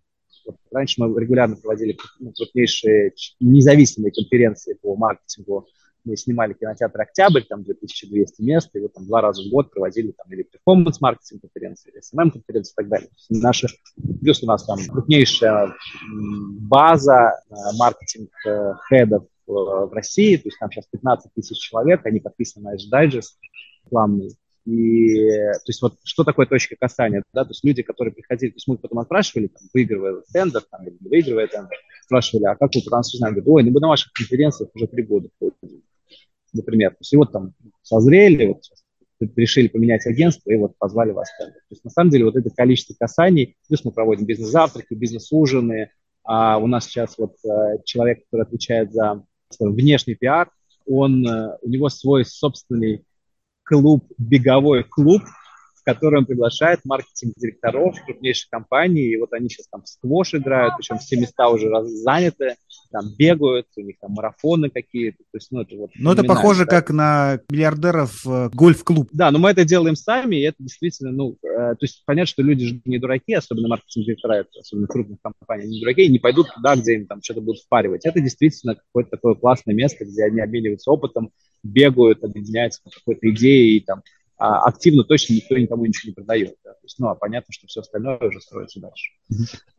Вот 0.45 0.57
раньше 0.71 1.01
мы 1.01 1.19
регулярно 1.21 1.55
проводили 1.55 1.97
ну, 2.19 2.33
крупнейшие 2.33 3.13
независимые 3.39 4.11
конференции 4.11 4.73
по 4.73 4.95
маркетингу. 4.95 5.67
Мы 6.07 6.17
снимали 6.17 6.53
кинотеатр 6.53 7.01
«Октябрь», 7.01 7.43
там 7.43 7.63
2200 7.63 8.41
мест, 8.41 8.69
и 8.73 8.79
вот 8.79 8.93
там 8.93 9.05
два 9.05 9.21
раза 9.21 9.43
в 9.43 9.49
год 9.49 9.71
проводили 9.71 10.11
там 10.11 10.31
или 10.31 10.43
перформанс-маркетинг 10.43 11.41
конференции, 11.41 11.91
или 11.91 11.99
SMM-конференции 11.99 12.71
и 12.71 12.75
так 12.75 12.87
далее. 12.87 13.09
Наши, 13.29 13.67
плюс 14.21 14.41
у 14.43 14.45
нас 14.45 14.63
там 14.65 14.79
крупнейшая 14.87 15.73
база 16.61 17.41
э, 17.49 17.53
маркетинг-хедов 17.77 19.23
э, 19.23 19.27
в 19.47 19.91
России, 19.91 20.37
то 20.37 20.47
есть 20.47 20.57
там 20.59 20.71
сейчас 20.71 20.85
15 20.87 21.33
тысяч 21.33 21.57
человек, 21.57 22.05
они 22.05 22.19
подписаны 22.19 22.71
на 22.71 22.75
Edge 22.75 22.89
Digest 22.91 23.35
рекламный, 23.85 24.37
и, 24.67 25.29
то 25.29 25.69
есть, 25.69 25.81
вот 25.81 25.93
что 26.03 26.25
такое 26.25 26.45
точка 26.45 26.75
касания, 26.77 27.23
да, 27.33 27.45
то 27.45 27.51
есть 27.51 27.63
люди, 27.63 27.83
которые 27.83 28.13
приходили, 28.13 28.49
то 28.49 28.57
есть 28.57 28.67
мы 28.67 28.77
потом 28.77 29.01
спрашивали, 29.05 29.47
там, 29.47 29.61
выигрывая 29.73 30.21
тендер, 30.33 30.61
там, 30.69 30.85
или 30.85 30.97
не 30.99 31.09
выигрывая 31.09 31.47
тендер, 31.47 31.77
спрашивали, 32.03 32.47
а 32.47 32.55
как 32.55 32.75
вы 32.75 32.81
трансфер 32.81 33.17
знаем? 33.17 33.35
Говорят, 33.35 33.47
ой, 33.47 33.63
ну 33.63 33.71
мы 33.71 33.79
на 33.79 33.87
ваших 33.87 34.11
конференциях 34.11 34.69
уже 34.73 34.87
три 34.87 35.03
года 35.03 35.29
ходим, 35.39 35.83
например. 36.53 36.91
То 36.91 36.97
есть, 37.01 37.13
вот 37.15 37.31
там 37.31 37.53
созрели, 37.81 38.47
вот 38.47 38.61
решили 39.35 39.67
поменять 39.67 40.05
агентство 40.05 40.49
и 40.51 40.57
вот 40.57 40.77
позвали 40.77 41.11
вас. 41.11 41.29
То 41.39 41.51
есть, 41.69 41.83
на 41.83 41.89
самом 41.89 42.11
деле, 42.11 42.25
вот 42.25 42.35
это 42.35 42.49
количество 42.49 42.93
касаний, 42.93 43.57
плюс 43.67 43.83
мы 43.83 43.91
проводим 43.91 44.25
бизнес-завтраки, 44.25 44.93
бизнес-ужины, 44.93 45.91
а 46.23 46.57
у 46.57 46.67
нас 46.67 46.85
сейчас 46.85 47.17
вот 47.17 47.35
э, 47.45 47.77
человек, 47.85 48.23
который 48.25 48.41
отвечает 48.41 48.91
за 48.91 49.23
скажем, 49.49 49.75
внешний 49.75 50.15
пиар, 50.15 50.51
он, 50.85 51.25
э, 51.25 51.57
у 51.61 51.69
него 51.69 51.89
свой 51.89 52.25
собственный 52.25 53.05
клуб, 53.63 54.05
беговой 54.17 54.83
клуб, 54.83 55.21
который 55.87 56.19
он 56.19 56.25
приглашает 56.25 56.81
маркетинг-директоров 56.83 57.95
крупнейших 58.05 58.49
компаний, 58.49 59.03
и 59.03 59.15
вот 59.15 59.31
они 59.31 59.47
сейчас 59.47 59.69
там 59.69 59.83
в 59.83 59.87
сквош 59.87 60.33
играют, 60.33 60.73
причем 60.77 60.97
все 60.97 61.15
места 61.15 61.47
уже 61.47 61.69
заняты, 61.85 62.55
там 62.91 63.05
бегают, 63.17 63.67
у 63.77 63.81
них 63.81 63.95
там 64.01 64.11
марафоны 64.11 64.69
какие-то, 64.69 65.19
то 65.19 65.37
есть, 65.37 65.47
ну, 65.49 65.61
это 65.61 65.77
вот... 65.77 65.91
Ну, 65.95 66.11
это 66.11 66.25
похоже 66.25 66.65
да. 66.65 66.71
как 66.71 66.89
на 66.89 67.39
миллиардеров 67.49 68.27
э, 68.27 68.49
гольф-клуб. 68.53 69.07
Да, 69.13 69.31
но 69.31 69.39
мы 69.39 69.49
это 69.49 69.63
делаем 69.63 69.95
сами, 69.95 70.35
и 70.35 70.41
это 70.41 70.57
действительно, 70.59 71.13
ну, 71.13 71.37
э, 71.41 71.47
то 71.47 71.77
есть 71.79 72.03
понятно, 72.05 72.27
что 72.27 72.43
люди 72.43 72.65
же 72.65 72.81
не 72.83 72.99
дураки, 72.99 73.33
особенно 73.33 73.69
маркетинг-директора, 73.69 74.45
особенно 74.59 74.87
крупных 74.87 75.19
компаний, 75.21 75.63
они 75.63 75.75
не 75.75 75.79
дураки, 75.79 76.03
и 76.03 76.11
не 76.11 76.19
пойдут 76.19 76.47
туда, 76.53 76.75
где 76.75 76.95
им 76.95 77.07
там 77.07 77.21
что-то 77.23 77.39
будут 77.39 77.61
впаривать. 77.61 78.05
Это 78.05 78.19
действительно 78.19 78.75
какое-то 78.75 79.11
такое 79.11 79.35
классное 79.35 79.73
место, 79.73 80.03
где 80.03 80.25
они 80.25 80.41
обмениваются 80.41 80.91
опытом, 80.91 81.31
бегают, 81.63 82.25
объединяются 82.25 82.81
по 82.83 82.89
какой-то 82.89 83.29
идее 83.29 83.77
и 83.77 83.79
там 83.79 84.01
а, 84.37 84.61
активно 84.61 85.03
точно 85.03 85.33
никто 85.33 85.57
никому 85.57 85.85
ничего 85.85 86.09
не 86.09 86.13
продает. 86.13 86.55
Да? 86.63 86.71
То 86.71 86.79
есть, 86.83 86.99
ну, 86.99 87.07
а 87.07 87.15
понятно, 87.15 87.51
что 87.51 87.67
все 87.67 87.81
остальное 87.81 88.17
уже 88.19 88.39
строится 88.39 88.79
дальше. 88.79 89.11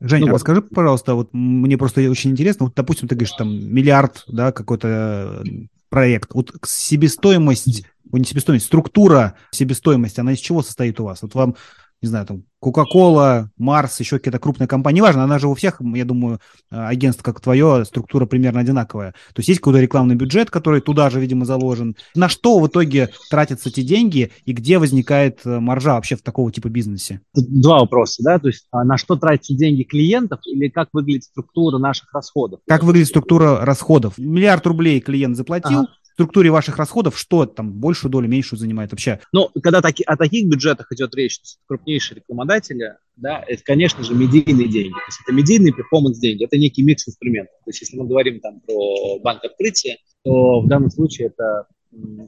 Женя, 0.00 0.26
ну, 0.26 0.34
расскажи, 0.34 0.60
вот. 0.60 0.70
пожалуйста, 0.70 1.14
вот 1.14 1.30
мне 1.32 1.78
просто 1.78 2.08
очень 2.10 2.32
интересно, 2.32 2.66
вот, 2.66 2.74
допустим, 2.74 3.08
ты 3.08 3.14
говоришь, 3.14 3.34
там, 3.36 3.48
миллиард, 3.48 4.24
да, 4.26 4.50
какой-то 4.50 5.44
проект, 5.88 6.34
вот 6.34 6.52
себестоимость, 6.66 7.84
не 8.12 8.24
себестоимость, 8.24 8.66
структура 8.66 9.36
себестоимости, 9.52 10.20
она 10.20 10.32
из 10.32 10.38
чего 10.38 10.62
состоит 10.62 10.98
у 11.00 11.04
вас? 11.04 11.22
Вот 11.22 11.34
вам 11.34 11.56
не 12.02 12.08
знаю, 12.08 12.26
там, 12.26 12.44
Coca-Cola, 12.64 13.46
Марс, 13.56 14.00
еще 14.00 14.18
какие-то 14.18 14.38
крупные 14.38 14.66
компании, 14.66 14.98
неважно, 14.98 15.24
она 15.24 15.38
же 15.38 15.48
у 15.48 15.54
всех, 15.54 15.80
я 15.80 16.04
думаю, 16.04 16.40
агентств, 16.70 17.22
как 17.22 17.40
твое, 17.40 17.84
структура 17.84 18.26
примерно 18.26 18.60
одинаковая. 18.60 19.12
То 19.12 19.38
есть 19.38 19.48
есть 19.48 19.60
какой-то 19.60 19.80
рекламный 19.80 20.14
бюджет, 20.14 20.50
который 20.50 20.80
туда 20.80 21.10
же, 21.10 21.20
видимо, 21.20 21.44
заложен. 21.44 21.96
На 22.14 22.28
что 22.28 22.58
в 22.58 22.66
итоге 22.66 23.10
тратятся 23.30 23.68
эти 23.68 23.82
деньги 23.82 24.30
и 24.44 24.52
где 24.52 24.78
возникает 24.78 25.40
э, 25.44 25.60
маржа 25.60 25.94
вообще 25.94 26.16
в 26.16 26.22
такого 26.22 26.50
типа 26.52 26.68
бизнесе? 26.68 27.20
Два 27.34 27.80
вопроса, 27.80 28.22
да, 28.22 28.38
то 28.38 28.48
есть 28.48 28.66
а 28.70 28.84
на 28.84 28.96
что 28.96 29.16
тратятся 29.16 29.54
деньги 29.54 29.82
клиентов 29.82 30.40
или 30.44 30.68
как 30.68 30.88
выглядит 30.92 31.24
структура 31.24 31.78
наших 31.78 32.12
расходов? 32.12 32.60
Как 32.66 32.82
выглядит 32.82 33.08
структура 33.08 33.64
расходов? 33.64 34.18
Миллиард 34.18 34.66
рублей 34.66 35.00
клиент 35.00 35.36
заплатил, 35.36 35.80
ага 35.80 35.88
структуре 36.18 36.50
ваших 36.50 36.78
расходов, 36.78 37.16
что 37.16 37.46
там 37.46 37.72
большую 37.72 38.10
долю, 38.10 38.26
меньшую 38.28 38.58
занимает 38.58 38.90
вообще? 38.90 39.20
Ну, 39.32 39.50
когда 39.62 39.80
таки, 39.80 40.02
о 40.02 40.16
таких 40.16 40.48
бюджетах 40.48 40.90
идет 40.90 41.14
речь, 41.14 41.38
крупнейшие 41.68 42.16
рекламодатели, 42.16 42.96
да, 43.14 43.44
это, 43.46 43.62
конечно 43.62 44.02
же, 44.02 44.14
медийные 44.14 44.66
деньги. 44.66 44.94
То 44.94 45.06
есть 45.06 45.20
это 45.24 45.32
медийные 45.32 45.72
перформанс-деньги, 45.72 46.44
это 46.44 46.58
некий 46.58 46.82
микс 46.82 47.06
инструментов. 47.08 47.54
То 47.64 47.70
есть 47.70 47.82
если 47.82 47.96
мы 47.96 48.08
говорим 48.08 48.40
там 48.40 48.58
про 48.66 49.20
банк 49.20 49.44
открытия, 49.44 49.98
то 50.24 50.60
в 50.60 50.66
данном 50.66 50.90
случае 50.90 51.28
это 51.28 51.68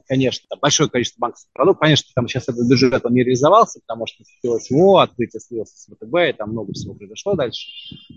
конечно, 0.07 0.45
там 0.49 0.59
большое 0.59 0.89
количество 0.89 1.19
банковских 1.19 1.51
продуктов. 1.53 1.81
Конечно, 1.81 2.09
там 2.15 2.27
сейчас 2.27 2.43
этот 2.49 2.67
бюджет 2.67 3.05
он 3.05 3.13
не 3.13 3.23
реализовался, 3.23 3.79
потому 3.85 4.07
что 4.07 4.23
слилось 4.39 4.69
ВО, 4.71 5.03
открытие 5.03 5.39
слилось 5.39 5.69
с 5.69 5.85
ВТБ, 5.85 6.15
и 6.29 6.33
там 6.33 6.51
много 6.51 6.73
всего 6.73 6.95
произошло 6.95 7.35
дальше. 7.35 7.67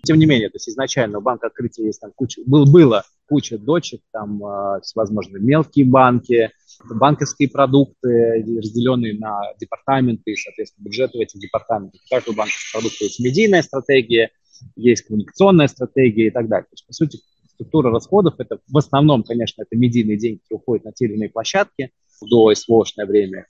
Тем 0.05 0.19
не 0.19 0.25
менее, 0.25 0.49
то 0.49 0.57
есть 0.57 0.71
изначально 0.71 1.19
у 1.19 1.21
банка 1.21 1.49
открытия 1.49 1.85
есть 1.85 2.01
там 2.01 2.13
куча, 2.15 2.41
был, 2.47 2.65
было 2.65 3.05
куча 3.27 3.59
дочек, 3.59 4.01
там 4.13 4.41
всевозможные 4.83 5.43
мелкие 5.43 5.87
банки, 5.87 6.51
банковские 6.89 7.49
продукты, 7.49 8.45
разделенные 8.59 9.19
на 9.19 9.41
департаменты, 9.59 10.33
и, 10.33 10.37
соответственно, 10.37 10.85
бюджеты 10.85 11.19
в 11.19 11.21
этих 11.21 11.41
департаментах. 11.41 12.01
У 12.05 12.15
каждого 12.15 12.35
банковского 12.37 12.83
есть 12.83 13.21
медийная 13.21 13.63
стратегия, 13.63 14.31
есть 14.77 15.03
коммуникационная 15.03 15.69
стратегия 15.69 16.29
и 16.29 16.31
так 16.31 16.49
далее. 16.49 16.65
То 16.65 16.75
есть, 16.75 16.87
по 16.87 16.93
сути, 16.93 17.19
структура 17.49 17.91
расходов, 17.91 18.35
это 18.39 18.59
в 18.67 18.77
основном, 18.77 19.23
конечно, 19.23 19.63
это 19.63 19.77
медийные 19.77 20.17
деньги, 20.17 20.39
которые 20.39 20.61
уходят 20.63 20.85
на 20.85 20.93
те 20.93 21.07
или 21.07 21.15
иные 21.15 21.31
площадки 21.31 21.91
до 22.21 22.55
СВОшное 22.55 23.07
время. 23.07 23.47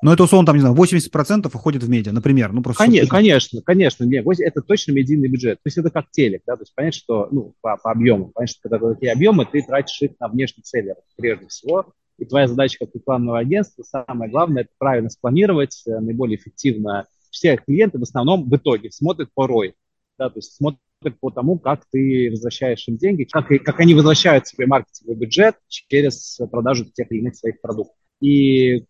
Но 0.00 0.12
это, 0.12 0.22
условно, 0.22 0.46
там, 0.46 0.56
не 0.56 0.60
знаю, 0.60 0.76
80% 0.76 1.50
уходит 1.52 1.82
в 1.82 1.88
медиа, 1.88 2.12
например. 2.12 2.52
Ну, 2.52 2.62
просто 2.62 2.84
конечно, 2.84 3.08
конечно, 3.08 3.62
конечно. 3.62 4.04
Нет, 4.04 4.24
это 4.40 4.62
точно 4.62 4.92
медийный 4.92 5.28
бюджет. 5.28 5.58
То 5.58 5.66
есть 5.66 5.78
это 5.78 5.90
как 5.90 6.10
телек, 6.10 6.42
да, 6.46 6.56
то 6.56 6.62
есть 6.62 6.72
понятно, 6.74 6.98
что, 6.98 7.28
ну, 7.30 7.54
по, 7.60 7.76
по 7.76 7.90
объему. 7.90 8.30
Понятно, 8.34 8.54
что 8.54 8.68
когда 8.68 8.94
такие 8.94 9.12
объемы, 9.12 9.44
ты 9.44 9.62
тратишь 9.62 10.00
их 10.02 10.12
на 10.20 10.28
внешний 10.28 10.62
цель 10.62 10.94
прежде 11.16 11.46
всего. 11.48 11.92
И 12.18 12.24
твоя 12.24 12.48
задача 12.48 12.78
как 12.80 12.94
рекламного 12.94 13.38
агентства, 13.38 13.84
самое 13.84 14.30
главное, 14.30 14.62
это 14.62 14.70
правильно 14.78 15.08
спланировать, 15.08 15.82
э, 15.86 16.00
наиболее 16.00 16.36
эффективно. 16.36 17.06
Все 17.30 17.56
клиенты 17.56 17.98
в 17.98 18.02
основном 18.02 18.48
в 18.48 18.56
итоге 18.56 18.90
смотрят 18.90 19.30
по 19.34 19.46
ROI, 19.46 19.74
да, 20.18 20.28
то 20.28 20.38
есть 20.38 20.56
смотрят 20.56 20.80
по 21.20 21.30
тому, 21.30 21.58
как 21.60 21.84
ты 21.90 22.28
возвращаешь 22.30 22.88
им 22.88 22.96
деньги, 22.96 23.24
как, 23.24 23.46
как 23.46 23.78
они 23.78 23.94
возвращают 23.94 24.48
себе 24.48 24.66
маркетинговый 24.66 25.20
бюджет 25.20 25.56
через 25.68 26.40
продажу 26.50 26.86
тех 26.86 27.10
или 27.12 27.20
иных 27.20 27.36
своих 27.36 27.60
продуктов. 27.60 27.94
И 28.20 28.84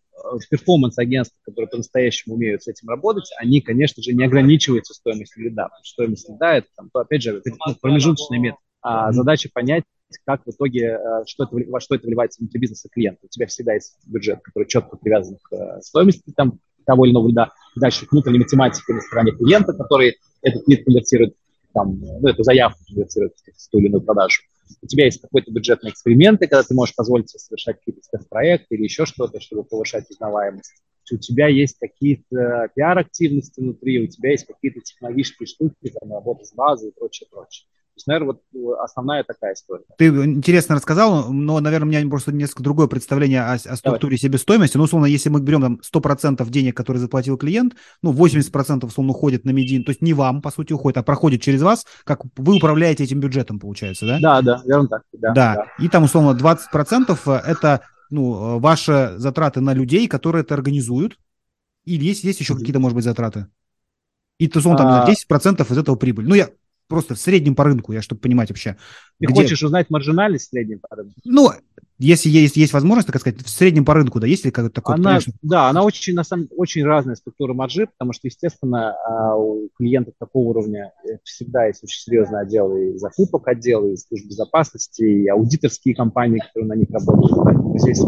перформанс-агентства, 0.49 1.37
которые 1.45 1.69
по-настоящему 1.69 2.35
умеют 2.35 2.63
с 2.63 2.67
этим 2.67 2.89
работать, 2.89 3.29
они, 3.37 3.61
конечно 3.61 4.01
же, 4.01 4.13
не 4.13 4.23
ограничиваются 4.23 4.93
стоимостью 4.93 5.43
лида. 5.43 5.69
Стоимость 5.83 6.29
лида– 6.29 6.45
это, 6.57 6.67
там, 6.75 6.89
опять 6.93 7.21
же, 7.21 7.41
ну, 7.45 7.75
промежуточный 7.81 8.39
метод. 8.39 8.59
А 8.81 9.11
задача 9.11 9.49
понять, 9.53 9.83
как 10.25 10.41
в 10.45 10.51
итоге, 10.51 10.97
э, 10.97 11.23
что 11.27 11.43
это, 11.43 11.55
во 11.69 11.79
что 11.79 11.95
это 11.95 12.07
вливается 12.07 12.39
внутри 12.39 12.59
бизнеса 12.61 12.87
клиента. 12.89 13.19
У 13.23 13.27
тебя 13.27 13.45
всегда 13.47 13.73
есть 13.73 13.97
бюджет, 14.05 14.39
который 14.41 14.67
четко 14.67 14.97
привязан 14.97 15.37
к 15.41 15.53
э, 15.53 15.81
стоимости 15.81 16.31
там, 16.35 16.59
того 16.85 17.05
или 17.05 17.11
иного 17.11 17.27
лида. 17.27 17.51
Дальше 17.75 18.07
внутренняя 18.09 18.41
математика 18.41 18.93
на 18.93 19.01
стороне 19.01 19.33
клиента, 19.33 19.73
который 19.73 20.17
этот 20.41 20.67
лид 20.67 20.85
конвертирует 20.85 21.35
там, 21.73 21.99
ну, 21.99 22.27
эту 22.27 22.43
заявку 22.43 22.79
конвертировать 22.87 23.33
в 23.35 23.69
ту 23.69 23.79
или 23.79 23.87
иную 23.87 24.01
продажу. 24.01 24.41
У 24.81 24.87
тебя 24.87 25.05
есть 25.05 25.21
какой-то 25.21 25.51
бюджет 25.51 25.83
на 25.83 25.89
эксперименты, 25.89 26.47
когда 26.47 26.63
ты 26.63 26.73
можешь 26.73 26.95
позволить 26.95 27.29
себе 27.29 27.39
совершать 27.39 27.79
какие-то 27.79 28.01
спецпроекты 28.03 28.75
или 28.75 28.83
еще 28.83 29.05
что-то, 29.05 29.39
чтобы 29.39 29.63
повышать 29.63 30.09
узнаваемость. 30.09 30.73
у 31.11 31.17
тебя 31.17 31.47
есть 31.47 31.77
какие-то 31.79 32.69
пиар-активности 32.75 33.59
внутри, 33.59 34.03
у 34.03 34.07
тебя 34.07 34.31
есть 34.31 34.45
какие-то 34.45 34.81
технологические 34.81 35.47
штуки, 35.47 35.93
там, 35.99 36.11
работа 36.11 36.45
с 36.45 36.53
базой 36.53 36.89
и 36.89 36.93
прочее, 36.93 37.27
прочее 37.31 37.65
есть, 37.99 38.07
наверное, 38.07 38.33
вот 38.33 38.41
э, 38.53 38.83
основная 38.83 39.23
такая 39.23 39.53
история. 39.53 39.83
Ты 39.97 40.07
интересно 40.07 40.75
рассказал, 40.75 41.31
но, 41.31 41.59
наверное, 41.59 41.87
у 41.87 41.89
меня 41.89 42.09
просто 42.09 42.31
несколько 42.31 42.63
другое 42.63 42.87
представление 42.87 43.41
о, 43.41 43.53
о 43.53 43.57
структуре 43.57 44.15
Давай. 44.15 44.17
себестоимости. 44.17 44.77
Ну, 44.77 44.83
условно, 44.83 45.05
если 45.05 45.29
мы 45.29 45.41
берем 45.41 45.61
там 45.61 45.79
100% 45.81 46.49
денег, 46.49 46.75
которые 46.75 47.01
заплатил 47.01 47.37
клиент, 47.37 47.75
ну, 48.01 48.13
80% 48.13 48.85
условно 48.85 49.11
уходит 49.11 49.45
на 49.45 49.51
медиин, 49.51 49.83
то 49.83 49.91
есть 49.91 50.01
не 50.01 50.13
вам, 50.13 50.41
по 50.41 50.51
сути, 50.51 50.73
уходит, 50.73 50.97
а 50.97 51.03
проходит 51.03 51.41
через 51.41 51.61
вас, 51.61 51.85
как 52.03 52.21
вы 52.37 52.55
управляете 52.55 53.03
этим 53.03 53.19
бюджетом, 53.19 53.59
получается, 53.59 54.05
да? 54.05 54.19
Да, 54.19 54.41
да, 54.41 54.61
верно 54.65 54.87
так. 54.87 55.03
Да, 55.13 55.33
да. 55.33 55.55
да. 55.55 55.83
И 55.83 55.87
там, 55.89 56.03
условно, 56.03 56.37
20% 56.37 57.41
это 57.45 57.81
ну, 58.09 58.57
э, 58.57 58.59
ваши 58.59 59.13
затраты 59.17 59.61
на 59.61 59.73
людей, 59.73 60.07
которые 60.07 60.41
это 60.41 60.53
организуют, 60.53 61.17
или 61.85 62.05
есть, 62.05 62.23
есть 62.23 62.39
еще 62.39 62.55
какие-то, 62.55 62.79
может 62.79 62.95
быть, 62.95 63.03
затраты? 63.03 63.47
И, 64.37 64.47
то, 64.47 64.59
условно, 64.59 64.77
там, 64.77 64.87
а... 64.87 65.09
10% 65.09 65.71
из 65.71 65.77
этого 65.77 65.95
прибыль. 65.95 66.27
Ну, 66.27 66.33
я 66.33 66.49
просто 66.89 67.15
в 67.15 67.19
среднем 67.19 67.55
по 67.55 67.63
рынку, 67.63 67.93
я 67.93 68.01
чтобы 68.01 68.19
понимать 68.19 68.49
вообще. 68.49 68.75
Ты 69.19 69.27
где... 69.27 69.43
хочешь 69.43 69.63
узнать 69.63 69.89
маржинальность 69.89 70.47
в 70.47 70.49
среднем 70.49 70.79
по 70.79 70.93
рынку? 70.95 71.13
Ну, 71.23 71.51
если 71.99 72.29
есть, 72.29 72.57
есть 72.57 72.73
возможность, 72.73 73.07
так 73.07 73.21
сказать, 73.21 73.41
в 73.41 73.49
среднем 73.49 73.85
по 73.85 73.93
рынку, 73.93 74.19
да, 74.19 74.27
есть 74.27 74.45
ли 74.45 74.51
какой-то 74.51 74.73
такой? 74.73 74.95
Она, 74.95 75.11
конечно... 75.11 75.33
Да, 75.41 75.69
она 75.69 75.83
очень, 75.83 76.15
на 76.15 76.23
самом 76.23 76.47
очень 76.55 76.83
разная 76.83 77.15
структура 77.15 77.53
маржи, 77.53 77.87
потому 77.87 78.13
что, 78.13 78.27
естественно, 78.27 78.95
а, 79.05 79.37
у 79.37 79.69
клиентов 79.77 80.15
такого 80.17 80.49
уровня 80.49 80.93
э, 81.03 81.17
всегда 81.23 81.65
есть 81.65 81.83
очень 81.83 81.99
серьезный 81.99 82.41
отдел 82.41 82.75
и 82.75 82.97
закупок 82.97 83.47
отдел, 83.47 83.85
и 83.85 83.97
служб 83.97 84.25
безопасности, 84.27 85.03
и 85.03 85.27
аудиторские 85.27 85.93
компании, 85.93 86.39
которые 86.39 86.69
на 86.69 86.75
них 86.75 86.89
работают. 86.89 87.33
Поэтому 87.43 87.77
здесь 87.77 87.99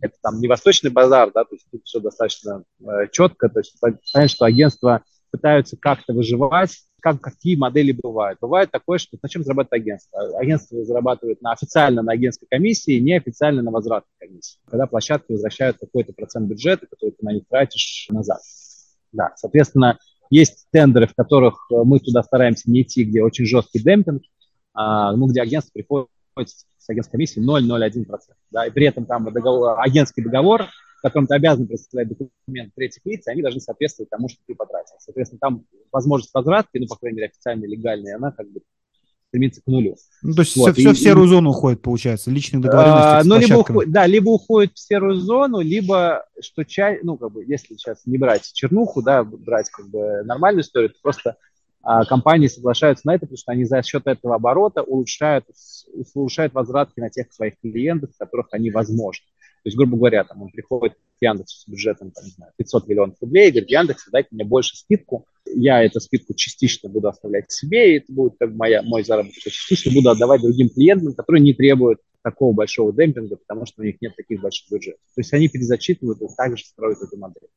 это 0.00 0.14
там 0.22 0.38
не 0.38 0.48
восточный 0.48 0.90
базар, 0.90 1.30
да, 1.34 1.44
то 1.44 1.54
есть 1.54 1.66
тут 1.70 1.82
все 1.84 2.00
достаточно 2.00 2.62
э, 2.80 3.08
четко, 3.10 3.48
то 3.48 3.60
есть 3.60 3.76
понятно, 3.80 4.28
что 4.28 4.44
агентство 4.44 5.02
пытаются 5.32 5.76
как-то 5.76 6.12
выживать, 6.12 6.84
как, 7.04 7.20
какие 7.20 7.54
модели 7.54 7.92
бывают. 7.92 8.38
Бывает 8.40 8.70
такое, 8.70 8.96
что 8.96 9.18
на 9.22 9.28
чем 9.28 9.44
зарабатывает 9.44 9.82
агентство? 9.82 10.38
Агентство 10.38 10.82
зарабатывает 10.86 11.42
на, 11.42 11.52
официально 11.52 12.00
на 12.00 12.12
агентской 12.12 12.48
комиссии, 12.50 12.98
неофициально 12.98 13.60
на 13.60 13.70
возвратной 13.70 14.10
комиссии. 14.18 14.58
Когда 14.70 14.86
площадки 14.86 15.32
возвращают 15.32 15.76
какой-то 15.76 16.14
процент 16.14 16.48
бюджета, 16.48 16.86
который 16.86 17.10
ты 17.10 17.18
на 17.20 17.34
них 17.34 17.42
тратишь 17.46 18.06
назад. 18.08 18.40
Да, 19.12 19.32
соответственно, 19.36 19.98
есть 20.30 20.66
тендеры, 20.70 21.06
в 21.06 21.14
которых 21.14 21.66
мы 21.68 22.00
туда 22.00 22.22
стараемся 22.22 22.70
не 22.70 22.80
идти, 22.80 23.04
где 23.04 23.22
очень 23.22 23.44
жесткий 23.44 23.80
демпинг, 23.80 24.22
а, 24.72 25.14
ну, 25.14 25.26
где 25.26 25.42
агентство 25.42 25.72
приходит 25.74 26.08
с 26.38 26.88
агентской 26.88 27.18
комиссией 27.18 27.44
0,01%. 27.44 28.06
Да, 28.50 28.66
и 28.66 28.70
при 28.70 28.86
этом 28.86 29.04
там 29.04 29.30
договор, 29.30 29.78
агентский 29.78 30.24
договор 30.24 30.68
которым 31.10 31.26
ты 31.26 31.34
обязан 31.34 31.66
представлять 31.66 32.08
документ 32.08 32.74
третьих 32.74 33.04
лиц, 33.04 33.26
и 33.26 33.30
они 33.30 33.42
должны 33.42 33.60
соответствовать 33.60 34.08
тому, 34.08 34.28
что 34.28 34.38
ты 34.46 34.54
потратил. 34.54 34.94
Соответственно, 34.98 35.38
там 35.38 35.66
возможность 35.92 36.32
возвратки, 36.32 36.78
ну, 36.78 36.86
по 36.86 36.96
крайней 36.96 37.18
мере, 37.18 37.28
официальная, 37.28 37.68
легальная, 37.68 38.16
она 38.16 38.32
как 38.32 38.50
бы 38.50 38.60
стремится 39.28 39.60
к 39.60 39.66
нулю. 39.66 39.96
Ну, 40.22 40.34
то 40.34 40.40
есть 40.40 40.56
вот. 40.56 40.72
все, 40.72 40.80
все 40.80 40.90
и, 40.90 40.94
в 40.94 40.98
серую 40.98 41.26
и, 41.26 41.28
зону 41.28 41.50
уходит, 41.50 41.82
получается, 41.82 42.30
личных 42.30 42.62
договоренностей 42.62 43.20
а, 43.20 43.22
ну, 43.24 43.38
либо 43.38 43.56
уходит, 43.56 43.92
Да, 43.92 44.06
либо 44.06 44.30
уходит 44.30 44.72
в 44.74 44.78
серую 44.78 45.16
зону, 45.16 45.60
либо, 45.60 46.24
что 46.40 46.64
чай, 46.64 47.00
ну, 47.02 47.18
как 47.18 47.32
бы, 47.32 47.44
если 47.44 47.74
сейчас 47.74 48.06
не 48.06 48.16
брать 48.16 48.50
чернуху, 48.54 49.02
да, 49.02 49.24
брать 49.24 49.68
как 49.68 49.88
бы 49.90 50.22
нормальную 50.24 50.62
историю, 50.62 50.90
то 50.90 50.96
просто 51.02 51.36
а, 51.82 52.06
компании 52.06 52.46
соглашаются 52.46 53.06
на 53.06 53.14
это, 53.14 53.26
потому 53.26 53.36
что 53.36 53.52
они 53.52 53.64
за 53.64 53.82
счет 53.82 54.06
этого 54.06 54.36
оборота 54.36 54.82
улучшают, 54.82 55.44
улучшают 56.14 56.54
возвратки 56.54 56.98
на 57.00 57.10
тех 57.10 57.30
своих 57.30 57.60
клиентов, 57.60 58.10
которых 58.16 58.48
они 58.52 58.70
возможны. 58.70 59.26
То 59.64 59.68
есть, 59.68 59.78
грубо 59.78 59.96
говоря, 59.96 60.24
там 60.24 60.42
он 60.42 60.50
приходит 60.50 60.92
к 60.94 61.22
Яндексу 61.22 61.58
с 61.58 61.66
бюджетом, 61.66 62.10
там, 62.10 62.22
не 62.26 62.32
знаю, 62.32 62.52
500 62.58 62.86
миллионов 62.86 63.16
рублей 63.22 63.48
и 63.48 63.50
говорит, 63.50 63.70
Яндекс, 63.70 64.10
дайте 64.12 64.28
мне 64.30 64.44
больше 64.44 64.76
скидку, 64.76 65.26
я 65.46 65.82
эту 65.82 66.00
скидку 66.00 66.34
частично 66.34 66.90
буду 66.90 67.08
оставлять 67.08 67.50
себе, 67.50 67.94
и 67.94 67.96
это 67.96 68.12
будет 68.12 68.34
как 68.38 68.52
моя, 68.52 68.82
мой 68.82 69.04
заработок, 69.04 69.42
частично 69.42 69.90
буду 69.92 70.10
отдавать 70.10 70.42
другим 70.42 70.68
клиентам, 70.68 71.14
которые 71.14 71.42
не 71.42 71.54
требуют 71.54 72.00
такого 72.20 72.52
большого 72.52 72.92
демпинга, 72.92 73.36
потому 73.36 73.64
что 73.64 73.80
у 73.80 73.86
них 73.86 73.96
нет 74.02 74.14
таких 74.14 74.42
больших 74.42 74.70
бюджетов. 74.70 75.00
То 75.14 75.22
есть 75.22 75.32
они 75.32 75.48
перезачитывают 75.48 76.20
и 76.20 76.26
также 76.36 76.62
строят 76.62 77.00
эту 77.00 77.16
модель. 77.16 77.48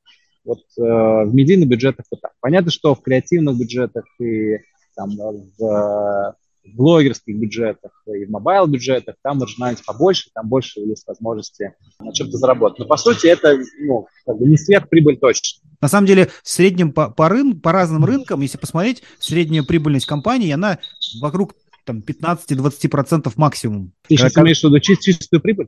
Вот 0.46 0.60
э, 0.78 0.82
в 0.82 1.34
медийных 1.34 1.68
бюджетах 1.68 2.06
вот 2.10 2.22
так. 2.22 2.32
Понятно, 2.40 2.72
что 2.72 2.96
в 2.96 3.02
креативных 3.02 3.60
бюджетах 3.60 4.06
и 4.22 4.60
там, 4.96 5.12
в 5.58 6.36
блогерских 6.76 7.38
бюджетах 7.38 7.92
и 8.08 8.26
в 8.26 8.30
мобайл-бюджетах, 8.30 9.16
там 9.22 9.40
маржинальность 9.40 9.86
побольше, 9.86 10.30
там 10.34 10.48
больше 10.48 10.80
есть 10.80 11.06
возможности 11.08 11.74
на 12.00 12.14
чем-то 12.14 12.38
заработать. 12.38 12.80
Но, 12.80 12.86
по 12.86 12.98
сути, 12.98 13.28
это 13.28 13.58
ну, 13.80 14.08
как 14.26 14.38
бы 14.38 14.46
не 14.46 14.58
сверхприбыль 14.58 15.18
точно. 15.18 15.62
На 15.82 15.88
самом 15.88 16.08
деле, 16.08 16.30
в 16.44 16.50
среднем 16.50 16.92
по, 16.92 17.10
по, 17.10 17.30
рын, 17.30 17.60
по 17.60 17.72
разным 17.72 18.06
рынкам, 18.06 18.42
если 18.42 18.58
посмотреть, 18.58 19.04
средняя 19.20 19.64
прибыльность 19.64 20.06
компании, 20.06 20.52
она 20.52 20.80
вокруг 21.22 21.54
там, 21.86 22.04
15-20% 22.06 23.32
максимум. 23.36 23.94
Ты 24.08 24.18
сейчас 24.18 24.34
как... 24.34 24.44
имеешь 24.44 24.60
в 24.60 24.64
виду 24.66 24.80
чистую 24.80 25.42
прибыль? 25.42 25.68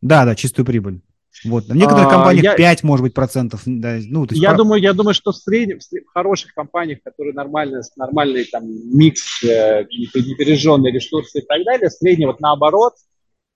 Да, 0.00 0.24
да, 0.24 0.34
чистую 0.34 0.64
прибыль. 0.64 1.00
Вот. 1.44 1.64
В 1.66 1.74
некоторых 1.76 2.06
а, 2.06 2.10
компаниях 2.10 2.44
я, 2.44 2.54
5, 2.54 2.82
может 2.82 3.02
быть, 3.02 3.14
процентов. 3.14 3.62
Да, 3.66 3.98
ну, 4.00 4.26
я, 4.30 4.50
про... 4.50 4.58
думаю, 4.58 4.82
я 4.82 4.92
думаю, 4.92 5.14
что 5.14 5.32
в 5.32 5.36
среднем, 5.36 5.78
в 5.80 6.12
хороших 6.12 6.54
компаниях, 6.54 7.00
которые 7.02 7.34
нормально, 7.34 7.82
нормальный 7.96 8.44
там 8.44 8.64
микс, 8.66 9.42
э, 9.44 9.84
непережженные 9.84 10.92
ресурсы 10.92 11.40
и 11.40 11.42
так 11.42 11.64
далее, 11.64 11.90
средний 11.90 12.26
вот 12.26 12.40
наоборот, 12.40 12.94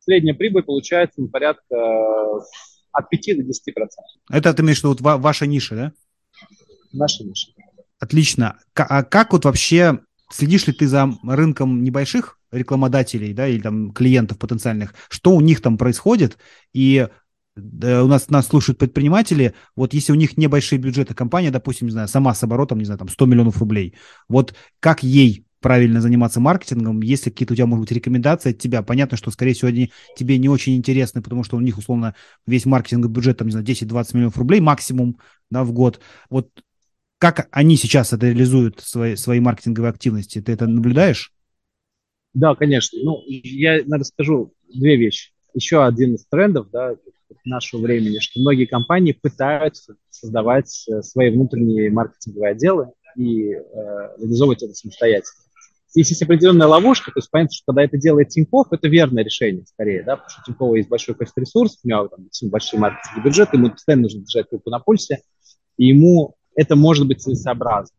средняя 0.01 0.35
прибыль 0.35 0.63
получается 0.63 1.21
ну, 1.21 1.29
порядка 1.29 1.75
э, 1.75 2.41
от 2.93 3.09
5 3.09 3.37
до 3.39 3.43
10 3.45 3.75
процентов. 3.75 4.13
Это 4.31 4.53
ты 4.53 4.63
имеешь 4.63 4.81
в 4.81 4.85
виду 4.85 4.97
вот 5.01 5.21
ваша 5.21 5.47
ниша, 5.47 5.75
да? 5.75 5.93
Наша 6.93 7.25
ниша. 7.25 7.53
Отлично. 7.99 8.59
А 8.75 9.03
как 9.03 9.33
вот 9.33 9.45
вообще 9.45 10.01
следишь 10.31 10.67
ли 10.67 10.73
ты 10.73 10.87
за 10.87 11.11
рынком 11.23 11.83
небольших 11.83 12.39
рекламодателей, 12.51 13.33
да, 13.33 13.47
или 13.47 13.61
там 13.61 13.93
клиентов 13.93 14.39
потенциальных, 14.39 14.95
что 15.09 15.33
у 15.33 15.41
них 15.41 15.61
там 15.61 15.79
происходит, 15.79 16.39
и 16.73 17.09
у 17.57 18.07
нас 18.07 18.31
нас 18.31 18.47
слушают 18.47 18.79
предприниматели, 18.79 19.55
вот 19.77 19.93
если 19.93 20.13
у 20.13 20.17
них 20.17 20.37
небольшие 20.37 20.79
бюджеты, 20.79 21.15
компания, 21.15 21.51
допустим, 21.51 21.89
не 21.89 21.93
знаю, 21.93 22.09
сама 22.09 22.35
с 22.35 22.43
оборотом, 22.43 22.79
не 22.79 22.85
знаю, 22.85 22.99
там 22.99 23.09
100 23.09 23.27
миллионов 23.27 23.59
рублей, 23.59 23.95
вот 24.29 24.55
как 24.79 25.03
ей 25.03 25.47
правильно 25.61 26.01
заниматься 26.01 26.41
маркетингом, 26.41 27.03
если 27.03 27.31
какие-то 27.31 27.53
у 27.53 27.57
тебя, 27.57 27.67
может 27.67 27.83
быть, 27.83 27.93
рекомендации 27.93 28.51
от 28.51 28.59
тебя, 28.59 28.83
понятно, 28.83 29.17
что, 29.17 29.31
скорее 29.31 29.53
всего, 29.53 29.69
они 29.69 29.93
тебе 30.17 30.39
не 30.39 30.49
очень 30.49 30.75
интересны, 30.77 31.23
потому 31.23 31.45
что 31.45 31.57
у 31.57 31.61
них, 31.61 31.77
условно, 31.77 32.15
весь 32.47 32.65
маркетинговый 32.65 33.13
бюджет, 33.13 33.39
там, 33.39 33.49
не 33.49 33.53
знаю, 33.53 33.67
10-20 33.67 34.15
миллионов 34.15 34.39
рублей 34.39 34.61
максимум, 34.61 35.19
да, 35.51 35.65
в 35.65 35.73
год. 35.73 36.01
Вот 36.31 36.49
как 37.19 37.49
они 37.51 37.77
сейчас 37.77 38.15
это 38.15 38.29
реализуют, 38.29 38.81
свои, 38.81 39.17
свои 39.17 39.41
маркетинговые 39.41 39.91
активности, 39.91 40.41
ты 40.41 40.53
это 40.53 40.67
наблюдаешь? 40.67 41.33
Да, 42.33 42.55
конечно. 42.55 42.99
Ну, 43.03 43.23
я 43.27 43.83
расскажу 43.91 44.55
две 44.73 44.97
вещи. 44.97 45.33
Еще 45.53 45.85
один 45.85 46.15
из 46.15 46.25
трендов, 46.27 46.71
да, 46.71 46.95
нашего 47.45 47.81
времени, 47.81 48.19
что 48.19 48.41
многие 48.41 48.67
компании 48.67 49.13
пытаются 49.13 49.97
создавать 50.09 50.87
э, 50.89 51.03
свои 51.03 51.31
внутренние 51.31 51.91
маркетинговые 51.91 52.53
отделы 52.53 52.93
и 53.17 53.53
э, 53.53 53.61
реализовывать 54.19 54.63
это 54.63 54.75
самостоятельно. 54.75 55.45
Здесь 55.89 56.11
есть 56.11 56.23
определенная 56.23 56.69
ловушка, 56.69 57.11
то 57.11 57.19
есть 57.19 57.31
понятно, 57.31 57.53
что 57.53 57.65
когда 57.67 57.83
это 57.83 57.99
делает 57.99 58.29
Тинькофф, 58.29 58.69
это 58.73 58.87
верное 58.87 59.25
решение 59.25 59.65
скорее, 59.67 60.05
да, 60.05 60.17
потому 60.17 60.31
что 60.31 60.41
у 60.41 60.45
Тинькова 60.45 60.75
есть 60.77 60.89
большой 60.89 61.17
количество 61.17 61.41
ресурсов, 61.41 61.81
у 61.83 61.89
него 61.89 62.09
там 62.09 62.27
большой 62.51 62.79
маркетинговый 62.79 63.25
бюджет, 63.25 63.53
ему 63.53 63.71
постоянно 63.71 64.03
нужно 64.03 64.21
держать 64.21 64.47
руку 64.53 64.71
на 64.71 64.79
пульсе, 64.79 65.23
и 65.77 65.87
ему 65.87 66.37
это 66.55 66.77
может 66.77 67.09
быть 67.09 67.21
целесообразно 67.23 67.97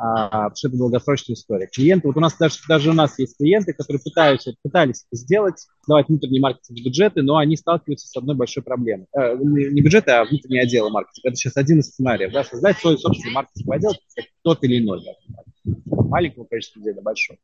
потому 0.00 0.56
что 0.56 0.68
это 0.68 0.78
долгосрочная 0.78 1.34
история. 1.34 1.66
Клиенты, 1.66 2.08
вот 2.08 2.16
у 2.16 2.20
нас 2.20 2.36
даже, 2.38 2.56
даже 2.66 2.90
у 2.90 2.94
нас 2.94 3.18
есть 3.18 3.36
клиенты, 3.36 3.74
которые 3.74 4.00
пытаются, 4.02 4.54
пытались 4.62 5.04
это 5.10 5.20
сделать, 5.20 5.66
давать 5.86 6.08
внутренние 6.08 6.40
маркетинговые 6.40 6.84
бюджеты, 6.84 7.22
но 7.22 7.36
они 7.36 7.56
сталкиваются 7.56 8.08
с 8.08 8.16
одной 8.16 8.34
большой 8.34 8.62
проблемой. 8.62 9.06
Э, 9.14 9.36
не 9.38 9.80
бюджеты, 9.82 10.12
а 10.12 10.24
внутренние 10.24 10.62
отделы 10.62 10.90
маркетинга. 10.90 11.28
Это 11.28 11.36
сейчас 11.36 11.56
один 11.56 11.80
из 11.80 11.88
сценариев, 11.88 12.32
да, 12.32 12.44
создать 12.44 12.78
свой 12.78 12.96
собственный 12.98 13.34
маркетинговый 13.34 13.78
отдел, 13.78 13.92
тот 14.42 14.64
или 14.64 14.78
иной, 14.78 15.04
да, 15.04 15.12
маленького 15.64 16.44
количества 16.44 16.78
людей 16.78 16.94
до 16.94 17.02
большого. 17.02 17.38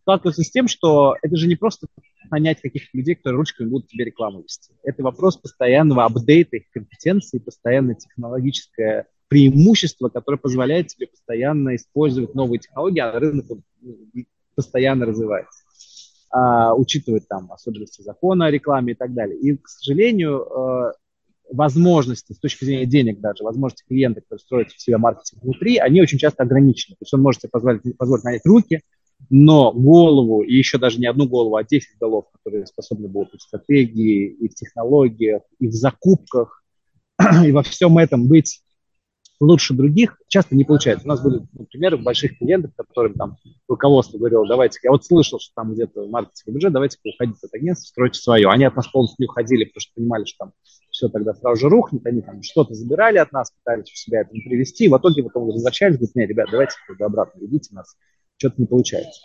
Сталкиваются 0.00 0.42
с 0.42 0.50
тем, 0.50 0.66
что 0.68 1.14
это 1.20 1.36
же 1.36 1.46
не 1.46 1.56
просто 1.56 1.88
нанять 2.30 2.62
каких-то 2.62 2.96
людей, 2.96 3.16
которые 3.16 3.36
ручками 3.36 3.68
будут 3.68 3.88
тебе 3.88 4.06
рекламу 4.06 4.42
вести. 4.42 4.72
Это 4.82 5.02
вопрос 5.02 5.36
постоянного 5.36 6.04
апдейта 6.04 6.56
их 6.56 6.70
компетенций, 6.70 7.40
постоянно 7.40 7.94
технологическое 7.94 9.06
преимущество, 9.28 10.08
которое 10.08 10.38
позволяет 10.38 10.88
тебе 10.88 11.06
постоянно 11.06 11.76
использовать 11.76 12.34
новые 12.34 12.60
технологии, 12.60 13.00
а 13.00 13.18
рынок 13.18 13.46
постоянно 14.54 15.06
развивается, 15.06 15.62
а, 16.30 16.74
учитывать 16.74 17.28
там 17.28 17.52
особенности 17.52 18.02
закона 18.02 18.46
о 18.46 18.50
рекламе 18.50 18.94
и 18.94 18.96
так 18.96 19.14
далее. 19.14 19.38
И, 19.38 19.56
к 19.56 19.68
сожалению, 19.68 20.40
э, 20.40 20.92
возможности 21.50 22.32
с 22.32 22.38
точки 22.38 22.64
зрения 22.64 22.86
денег 22.86 23.20
даже, 23.20 23.44
возможности 23.44 23.84
клиента, 23.86 24.20
который 24.20 24.40
строит 24.40 24.72
в 24.72 24.80
себя 24.80 24.98
маркетинг 24.98 25.42
внутри, 25.42 25.78
они 25.78 26.02
очень 26.02 26.18
часто 26.18 26.42
ограничены. 26.42 26.96
То 26.96 27.04
есть 27.04 27.14
он 27.14 27.22
может 27.22 27.42
себе 27.42 27.50
позволить, 27.50 27.96
позволить 27.96 28.24
нанять 28.24 28.46
руки, 28.46 28.82
но 29.30 29.72
голову, 29.72 30.42
и 30.42 30.54
еще 30.54 30.78
даже 30.78 30.98
не 30.98 31.06
одну 31.06 31.28
голову, 31.28 31.56
а 31.56 31.64
10 31.64 31.98
голов, 32.00 32.26
которые 32.32 32.66
способны 32.66 33.08
будут 33.08 33.40
в 33.40 33.42
стратегии, 33.42 34.26
и 34.26 34.48
в 34.48 34.54
технологиях, 34.54 35.42
и 35.58 35.68
в 35.68 35.72
закупках, 35.72 36.62
и 37.44 37.52
во 37.52 37.62
всем 37.62 37.98
этом 37.98 38.28
быть 38.28 38.62
лучше 39.40 39.74
других 39.74 40.20
часто 40.28 40.56
не 40.56 40.64
получается. 40.64 41.06
У 41.06 41.08
нас 41.08 41.22
были 41.22 41.46
например, 41.52 41.96
больших 41.98 42.38
клиентов, 42.38 42.72
которым 42.76 43.14
там 43.14 43.36
руководство 43.68 44.18
говорило, 44.18 44.46
давайте, 44.46 44.80
я 44.82 44.90
вот 44.90 45.04
слышал, 45.04 45.38
что 45.38 45.52
там 45.54 45.74
где-то 45.74 46.06
маркетинг 46.06 46.54
бюджет, 46.54 46.72
давайте 46.72 46.98
уходить 47.04 47.42
от 47.42 47.54
агентства, 47.54 47.88
стройте 47.88 48.20
свое. 48.20 48.48
Они 48.48 48.64
от 48.64 48.74
нас 48.74 48.88
полностью 48.88 49.16
не 49.18 49.26
уходили, 49.26 49.64
потому 49.64 49.80
что 49.80 49.92
понимали, 49.94 50.24
что 50.24 50.36
там 50.38 50.52
все 50.90 51.08
тогда 51.08 51.34
сразу 51.34 51.60
же 51.60 51.68
рухнет, 51.68 52.04
они 52.06 52.22
там 52.22 52.42
что-то 52.42 52.74
забирали 52.74 53.18
от 53.18 53.30
нас, 53.32 53.52
пытались 53.52 53.88
в 53.88 53.98
себя 53.98 54.22
это 54.22 54.30
привести, 54.30 54.86
и 54.86 54.88
в 54.88 54.96
итоге 54.96 55.22
потом 55.22 55.46
возвращались, 55.46 55.96
говорят, 55.96 56.16
нет, 56.16 56.28
ребят, 56.28 56.48
давайте 56.50 56.74
обратно 56.98 57.38
ведите 57.40 57.74
нас, 57.74 57.96
что-то 58.36 58.56
не 58.58 58.66
получается. 58.66 59.20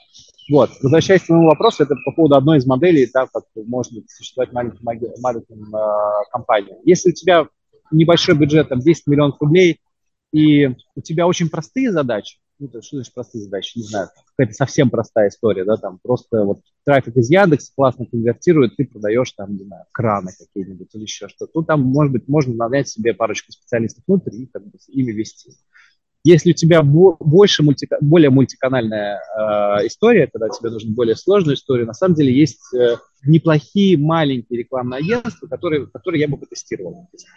Вот, 0.52 0.70
возвращаясь 0.82 1.24
к 1.24 1.30
моему 1.30 1.48
вопросу, 1.48 1.84
это 1.84 1.96
по 2.06 2.12
поводу 2.12 2.36
одной 2.36 2.58
из 2.58 2.66
моделей, 2.66 3.08
так 3.08 3.32
как 3.32 3.46
может 3.56 3.94
существовать 4.10 4.52
маленьким, 4.52 4.84
маленьким 4.84 5.74
э, 5.74 5.80
компаниям. 6.32 6.78
Если 6.84 7.12
у 7.12 7.14
тебя 7.14 7.48
небольшой 7.92 8.36
бюджет, 8.36 8.70
там 8.70 8.80
10 8.80 9.08
миллионов 9.08 9.40
рублей, 9.40 9.80
и 10.34 10.68
у 10.96 11.02
тебя 11.02 11.28
очень 11.28 11.50
простые 11.50 11.92
задачи, 11.92 12.40
ну, 12.60 12.68
то, 12.68 12.82
что 12.82 12.98
значит 12.98 13.14
простые 13.14 13.44
задачи, 13.44 13.78
не 13.78 13.84
знаю, 13.84 14.10
какая-то 14.36 14.54
совсем 14.54 14.90
простая 14.90 15.30
история, 15.30 15.64
да, 15.64 15.78
там 15.78 16.00
просто 16.02 16.44
вот 16.44 16.62
трафик 16.86 17.16
из 17.18 17.30
Яндекса 17.30 17.72
классно 17.76 18.06
конвертирует, 18.06 18.76
ты 18.76 18.86
продаешь 18.86 19.32
там, 19.34 19.56
не 19.56 19.64
знаю, 19.64 19.86
краны 19.92 20.32
какие-нибудь 20.38 20.90
или 20.94 21.04
еще 21.04 21.28
что-то. 21.28 21.52
Тут 21.54 21.68
там, 21.68 21.82
может 21.82 22.12
быть, 22.12 22.28
можно 22.28 22.54
нанять 22.54 22.90
себе 22.90 23.14
парочку 23.14 23.52
специалистов 23.52 24.04
внутрь 24.08 24.36
и 24.36 24.46
как 24.48 24.66
бы 24.66 24.78
ими 24.88 25.12
вести. 25.12 25.52
Если 26.24 26.52
у 26.52 26.54
тебя 26.54 26.84
больше 26.84 27.64
мульти, 27.64 27.86
более 28.00 28.30
мультиканальная 28.30 29.18
э, 29.18 29.88
история, 29.88 30.28
когда 30.28 30.48
тебе 30.48 30.70
нужна 30.70 30.94
более 30.94 31.18
сложная 31.18 31.56
история, 31.56 31.86
на 31.86 31.94
самом 31.94 32.16
деле 32.16 32.34
есть 32.34 32.74
э, 32.74 32.96
неплохие 33.26 33.98
маленькие 33.98 34.60
рекламные 34.60 35.00
агентства, 35.00 35.48
которые, 35.48 35.88
которые 35.88 36.22
я 36.22 36.30
бы 36.30 36.38
потестировал, 36.38 37.10
если. 37.12 37.28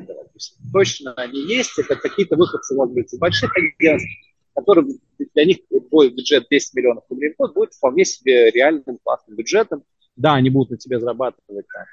То 0.00 0.30
есть, 0.34 0.56
точно 0.72 1.12
они 1.14 1.38
есть, 1.38 1.78
это 1.78 1.96
какие-то 1.96 2.36
выходцы, 2.36 2.74
может 2.74 2.94
быть, 2.94 3.12
из 3.12 3.18
больших 3.18 3.52
агентств, 3.54 4.08
которые 4.54 4.86
для 5.34 5.44
них 5.44 5.58
твой 5.90 6.08
бюджет 6.08 6.46
10 6.50 6.74
миллионов 6.74 7.04
рублей 7.10 7.34
в 7.34 7.36
год 7.36 7.52
будет 7.52 7.74
вполне 7.74 8.06
себе 8.06 8.50
реальным 8.50 8.98
классным 9.02 9.36
бюджетом. 9.36 9.84
Да, 10.16 10.34
они 10.34 10.48
будут 10.48 10.70
на 10.70 10.76
тебе 10.78 10.98
зарабатывать 10.98 11.66
там, 11.68 11.84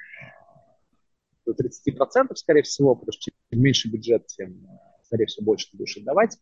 до 1.46 1.52
30%, 1.52 2.36
скорее 2.36 2.64
всего, 2.64 2.96
потому 2.96 3.12
что 3.12 3.32
чем 3.52 3.62
меньше 3.62 3.90
бюджет, 3.90 4.28
тем 4.28 4.66
скорее 5.08 5.26
всего, 5.26 5.46
больше 5.46 5.72
ты 5.72 5.78
будешь 5.78 5.98
отдавать. 5.98 6.38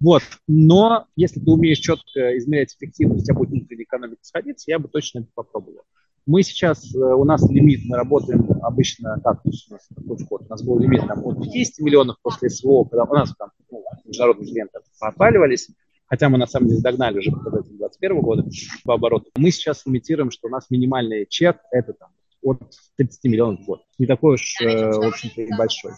Вот. 0.00 0.22
Но 0.46 1.06
если 1.16 1.40
ты 1.40 1.50
умеешь 1.50 1.78
четко 1.78 2.36
измерять 2.38 2.74
эффективность, 2.74 3.22
у 3.22 3.26
тебя 3.26 3.34
будет 3.34 3.50
внутренняя 3.50 3.84
экономика 3.84 4.20
сходиться, 4.22 4.70
я 4.70 4.78
бы 4.78 4.88
точно 4.88 5.20
это 5.20 5.28
попробовал. 5.34 5.82
Мы 6.26 6.42
сейчас, 6.42 6.94
э, 6.94 6.98
у 6.98 7.24
нас 7.24 7.48
лимит, 7.50 7.82
мы 7.84 7.98
работаем 7.98 8.48
обычно, 8.62 9.20
как 9.22 9.44
у 9.44 9.50
нас 9.50 9.88
такой 9.94 10.16
вход, 10.16 10.42
у 10.42 10.48
нас 10.48 10.62
был 10.62 10.78
лимит 10.78 11.06
там, 11.06 11.24
от 11.24 11.42
50 11.42 11.84
миллионов 11.84 12.16
после 12.22 12.48
СВО, 12.48 12.84
когда 12.84 13.04
у 13.04 13.14
нас 13.14 13.34
там 13.36 13.50
ну, 13.70 13.84
международные 14.06 14.50
клиенты 14.50 14.78
отваливались, 15.00 15.68
хотя 16.06 16.30
мы 16.30 16.38
на 16.38 16.46
самом 16.46 16.68
деле 16.68 16.80
догнали 16.80 17.18
уже 17.18 17.30
показатель 17.30 17.76
2021 17.76 18.20
года 18.22 18.46
по 18.84 18.94
обороту. 18.94 19.30
Мы 19.36 19.50
сейчас 19.50 19.84
лимитируем, 19.84 20.30
что 20.30 20.48
у 20.48 20.50
нас 20.50 20.70
минимальный 20.70 21.26
чек 21.28 21.58
это 21.70 21.92
там 21.92 22.08
от 22.42 22.60
30 22.96 23.24
миллионов 23.24 23.60
в 23.60 23.66
год. 23.66 23.82
Не 23.98 24.06
такой 24.06 24.34
уж, 24.34 24.60
э, 24.62 24.92
в 24.92 25.06
общем-то, 25.06 25.42
и 25.42 25.56
большой. 25.56 25.92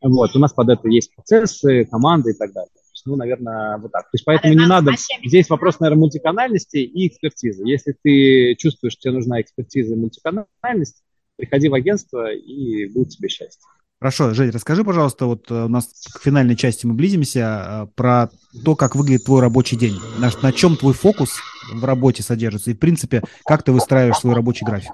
Вот, 0.00 0.34
у 0.36 0.38
нас 0.38 0.52
под 0.52 0.68
это 0.68 0.88
есть 0.88 1.14
процессы, 1.14 1.84
команды 1.84 2.30
и 2.30 2.34
так 2.34 2.52
далее. 2.52 2.70
Ну, 3.06 3.16
наверное, 3.16 3.78
вот 3.78 3.92
так. 3.92 4.02
То 4.02 4.14
есть 4.14 4.24
поэтому 4.24 4.54
не 4.54 4.66
надо... 4.66 4.92
Здесь 5.24 5.48
вопрос, 5.48 5.80
наверное, 5.80 6.00
мультиканальности 6.00 6.76
и 6.76 7.08
экспертизы. 7.08 7.62
Если 7.64 7.94
ты 8.02 8.54
чувствуешь, 8.56 8.92
что 8.92 9.02
тебе 9.02 9.14
нужна 9.14 9.40
экспертиза 9.40 9.94
и 9.94 9.96
мультиканальность, 9.96 11.02
приходи 11.36 11.68
в 11.68 11.74
агентство 11.74 12.30
и 12.32 12.86
будет 12.86 13.10
тебе 13.10 13.28
счастье. 13.28 13.62
Хорошо, 14.00 14.32
Жень, 14.32 14.50
расскажи, 14.50 14.84
пожалуйста, 14.84 15.26
вот 15.26 15.50
э, 15.50 15.64
у 15.64 15.68
нас 15.68 15.88
к 16.14 16.20
финальной 16.20 16.54
части 16.54 16.86
мы 16.86 16.94
близимся, 16.94 17.40
э, 17.40 17.86
про 17.96 18.30
то, 18.64 18.76
как 18.76 18.94
выглядит 18.94 19.24
твой 19.24 19.40
рабочий 19.40 19.76
день. 19.76 19.98
На, 20.18 20.30
на 20.40 20.52
чем 20.52 20.76
твой 20.76 20.94
фокус 20.94 21.38
в 21.72 21.84
работе 21.84 22.22
содержится 22.22 22.70
и, 22.70 22.74
в 22.74 22.78
принципе, 22.78 23.24
как 23.44 23.64
ты 23.64 23.72
выстраиваешь 23.72 24.18
свой 24.18 24.34
рабочий 24.34 24.64
график? 24.64 24.92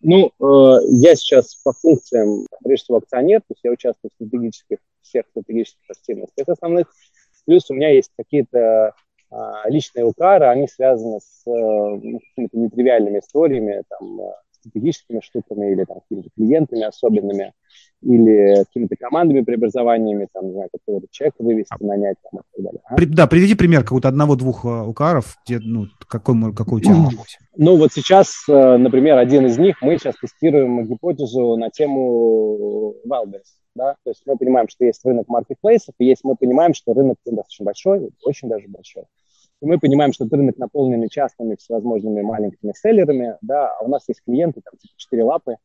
Ну, 0.00 0.26
э, 0.26 0.78
я 0.90 1.16
сейчас 1.16 1.56
по 1.56 1.72
функциям, 1.72 2.46
прежде 2.62 2.84
всего, 2.84 2.98
акционер, 2.98 3.40
то 3.40 3.46
есть 3.50 3.60
я 3.64 3.72
участвую 3.72 4.10
в 4.10 4.14
стратегических, 4.14 4.78
всех 5.02 5.26
стратегических 5.28 5.90
активностях 5.90 6.48
основных. 6.48 6.92
Плюс 7.46 7.68
у 7.70 7.74
меня 7.74 7.90
есть 7.90 8.12
какие-то 8.16 8.92
э, 9.30 9.36
личные 9.66 10.04
укары, 10.04 10.46
они 10.46 10.68
связаны 10.68 11.20
с 11.20 11.42
э, 11.46 11.50
ну, 11.50 12.20
какими-то 12.20 12.58
нетривиальными 12.58 13.18
историями, 13.18 13.82
там, 13.88 14.20
э, 14.20 14.32
стратегическими 14.60 15.20
штуками 15.20 15.72
или 15.72 15.84
там, 15.84 16.00
какими-то 16.00 16.30
клиентами 16.34 16.82
особенными 16.82 17.52
или 18.02 18.64
какими-то 18.64 18.96
командами, 18.96 19.40
преобразованиями, 19.42 20.28
там, 20.32 20.46
не 20.46 20.52
знаю, 20.52 20.68
какого-то 20.72 21.08
человека 21.10 21.36
вывести, 21.42 21.74
а 21.78 21.84
нанять 21.84 22.16
там, 22.22 22.40
и 22.40 22.42
так 22.56 22.64
далее. 22.64 22.80
А? 22.84 22.94
При, 22.94 23.06
да, 23.06 23.26
приведи 23.26 23.54
пример 23.54 23.82
какого-то 23.82 24.08
одного-двух 24.08 24.64
uh, 24.64 24.84
укаров, 24.84 25.36
где, 25.44 25.58
ну, 25.58 25.86
какой, 26.06 26.54
какой 26.54 26.78
у 26.78 26.80
тебя 26.80 26.94
работе. 26.94 27.38
Ну, 27.56 27.76
вот 27.76 27.92
сейчас, 27.92 28.44
uh, 28.48 28.76
например, 28.76 29.18
один 29.18 29.46
из 29.46 29.58
них, 29.58 29.82
мы 29.82 29.98
сейчас 29.98 30.14
тестируем 30.16 30.84
гипотезу 30.84 31.56
на 31.56 31.70
тему 31.70 32.94
Wildberries, 33.04 33.58
да, 33.74 33.96
то 34.04 34.10
есть 34.10 34.22
мы 34.26 34.36
понимаем, 34.36 34.68
что 34.68 34.84
есть 34.84 35.04
рынок 35.04 35.28
маркетплейсов, 35.28 35.94
и 35.98 36.04
есть, 36.04 36.22
мы 36.22 36.36
понимаем, 36.36 36.74
что 36.74 36.94
рынок 36.94 37.16
достаточно 37.24 37.64
большой, 37.64 38.10
очень 38.22 38.48
даже 38.48 38.68
большой. 38.68 39.04
И 39.60 39.66
мы 39.66 39.78
понимаем, 39.78 40.12
что 40.12 40.26
рынок 40.30 40.56
наполнен 40.58 41.08
частными 41.08 41.56
всевозможными 41.56 42.22
маленькими 42.22 42.72
селлерами, 42.76 43.36
да, 43.42 43.68
а 43.68 43.84
у 43.84 43.88
нас 43.88 44.04
есть 44.08 44.22
клиенты, 44.24 44.60
там, 44.64 44.74
типа, 44.78 44.94
четыре 44.96 45.24
лапы, 45.24 45.56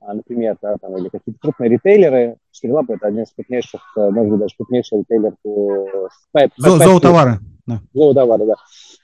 а, 0.00 0.14
например, 0.14 0.56
да, 0.62 0.76
там, 0.80 0.96
или 0.96 1.08
какие-то 1.08 1.38
крупные 1.40 1.68
ритейлеры. 1.68 2.36
Четырелап– 2.52 2.88
это 2.90 3.08
один 3.08 3.24
из 3.24 3.32
крупнейших, 3.32 3.80
э, 3.96 4.10
может 4.10 4.30
быть, 4.30 4.40
даже 4.40 4.56
крупнейший 4.56 5.00
ритейлер 5.00 5.34
по... 5.42 6.08
Зоотовары. 6.56 7.38
Да. 7.66 7.80
Зоотовары, 7.92 8.46
да. 8.46 8.54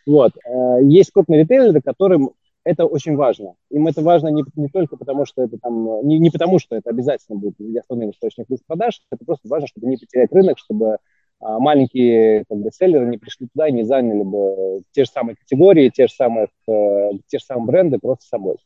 Вот. 0.06 0.32
Э, 0.46 0.82
есть 0.82 1.10
крупные 1.10 1.40
ритейлеры, 1.40 1.82
которым 1.82 2.30
это 2.64 2.86
очень 2.86 3.14
важно. 3.14 3.54
Им 3.70 3.86
это 3.86 4.00
важно 4.00 4.28
не, 4.28 4.42
не 4.54 4.68
только 4.68 4.96
потому, 4.96 5.26
что 5.26 5.42
это 5.42 5.58
там, 5.58 6.06
не, 6.06 6.18
не 6.18 6.30
потому, 6.30 6.58
что 6.58 6.76
это 6.76 6.90
обязательно 6.90 7.38
будет 7.38 7.56
основным 7.78 8.10
источником 8.10 8.56
продаж, 8.66 9.02
это 9.10 9.24
просто 9.24 9.48
важно, 9.48 9.68
чтобы 9.68 9.88
не 9.88 9.98
потерять 9.98 10.32
рынок, 10.32 10.58
чтобы 10.58 10.96
маленькие 11.40 12.44
как 12.48 12.58
бы, 12.58 12.70
селлеры 12.72 13.06
не 13.06 13.18
пришли 13.18 13.48
туда 13.52 13.68
и 13.68 13.72
не 13.72 13.84
заняли 13.84 14.22
бы 14.22 14.82
те 14.92 15.04
же 15.04 15.10
самые 15.10 15.36
категории, 15.36 15.90
те 15.90 16.06
же 16.06 16.14
самые, 16.14 16.48
э, 16.68 17.10
те 17.26 17.38
же 17.38 17.44
самые 17.44 17.66
бренды 17.66 17.98
просто 17.98 18.26
собой. 18.26 18.56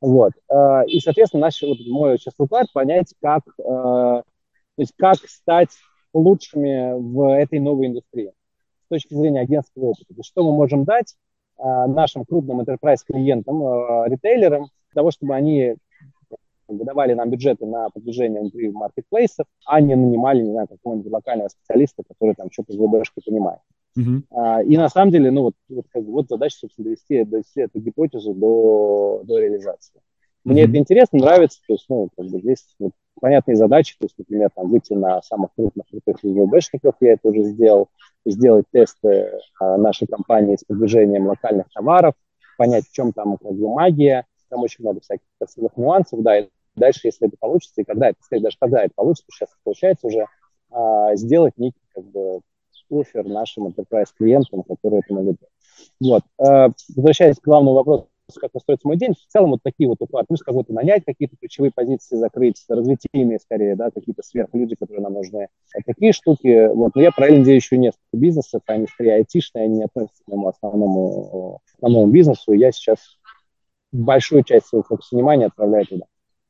Вот. 0.00 0.32
Э, 0.50 0.84
и, 0.86 1.00
соответственно, 1.00 1.42
наш, 1.42 1.62
вот 1.62 1.78
мой 1.86 2.18
сейчас 2.18 2.34
уклад 2.38 2.66
понять, 2.72 3.14
как, 3.20 3.42
э, 3.58 3.62
то 3.62 4.24
есть 4.76 4.92
как 4.96 5.16
стать 5.16 5.70
лучшими 6.12 6.92
в 6.94 7.34
этой 7.34 7.58
новой 7.58 7.86
индустрии 7.86 8.32
с 8.84 8.88
точки 8.88 9.14
зрения 9.14 9.40
агентского 9.40 9.86
опыта. 9.86 10.08
То 10.08 10.18
есть 10.18 10.28
что 10.28 10.44
мы 10.44 10.52
можем 10.52 10.84
дать 10.84 11.14
э, 11.58 11.62
нашим 11.62 12.24
крупным 12.24 12.60
enterprise 12.60 13.00
клиентам, 13.06 13.62
ритейлерам, 14.04 14.68
для 14.92 15.00
того, 15.00 15.10
чтобы 15.10 15.34
они 15.34 15.76
выдавали 16.68 17.14
нам 17.14 17.30
бюджеты 17.30 17.66
на 17.66 17.90
продвижение 17.90 18.40
внутри 18.40 18.70
маркетплейсов, 18.70 19.46
а 19.64 19.80
не 19.80 19.94
нанимали, 19.94 20.42
не 20.42 20.50
знаю, 20.50 20.68
какого-нибудь 20.68 21.12
локального 21.12 21.48
специалиста, 21.48 22.02
который 22.06 22.34
там 22.34 22.50
что-то 22.50 22.72
с 22.72 22.76
ВБшкой 22.76 23.22
понимает. 23.24 23.60
Uh-huh. 23.98 24.22
А, 24.30 24.62
и 24.62 24.76
на 24.76 24.88
самом 24.88 25.10
деле, 25.10 25.30
ну 25.30 25.42
вот, 25.42 25.54
вот, 25.68 25.86
как 25.90 26.04
бы, 26.04 26.12
вот 26.12 26.28
задача, 26.28 26.56
собственно, 26.58 26.86
довести, 26.86 27.24
довести 27.24 27.60
эту 27.62 27.80
гипотезу 27.80 28.34
до, 28.34 29.22
до 29.24 29.38
реализации. 29.38 30.00
Мне 30.44 30.62
uh-huh. 30.62 30.68
это 30.68 30.76
интересно, 30.76 31.18
нравится, 31.18 31.60
то 31.66 31.72
есть, 31.72 31.86
ну, 31.88 32.08
как 32.16 32.26
бы 32.26 32.38
здесь 32.40 32.64
вот, 32.78 32.92
понятные 33.20 33.56
задачи, 33.56 33.96
то 33.98 34.04
есть, 34.04 34.14
например, 34.18 34.50
там, 34.54 34.68
выйти 34.70 34.92
на 34.92 35.22
самых 35.22 35.50
крупных 35.56 35.86
крутых 35.88 36.22
ВБшников, 36.22 36.94
я 37.00 37.14
это 37.14 37.28
уже 37.28 37.42
сделал, 37.44 37.88
сделать 38.26 38.66
тесты 38.70 39.30
а, 39.60 39.76
нашей 39.76 40.06
компании 40.06 40.56
с 40.56 40.64
продвижением 40.64 41.26
локальных 41.26 41.66
товаров, 41.72 42.14
понять, 42.58 42.84
в 42.86 42.92
чем 42.92 43.12
там 43.12 43.38
как 43.38 43.52
бы 43.52 43.72
магия, 43.72 44.26
там 44.48 44.62
очень 44.62 44.84
много 44.84 45.00
всяких 45.00 45.26
нюансов, 45.76 46.22
да, 46.22 46.38
и 46.38 46.48
дальше, 46.76 47.00
если 47.04 47.28
это 47.28 47.36
получится, 47.38 47.80
и 47.80 47.84
когда 47.84 48.10
это, 48.10 48.18
сказать, 48.22 48.42
даже 48.42 48.56
когда 48.58 48.84
это 48.84 48.92
получится, 48.94 49.26
сейчас 49.30 49.48
получается 49.64 50.06
уже, 50.06 50.26
а, 50.70 51.14
сделать 51.16 51.54
некий 51.56 51.80
как 51.94 52.04
бы 52.04 52.40
офер 52.90 53.24
нашим 53.24 53.66
enterprise 53.66 54.08
клиентам, 54.16 54.62
которые 54.62 55.00
это 55.04 55.14
могут. 55.14 55.36
Вот. 56.00 56.22
Э, 56.38 56.68
возвращаясь 56.94 57.36
к 57.36 57.44
главному 57.44 57.74
вопросу, 57.74 58.08
как 58.40 58.50
устроится 58.54 58.88
мой 58.88 58.96
день, 58.96 59.14
в 59.14 59.32
целом 59.32 59.50
вот 59.50 59.60
такие 59.62 59.88
вот 59.88 59.98
уклады, 60.00 60.26
плюс 60.28 60.42
кого-то 60.42 60.72
нанять, 60.72 61.04
какие-то 61.04 61.36
ключевые 61.36 61.70
позиции 61.72 62.16
закрыть, 62.16 62.64
развитийные 62.68 63.38
скорее, 63.38 63.76
да, 63.76 63.90
какие-то 63.90 64.22
сверхлюди, 64.22 64.74
которые 64.74 65.02
нам 65.02 65.14
нужны. 65.14 65.48
А 65.74 65.78
такие 65.84 66.12
штуки, 66.12 66.68
вот, 66.74 66.94
но 66.94 67.02
я 67.02 67.12
параллельно 67.12 67.44
делаю 67.44 67.56
еще 67.56 67.76
несколько 67.78 68.16
бизнесов, 68.16 68.62
они 68.66 68.86
скорее 68.86 69.14
айтишные, 69.14 69.64
они 69.64 69.78
не 69.78 69.84
относятся 69.84 70.24
к 70.24 70.28
моему 70.28 70.48
основному, 70.48 71.60
основному 71.76 72.12
бизнесу, 72.12 72.52
и 72.52 72.58
я 72.58 72.72
сейчас 72.72 72.98
большую 73.92 74.42
часть 74.42 74.66
своего 74.66 74.82
фокуса 74.82 75.14
внимания 75.14 75.46
отправляю 75.46 75.86
туда. 75.86 76.06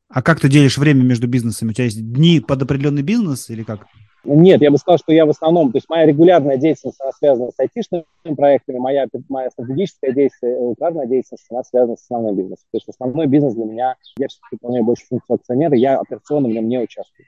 А 0.08 0.22
как 0.22 0.40
ты 0.40 0.48
делишь 0.48 0.78
время 0.78 1.02
между 1.02 1.26
бизнесами? 1.26 1.70
У 1.70 1.72
тебя 1.72 1.84
есть 1.84 2.12
дни 2.12 2.40
под 2.40 2.62
определенный 2.62 3.02
бизнес 3.02 3.50
или 3.50 3.62
как? 3.62 3.86
Нет, 4.24 4.60
я 4.60 4.72
бы 4.72 4.78
сказал, 4.78 4.98
что 4.98 5.12
я 5.12 5.24
в 5.24 5.30
основном, 5.30 5.70
то 5.70 5.78
есть 5.78 5.88
моя 5.88 6.04
регулярная 6.04 6.56
деятельность, 6.56 7.00
она 7.00 7.12
связана 7.12 7.52
с 7.52 7.60
айтишными 7.60 8.04
проектами, 8.36 8.78
моя, 8.78 9.06
моя 9.28 9.50
стратегическая 9.50 10.12
деятельность, 10.12 10.60
указанная 10.60 11.06
деятельность, 11.06 11.46
она 11.48 11.62
связана 11.62 11.96
с 11.96 12.02
основным 12.02 12.36
бизнесом. 12.36 12.66
То 12.72 12.76
есть 12.76 12.88
основной 12.88 13.26
бизнес 13.28 13.54
для 13.54 13.64
меня, 13.64 13.94
я 14.18 14.26
все-таки 14.26 14.48
выполняю 14.52 14.84
больше 14.84 15.04
функцию 15.08 15.36
акционера, 15.36 15.76
я 15.76 16.00
операционно 16.00 16.48
в 16.48 16.52
нем 16.52 16.68
не 16.68 16.78
участвую. 16.78 17.26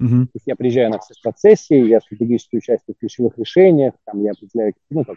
Uh-huh. 0.00 0.24
То 0.24 0.30
есть 0.32 0.46
я 0.46 0.56
приезжаю 0.56 0.90
на 0.90 0.98
все 0.98 1.12
процессы, 1.22 1.74
я 1.74 2.00
стратегически 2.00 2.56
участвую 2.56 2.96
в 2.96 3.00
ключевых 3.00 3.36
решениях, 3.36 3.92
там 4.06 4.22
я 4.22 4.30
определяю, 4.30 4.72
ну, 4.88 5.04
как, 5.04 5.16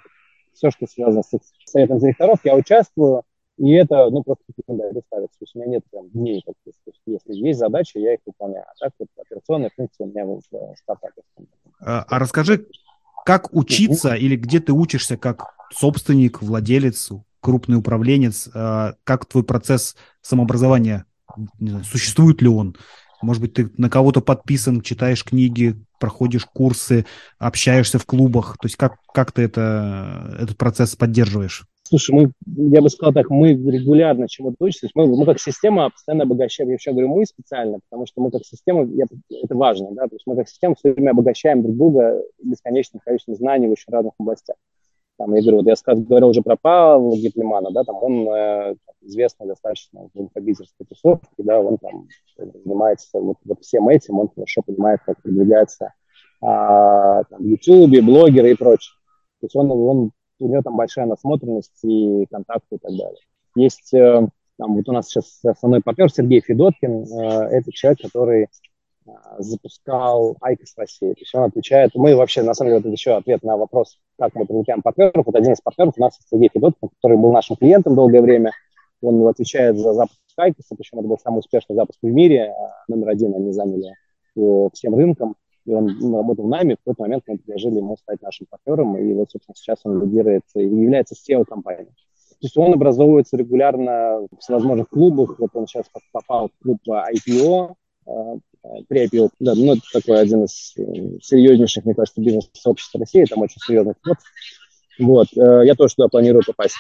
все, 0.54 0.72
что 0.72 0.88
связано 0.88 1.24
с 1.24 1.32
советом 1.66 2.00
директоров, 2.00 2.40
я 2.44 2.54
участвую, 2.56 3.24
и 3.64 3.72
это, 3.76 4.10
ну, 4.10 4.24
просто 4.24 4.44
календарь 4.68 5.02
ставится. 5.08 5.40
То 5.40 5.44
есть 5.44 5.56
у 5.56 5.60
меня 5.60 5.72
нет 5.72 5.84
прям 5.90 6.10
дней 6.10 6.44
таких. 6.46 6.74
То 6.84 6.92
есть 6.92 7.00
если 7.06 7.34
есть 7.34 7.60
задачи, 7.60 7.98
я 7.98 8.16
их 8.16 8.20
выполняю. 8.26 8.66
А 8.66 8.74
так 8.78 8.92
вот 9.00 9.08
операционная 9.18 9.72
функция 9.74 10.06
у 10.06 10.10
меня 10.10 10.26
в 10.26 10.42
стартапе. 10.76 11.22
А, 11.80 12.04
а 12.06 12.20
расскажи, 12.20 12.68
как 13.26 13.54
учиться 13.54 14.16
или 14.16 14.36
где 14.36 14.60
ты 14.60 14.74
учишься 14.74 15.16
как 15.16 15.56
собственник, 15.72 16.42
владелец, 16.42 17.10
крупный 17.40 17.78
управленец, 17.78 18.50
а, 18.54 18.96
как 19.06 19.28
твой 19.28 19.46
процесс 19.46 19.96
самообразования, 20.22 21.06
знаю, 21.58 21.86
существует 21.86 22.42
ли 22.42 22.50
он? 22.50 22.76
Может 23.22 23.42
быть, 23.42 23.54
ты 23.54 23.72
на 23.78 23.90
кого-то 23.90 24.20
подписан, 24.20 24.82
читаешь 24.82 25.24
книги, 25.24 25.82
проходишь 26.02 26.46
курсы, 26.46 27.06
общаешься 27.40 27.98
в 27.98 28.06
клубах. 28.06 28.58
То 28.60 28.66
есть 28.66 28.76
как, 28.76 28.98
как 29.14 29.32
ты 29.32 29.44
это, 29.44 30.36
этот 30.38 30.58
процесс 30.58 30.98
поддерживаешь? 30.98 31.64
Слушай, 31.86 32.16
мы, 32.16 32.32
я 32.46 32.82
бы 32.82 32.90
сказал 32.90 33.14
так, 33.14 33.30
мы 33.30 33.52
регулярно 33.52 34.30
чему-то 34.30 34.56
учимся. 34.60 34.90
Мы, 34.96 35.06
мы 35.06 35.26
как 35.26 35.40
система 35.40 35.90
постоянно 35.90 36.24
обогащаем. 36.24 36.70
Я 36.70 36.76
еще 36.76 36.92
говорю, 36.92 37.10
мы 37.10 37.26
специально, 37.26 37.80
потому 37.90 38.06
что 38.06 38.22
мы 38.22 38.32
как 38.32 38.46
система, 38.46 38.86
я, 38.86 39.06
это 39.30 39.56
важно, 39.56 39.92
да, 39.92 40.08
то 40.08 40.16
есть 40.16 40.26
мы 40.26 40.36
как 40.36 40.48
система 40.48 40.76
все 40.76 40.94
время 40.94 41.12
обогащаем 41.12 41.62
друг 41.62 41.76
друга 41.76 42.24
бесконечным 42.42 43.02
количеством 43.04 43.36
знаний 43.36 43.68
в 43.68 43.72
очень 43.72 43.92
разных 43.92 44.14
областях. 44.18 44.56
Там, 45.18 45.36
я 45.36 45.42
говорю, 45.42 45.58
вот 45.58 45.68
я 45.68 45.76
сказал, 45.76 46.04
говорил 46.04 46.30
уже 46.30 46.42
про 46.42 46.56
Павла 46.56 47.16
Гитлемана, 47.16 47.70
да, 47.72 47.84
там 47.84 47.98
он 48.02 48.28
э, 48.30 48.76
известный 49.02 49.48
достаточно 49.48 50.10
в 50.14 50.20
инфобизерской 50.20 50.86
тусовке, 50.88 51.28
да, 51.38 51.62
он 51.62 51.78
там 51.78 52.08
занимается 52.38 53.20
вот, 53.20 53.38
вот 53.46 53.62
всем 53.62 53.90
этим, 53.90 54.20
он 54.20 54.30
хорошо 54.34 54.62
понимает, 54.64 55.02
как 55.06 55.22
продвигается 55.22 55.94
а, 56.42 57.24
там, 57.26 57.46
YouTube, 57.46 58.04
блогеры 58.04 58.52
и 58.52 58.56
прочее. 58.56 58.96
То 59.40 59.46
есть 59.46 59.56
он, 59.56 59.72
он, 59.72 60.12
у 60.44 60.48
него 60.48 60.62
там 60.62 60.76
большая 60.76 61.06
насмотренность 61.06 61.84
и 61.84 62.26
контакты 62.30 62.76
и 62.76 62.78
так 62.78 62.92
далее. 62.92 63.22
Есть, 63.56 63.94
э, 63.94 64.28
там, 64.58 64.76
вот 64.76 64.88
у 64.88 64.92
нас 64.92 65.08
сейчас 65.08 65.40
основной 65.44 65.82
партнер 65.82 66.12
Сергей 66.12 66.42
Федоткин, 66.42 67.04
э, 67.04 67.48
это 67.52 67.72
человек, 67.72 68.02
который 68.02 68.48
а, 69.06 69.42
запускал 69.42 70.38
IQOS 70.42 70.74
России. 70.78 71.14
То 71.14 71.20
есть 71.20 71.36
он 71.36 71.44
отвечает, 71.44 71.92
мы 71.96 72.16
вообще, 72.16 72.42
на 72.42 72.54
самом 72.54 72.72
деле, 72.72 72.80
это 72.80 72.90
еще 72.90 73.16
ответ 73.16 73.44
на 73.44 73.58
вопрос, 73.58 74.00
как 74.18 74.34
мы 74.36 74.46
привлекаем 74.46 74.82
партнеров. 74.82 75.26
Вот 75.26 75.36
один 75.36 75.54
из 75.54 75.62
партнеров 75.62 75.94
у 75.98 76.02
нас 76.02 76.18
Сергей 76.30 76.50
Федоткин, 76.54 76.90
который 76.90 77.18
был 77.18 77.32
нашим 77.32 77.56
клиентом 77.58 77.96
долгое 77.96 78.22
время. 78.22 78.52
Он 79.02 79.28
отвечает 79.28 79.78
за 79.78 79.94
запуск 79.94 80.20
IQOS 80.38 80.63
а, 80.63 80.76
причем 80.76 81.00
это 81.00 81.08
был 81.08 81.18
самый 81.18 81.40
успешный 81.40 81.76
запуск 81.76 82.00
в 82.02 82.08
мире. 82.08 82.54
Номер 82.88 83.10
один 83.10 83.36
они 83.36 83.52
заняли 83.52 83.94
по 84.34 84.70
всем 84.74 84.96
рынкам. 84.96 85.36
И 85.66 85.74
он 85.74 85.98
ну, 86.00 86.18
работал 86.18 86.48
нами, 86.48 86.74
в 86.74 86.78
какой-то 86.78 87.04
момент 87.04 87.24
мы 87.28 87.38
предложили 87.38 87.78
ему 87.78 87.96
стать 87.98 88.22
нашим 88.22 88.48
партнером, 88.50 88.98
и 88.98 89.14
вот, 89.14 89.32
собственно, 89.32 89.56
сейчас 89.56 89.80
он 89.84 90.04
лидирует 90.04 90.44
и 90.56 90.62
является 90.62 91.16
SEO-компанией. 91.16 91.88
То 91.88 92.48
есть 92.48 92.58
он 92.58 92.74
образовывается 92.74 93.38
регулярно 93.38 94.28
в 94.30 94.40
всевозможных 94.40 94.90
клубах. 94.90 95.40
Вот 95.40 95.52
он 95.54 95.66
сейчас 95.66 95.86
попал 96.12 96.50
в 96.50 96.62
клуб 96.62 96.80
IPO, 96.86 97.76
при 98.88 99.06
IPO. 99.06 99.30
Да, 99.40 99.54
ну, 99.56 99.74
это 99.74 99.82
такой 99.94 100.20
один 100.20 100.46
из 100.46 100.74
э, 100.78 101.20
серьезнейших, 101.22 101.86
мне 101.86 101.96
кажется, 101.96 102.22
бизнес-сообществ 102.22 102.96
России, 102.96 103.26
там 103.26 103.42
очень 103.42 103.60
серьезный 103.60 103.94
вход. 104.02 104.18
Вот, 105.00 105.28
э, 105.36 105.66
я 105.66 105.76
тоже 105.76 105.96
туда 105.96 106.08
планирую 106.08 106.44
попасть. 106.46 106.76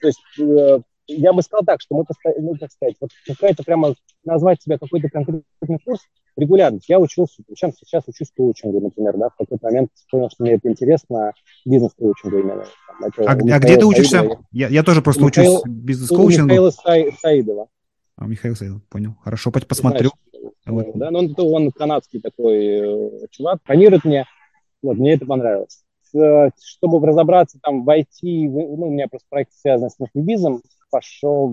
То 0.00 0.08
есть 0.08 0.20
э, 0.40 0.80
я 1.06 1.32
бы 1.32 1.42
сказал 1.42 1.64
так, 1.64 1.80
что 1.80 1.96
мы, 1.96 2.04
ну, 2.38 2.56
как 2.58 2.72
сказать, 2.72 2.96
вот 3.00 3.10
какая-то 3.26 3.62
прямо 3.62 3.94
назвать 4.24 4.62
себя 4.62 4.78
какой-то 4.78 5.08
конкретный 5.08 5.78
курс 5.84 6.00
регулярно. 6.36 6.78
Я 6.88 6.98
учился, 6.98 7.42
причем 7.46 7.72
сейчас 7.72 8.04
учусь 8.06 8.32
коучингу, 8.36 8.80
например, 8.80 9.16
да, 9.16 9.28
в 9.28 9.36
какой-то 9.36 9.66
момент 9.66 9.90
понял, 10.10 10.30
что 10.30 10.44
мне 10.44 10.54
это 10.54 10.68
интересно, 10.68 11.32
бизнес-коучингу 11.64 12.38
именно. 12.38 12.64
Там, 12.86 13.04
это 13.08 13.24
а, 13.24 13.32
а 13.32 13.58
где 13.58 13.76
ты 13.76 13.84
учишься? 13.84 14.18
Саидова. 14.18 14.44
Я, 14.50 14.68
я 14.68 14.82
тоже 14.82 15.02
просто 15.02 15.24
Михаил, 15.24 15.56
учусь 15.56 15.62
бизнес-коучингу. 15.66 16.46
Михаила 16.46 16.70
Саидова. 17.20 17.68
А, 18.16 18.26
Михаил 18.26 18.56
Саидов, 18.56 18.82
понял. 18.88 19.16
Хорошо, 19.22 19.50
посмотрю. 19.50 20.10
Знаешь, 20.64 20.86
вот. 20.86 20.86
Да, 20.94 21.10
но 21.10 21.20
он, 21.20 21.34
он 21.38 21.70
канадский 21.72 22.20
такой 22.20 22.56
э, 22.56 23.26
чувак, 23.30 23.62
планирует 23.62 24.04
мне, 24.04 24.26
вот, 24.82 24.96
мне 24.96 25.14
это 25.14 25.26
понравилось. 25.26 25.84
Чтобы 26.62 27.06
разобраться 27.06 27.58
там 27.62 27.84
в 27.84 27.88
IT, 27.88 28.04
ну, 28.22 28.86
у 28.86 28.90
меня 28.90 29.08
просто 29.08 29.26
проект 29.30 29.52
связан 29.54 29.88
с 29.88 29.96
инфобизом, 29.98 30.62
пошел, 30.90 31.48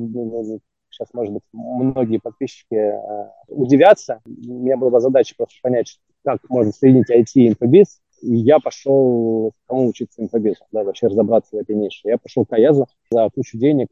сейчас, 0.99 1.13
может 1.13 1.33
быть, 1.33 1.43
многие 1.53 2.17
подписчики 2.17 2.75
э, 2.75 3.29
удивятся. 3.47 4.21
У 4.25 4.63
меня 4.63 4.77
была 4.77 4.99
задача 4.99 5.35
просто 5.37 5.55
понять, 5.61 5.99
как 6.23 6.39
можно 6.49 6.71
соединить 6.71 7.09
IT 7.09 7.31
и 7.35 7.47
инфобиз. 7.49 8.01
И 8.21 8.35
я 8.35 8.59
пошел, 8.59 9.53
кому 9.65 9.87
учиться 9.87 10.21
инфобизу, 10.21 10.65
да, 10.73 10.83
вообще 10.83 11.07
разобраться 11.07 11.55
в 11.55 11.59
этой 11.59 11.75
нише. 11.75 12.09
Я 12.09 12.17
пошел 12.17 12.45
к 12.45 12.51
Аязу 12.51 12.87
за 13.09 13.29
кучу 13.33 13.57
денег, 13.57 13.87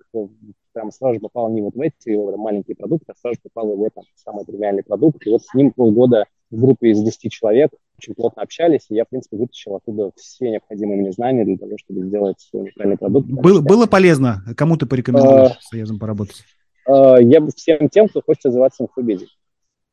прям 0.73 0.91
сразу 0.91 1.15
же 1.15 1.19
попал 1.21 1.49
не 1.49 1.61
вот 1.61 1.75
в 1.75 1.81
эти 1.81 2.13
вот, 2.13 2.35
маленькие 2.35 2.75
продукты, 2.75 3.05
а 3.13 3.15
сразу 3.15 3.35
же 3.35 3.41
попал 3.43 3.73
в 3.73 3.83
этот 3.83 4.03
самый 4.15 4.43
тривиальный 4.43 4.83
продукт. 4.83 5.25
И 5.25 5.29
вот 5.29 5.43
с 5.43 5.53
ним 5.53 5.71
полгода 5.71 6.25
в 6.51 6.59
группе 6.59 6.89
из 6.89 7.01
10 7.01 7.31
человек 7.31 7.71
очень 7.97 8.13
плотно 8.13 8.43
общались, 8.43 8.85
и 8.89 8.95
я, 8.95 9.05
в 9.05 9.09
принципе, 9.09 9.37
вытащил 9.37 9.75
оттуда 9.75 10.11
все 10.15 10.51
необходимые 10.51 10.99
мне 10.99 11.11
знания 11.11 11.45
для 11.45 11.57
того, 11.57 11.77
чтобы 11.77 12.05
сделать 12.05 12.39
свой 12.39 12.63
уникальный 12.63 12.97
продукт. 12.97 13.27
Было, 13.27 13.61
было 13.61 13.85
полезно? 13.87 14.43
Кому 14.55 14.77
ты 14.77 14.85
порекомендуешь 14.85 15.57
а, 15.57 15.57
с 15.59 15.73
Аязом 15.73 15.99
поработать? 15.99 16.43
А, 16.88 17.17
я 17.17 17.41
бы 17.41 17.51
всем 17.55 17.89
тем, 17.89 18.07
кто 18.07 18.21
хочет 18.21 18.45
развиваться 18.45 18.83
в 18.83 18.88
инфобизе. 18.88 19.27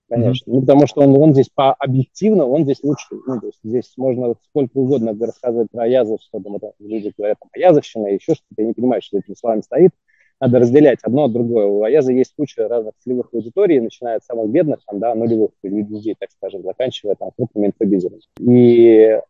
Конечно. 0.08 0.50
Mm-hmm. 0.50 0.54
Ну, 0.54 0.60
потому 0.60 0.86
что 0.86 1.00
он, 1.02 1.16
он 1.16 1.32
здесь 1.32 1.48
по 1.48 1.72
объективно, 1.72 2.46
он 2.46 2.64
здесь 2.64 2.82
лучший. 2.82 3.18
Ну, 3.26 3.40
то 3.40 3.46
есть 3.46 3.58
здесь 3.64 3.92
можно 3.96 4.34
сколько 4.48 4.76
угодно 4.76 5.16
рассказывать 5.18 5.70
про 5.70 5.84
Аязов, 5.84 6.20
что 6.22 6.40
там 6.40 6.56
это, 6.56 6.72
люди 6.78 7.12
говорят, 7.16 7.38
там, 7.40 7.48
Аязовщина 7.54 8.08
и 8.08 8.14
еще 8.14 8.34
что-то. 8.34 8.62
Я 8.62 8.66
не 8.66 8.74
понимаю, 8.74 9.02
что 9.02 9.18
этими 9.18 9.34
словами 9.34 9.62
стоит 9.62 9.92
надо 10.40 10.58
разделять 10.58 10.98
одно 11.02 11.24
от 11.24 11.32
другого. 11.32 11.64
У 11.66 11.82
Аяза 11.84 12.12
есть 12.12 12.34
куча 12.36 12.68
разных 12.68 12.94
целевых 12.98 13.28
аудиторий, 13.32 13.80
начиная 13.80 14.16
от 14.16 14.24
самых 14.24 14.50
бедных, 14.50 14.80
там, 14.86 14.98
да, 14.98 15.14
нулевых 15.14 15.50
людей, 15.62 16.16
так 16.18 16.30
скажем, 16.30 16.62
заканчивая 16.62 17.14
там 17.14 17.30
крупными 17.36 17.68
инфобизерами. 17.68 18.20
И 18.40 19.20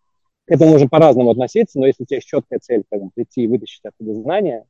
к 0.46 0.50
этому 0.50 0.72
можно 0.72 0.88
по-разному 0.88 1.30
относиться, 1.30 1.78
но 1.78 1.86
если 1.86 2.02
у 2.02 2.06
тебя 2.06 2.16
есть 2.16 2.28
четкая 2.28 2.58
цель, 2.58 2.84
как 2.90 3.00
прийти 3.14 3.42
и 3.42 3.46
вытащить 3.46 3.84
оттуда 3.84 4.14
знания 4.14 4.64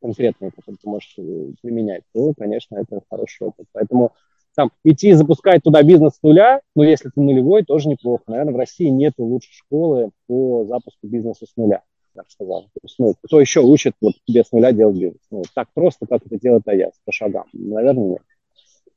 конкретные, 0.00 0.50
которые 0.50 0.78
ты 0.82 0.88
можешь 0.88 1.14
э, 1.18 1.52
применять, 1.62 2.02
то, 2.12 2.32
конечно, 2.36 2.76
это 2.76 3.00
хороший 3.08 3.46
опыт. 3.46 3.66
Поэтому 3.72 4.12
там 4.54 4.70
идти 4.84 5.12
запускать 5.12 5.62
туда 5.62 5.82
бизнес 5.82 6.14
с 6.16 6.22
нуля, 6.22 6.60
ну, 6.74 6.82
если 6.82 7.08
ты 7.08 7.20
нулевой, 7.20 7.64
тоже 7.64 7.88
неплохо. 7.88 8.24
Наверное, 8.26 8.54
в 8.54 8.56
России 8.56 8.88
нет 8.88 9.14
лучшей 9.18 9.52
школы 9.52 10.10
по 10.26 10.64
запуску 10.64 11.06
бизнеса 11.06 11.46
с 11.46 11.56
нуля 11.56 11.82
так 12.14 12.30
сказал. 12.30 12.62
То 12.62 12.80
есть, 12.82 12.96
ну, 12.98 13.14
кто 13.22 13.40
еще 13.40 13.60
учит 13.60 13.94
вот 14.00 14.14
тебе 14.26 14.44
с 14.44 14.52
нуля 14.52 14.72
делать 14.72 14.96
бизнес? 14.96 15.22
Ну, 15.30 15.42
так 15.54 15.68
просто, 15.72 16.06
как 16.06 16.24
это 16.26 16.38
делает 16.38 16.66
Аяс, 16.68 16.92
по 17.04 17.12
шагам? 17.12 17.46
Наверное, 17.52 18.04
нет. 18.04 18.22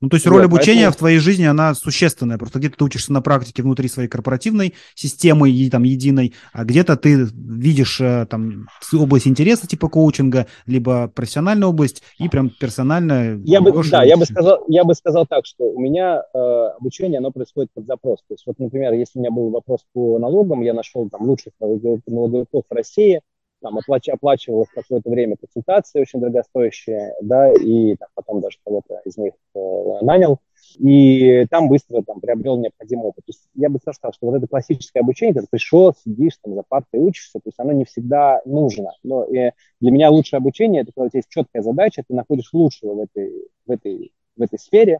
Ну, 0.03 0.09
то 0.09 0.15
есть 0.15 0.27
роль 0.27 0.41
вот, 0.41 0.47
обучения 0.47 0.81
поэтому... 0.81 0.91
в 0.91 0.97
твоей 0.97 1.17
жизни, 1.19 1.45
она 1.45 1.73
существенная. 1.73 2.37
Просто 2.37 2.59
где-то 2.59 2.75
ты 2.75 2.83
учишься 2.83 3.13
на 3.13 3.21
практике 3.21 3.63
внутри 3.63 3.87
своей 3.87 4.09
корпоративной 4.09 4.73
системы, 4.95 5.49
и, 5.49 5.69
там, 5.69 5.83
единой, 5.83 6.33
а 6.51 6.65
где-то 6.65 6.97
ты 6.97 7.25
видишь 7.33 8.01
э, 8.01 8.25
там 8.29 8.67
область 8.93 9.29
интереса 9.29 9.65
типа 9.65 9.87
коучинга, 9.87 10.47
либо 10.65 11.07
профессиональную 11.07 11.69
область, 11.69 12.03
и 12.19 12.27
прям 12.27 12.49
персонально... 12.49 13.41
Я 13.45 13.61
бы, 13.61 13.71
да, 13.89 14.03
я 14.03 14.17
бы, 14.17 14.25
сказал, 14.25 14.65
я 14.67 14.83
бы 14.83 14.93
сказал 14.93 15.25
так, 15.25 15.45
что 15.45 15.69
у 15.69 15.79
меня 15.79 16.21
э, 16.33 16.37
обучение, 16.81 17.19
оно 17.19 17.31
происходит 17.31 17.71
под 17.73 17.85
запрос. 17.85 18.19
То 18.27 18.33
есть 18.33 18.45
вот, 18.45 18.59
например, 18.59 18.91
если 18.91 19.19
у 19.19 19.21
меня 19.21 19.31
был 19.31 19.51
вопрос 19.51 19.85
по 19.93 20.19
налогам, 20.19 20.63
я 20.63 20.73
нашел 20.73 21.07
там 21.09 21.21
лучших 21.21 21.53
налоговиков 21.61 22.63
в 22.69 22.73
России, 22.73 23.21
там 23.63 23.77
оплач, 23.77 24.09
оплачивал 24.09 24.67
какое-то 24.75 25.09
время 25.09 25.37
консультации 25.37 26.01
очень 26.01 26.19
дорогостоящие, 26.19 27.13
да, 27.21 27.51
и 27.51 27.95
там, 27.95 28.09
потом 28.13 28.41
даже 28.41 28.57
кого-то 28.63 29.01
из 29.05 29.17
них 29.17 29.33
э, 29.55 29.59
нанял, 30.01 30.39
и 30.77 31.45
там 31.49 31.69
быстро 31.69 32.03
там 32.03 32.19
приобрел 32.19 32.57
необходимый 32.57 33.07
опыт. 33.07 33.25
То 33.25 33.29
есть 33.29 33.47
я 33.55 33.69
бы 33.69 33.79
сказал, 33.79 34.13
что 34.13 34.27
вот 34.27 34.35
это 34.35 34.47
классическое 34.47 35.01
обучение, 35.01 35.33
когда 35.33 35.45
ты 35.45 35.51
пришел, 35.51 35.95
сидишь 36.03 36.37
там 36.43 36.53
за 36.55 36.63
партой 36.67 36.99
учишься, 36.99 37.39
то 37.39 37.47
есть 37.47 37.59
оно 37.59 37.71
не 37.71 37.85
всегда 37.85 38.41
нужно. 38.45 38.91
Но 39.01 39.23
и 39.23 39.51
для 39.79 39.91
меня 39.91 40.11
лучшее 40.11 40.37
обучение, 40.37 40.81
это 40.81 40.91
когда 40.91 41.05
у 41.05 41.09
тебя 41.09 41.19
есть 41.19 41.29
четкая 41.29 41.61
задача, 41.61 42.03
ты 42.07 42.13
находишь 42.13 42.49
лучшего 42.53 42.95
в 42.95 42.99
этой, 42.99 43.47
в 43.65 43.71
этой, 43.71 44.11
в 44.35 44.41
этой 44.41 44.59
сфере, 44.59 44.99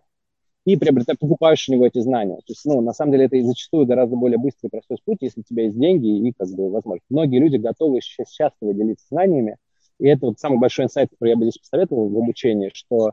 и 0.66 0.78
приобретаешь, 0.78 1.20
покупаешь 1.20 1.68
у 1.68 1.74
него 1.74 1.86
эти 1.86 2.00
знания. 2.00 2.38
То 2.38 2.50
есть, 2.50 2.64
ну, 2.66 2.82
на 2.82 2.94
самом 2.94 3.12
деле, 3.12 3.26
это 3.26 3.36
и 3.36 3.42
зачастую 3.42 3.86
гораздо 3.86 4.16
более 4.16 4.38
быстрый 4.38 4.68
и 4.68 4.70
простой 4.70 4.98
путь, 5.04 5.18
если 5.22 5.42
у 5.42 5.44
тебя 5.44 5.64
есть 5.64 5.78
деньги 5.78 6.08
и, 6.08 6.32
как 6.32 6.50
бы, 6.50 6.70
возможность. 6.70 7.06
Многие 7.10 7.40
люди 7.40 7.58
готовы 7.58 8.02
сейчас 8.02 8.32
счастливо 8.32 8.74
делиться 8.74 9.06
знаниями, 9.10 9.58
и 10.00 10.08
это 10.08 10.28
вот 10.28 10.40
самый 10.40 10.60
большой 10.60 10.86
инсайт, 10.86 11.10
который 11.10 11.30
я 11.30 11.36
бы 11.36 11.44
здесь 11.44 11.58
посоветовал 11.58 12.10
в 12.10 12.18
обучении, 12.18 12.72
что 12.74 13.12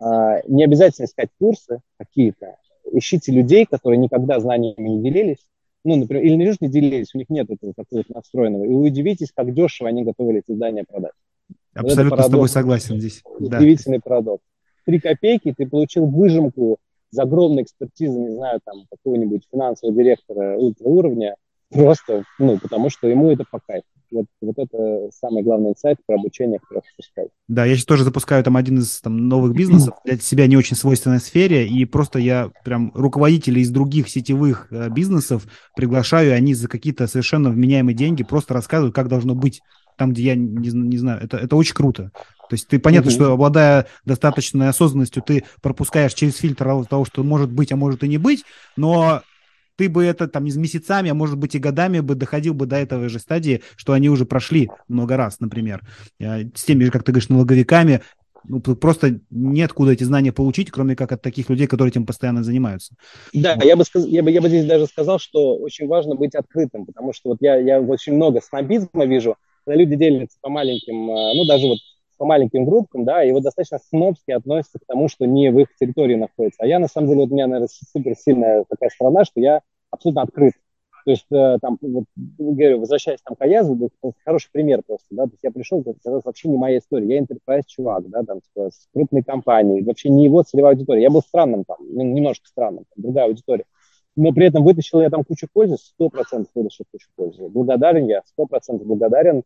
э, 0.00 0.40
не 0.46 0.64
обязательно 0.64 1.06
искать 1.06 1.30
курсы 1.38 1.80
какие-то, 1.98 2.56
ищите 2.92 3.32
людей, 3.32 3.66
которые 3.66 3.98
никогда 3.98 4.38
знаниями 4.38 4.88
не 4.88 5.02
делились, 5.02 5.46
ну, 5.84 5.96
например, 5.96 6.24
или 6.24 6.34
не 6.60 6.68
делились, 6.68 7.14
у 7.14 7.18
них 7.18 7.30
нет 7.30 7.48
этого 7.50 7.72
какого-то 7.72 8.12
настроенного, 8.12 8.64
и 8.64 8.68
вы 8.68 8.88
удивитесь, 8.88 9.32
как 9.34 9.54
дешево 9.54 9.88
они 9.88 10.04
готовы 10.04 10.38
эти 10.38 10.54
знания 10.54 10.84
продать. 10.86 11.12
Абсолютно 11.74 12.16
вот 12.16 12.26
с 12.26 12.30
тобой 12.30 12.48
согласен 12.48 12.98
здесь. 12.98 13.22
Удивительный 13.38 13.98
да. 13.98 14.02
парадокс. 14.04 14.42
Три 14.84 14.98
копейки, 14.98 15.54
ты 15.56 15.66
получил 15.68 16.06
выжимку 16.06 16.78
за 17.10 17.22
огромной 17.22 17.62
экспертизой, 17.62 18.20
не 18.20 18.34
знаю, 18.34 18.60
там, 18.64 18.86
какого-нибудь 18.90 19.42
финансового 19.50 19.96
директора 19.96 20.56
ультра-уровня, 20.56 21.36
просто, 21.70 22.24
ну, 22.38 22.58
потому 22.58 22.90
что 22.90 23.08
ему 23.08 23.30
это 23.30 23.44
по 23.50 23.60
кайфу. 23.60 23.86
Вот, 24.12 24.26
вот 24.40 24.58
это 24.58 25.08
самый 25.12 25.44
главный 25.44 25.70
инсайт 25.70 25.98
про 26.04 26.16
обучение, 26.16 26.58
который 26.58 26.82
запускаю. 26.90 27.28
Да, 27.46 27.64
я 27.64 27.76
сейчас 27.76 27.84
тоже 27.84 28.02
запускаю 28.02 28.42
там 28.42 28.56
один 28.56 28.78
из 28.78 29.00
там, 29.00 29.28
новых 29.28 29.54
бизнесов 29.54 29.94
для 30.04 30.18
себя 30.18 30.48
не 30.48 30.56
очень 30.56 30.76
свойственной 30.76 31.20
сфере, 31.20 31.66
и 31.66 31.84
просто 31.84 32.18
я 32.18 32.50
прям 32.64 32.90
руководителей 32.94 33.62
из 33.62 33.70
других 33.70 34.08
сетевых 34.08 34.66
э, 34.72 34.88
бизнесов 34.88 35.46
приглашаю, 35.76 36.34
они 36.34 36.54
за 36.54 36.66
какие-то 36.68 37.06
совершенно 37.06 37.50
вменяемые 37.50 37.94
деньги 37.94 38.24
просто 38.24 38.52
рассказывают, 38.52 38.94
как 38.96 39.06
должно 39.06 39.36
быть 39.36 39.60
там, 39.96 40.12
где 40.12 40.22
я 40.24 40.34
не, 40.34 40.70
не 40.70 40.96
знаю. 40.96 41.22
Это, 41.22 41.36
это 41.36 41.54
очень 41.54 41.74
круто. 41.74 42.10
То 42.50 42.54
есть 42.54 42.66
ты 42.66 42.80
понятно, 42.80 43.10
угу. 43.10 43.14
что 43.14 43.32
обладая 43.32 43.86
достаточной 44.04 44.68
осознанностью, 44.68 45.22
ты 45.22 45.44
пропускаешь 45.62 46.12
через 46.14 46.36
фильтр 46.36 46.84
того, 46.84 47.04
что 47.04 47.22
может 47.22 47.52
быть, 47.52 47.70
а 47.70 47.76
может 47.76 48.02
и 48.02 48.08
не 48.08 48.18
быть, 48.18 48.44
но 48.76 49.22
ты 49.76 49.88
бы 49.88 50.04
это 50.04 50.26
там 50.26 50.46
из 50.46 50.56
месяцами, 50.56 51.10
а 51.10 51.14
может 51.14 51.38
быть 51.38 51.54
и 51.54 51.60
годами 51.60 52.00
бы 52.00 52.16
доходил 52.16 52.52
бы 52.52 52.66
до 52.66 52.74
этого 52.74 53.08
же 53.08 53.20
стадии, 53.20 53.62
что 53.76 53.92
они 53.92 54.10
уже 54.10 54.26
прошли 54.26 54.68
много 54.88 55.16
раз, 55.16 55.38
например. 55.38 55.82
Э, 56.18 56.42
с 56.56 56.64
теми 56.64 56.82
же, 56.82 56.90
как 56.90 57.04
ты 57.04 57.12
говоришь, 57.12 57.28
налоговиками, 57.28 58.02
ну, 58.42 58.60
просто 58.60 59.20
неоткуда 59.30 59.92
эти 59.92 60.02
знания 60.02 60.32
получить, 60.32 60.72
кроме 60.72 60.96
как 60.96 61.12
от 61.12 61.22
таких 61.22 61.48
людей, 61.50 61.68
которые 61.68 61.90
этим 61.90 62.04
постоянно 62.04 62.42
занимаются. 62.42 62.96
Да, 63.32 63.56
я 63.62 63.76
бы, 63.76 63.84
я 63.94 64.22
бы, 64.24 64.30
я 64.32 64.40
бы 64.40 64.48
здесь 64.48 64.66
даже 64.66 64.86
сказал, 64.86 65.20
что 65.20 65.56
очень 65.56 65.86
важно 65.86 66.16
быть 66.16 66.34
открытым, 66.34 66.84
потому 66.84 67.12
что 67.12 67.30
вот 67.30 67.38
я, 67.40 67.56
я 67.56 67.80
очень 67.80 68.14
много 68.14 68.40
снобизма 68.40 69.06
вижу, 69.06 69.36
когда 69.64 69.80
люди 69.80 69.94
делятся 69.94 70.36
по 70.40 70.48
маленьким, 70.48 71.10
э, 71.10 71.34
ну, 71.36 71.46
даже 71.46 71.68
вот 71.68 71.78
по 72.20 72.26
маленьким 72.26 72.66
группкам, 72.66 73.06
да, 73.06 73.24
и 73.24 73.32
вот 73.32 73.44
достаточно 73.44 73.78
снобски 73.78 74.30
относятся 74.32 74.78
к 74.78 74.84
тому, 74.86 75.08
что 75.08 75.24
не 75.24 75.50
в 75.50 75.58
их 75.58 75.74
территории 75.74 76.16
находится. 76.16 76.62
А 76.62 76.66
я, 76.66 76.78
на 76.78 76.86
самом 76.86 77.08
деле, 77.08 77.20
вот 77.22 77.30
у 77.30 77.32
меня, 77.32 77.46
наверное, 77.46 77.68
супер 77.68 78.14
сильная 78.14 78.66
такая 78.68 78.90
страна, 78.90 79.24
что 79.24 79.40
я 79.40 79.62
абсолютно 79.90 80.20
открыт. 80.20 80.52
То 81.06 81.12
есть, 81.12 81.24
э, 81.32 81.56
там, 81.62 81.78
вот, 81.80 82.04
говорю, 82.36 82.80
возвращаясь 82.80 83.20
там 83.24 83.36
к 83.36 83.40
Аязу, 83.40 83.90
хороший 84.22 84.50
пример 84.52 84.82
просто, 84.86 85.06
да, 85.12 85.24
то 85.24 85.30
есть 85.30 85.42
я 85.42 85.50
пришел, 85.50 85.80
это 85.80 86.20
вообще 86.22 86.48
не 86.50 86.58
моя 86.58 86.76
история, 86.76 87.08
я 87.08 87.22
enterprise 87.22 87.62
чувак, 87.66 88.06
да, 88.10 88.22
там, 88.22 88.42
типа, 88.42 88.68
с 88.70 88.86
крупной 88.92 89.22
компанией, 89.22 89.82
вообще 89.82 90.10
не 90.10 90.24
его 90.24 90.42
целевая 90.42 90.74
аудитория, 90.74 91.04
я 91.04 91.10
был 91.10 91.22
странным 91.22 91.64
там, 91.64 91.78
ну, 91.80 92.02
немножко 92.02 92.46
странным, 92.48 92.84
там, 92.94 93.02
другая 93.02 93.28
аудитория, 93.28 93.64
но 94.14 94.30
при 94.32 94.46
этом 94.46 94.62
вытащил 94.62 95.00
я 95.00 95.08
там 95.08 95.24
кучу 95.24 95.48
пользы, 95.50 95.78
сто 95.78 96.10
процентов 96.10 96.50
вытащил 96.54 96.84
кучу 96.92 97.08
пользы, 97.16 97.48
благодарен 97.48 98.06
я, 98.06 98.20
сто 98.26 98.44
процентов 98.44 98.86
благодарен, 98.86 99.42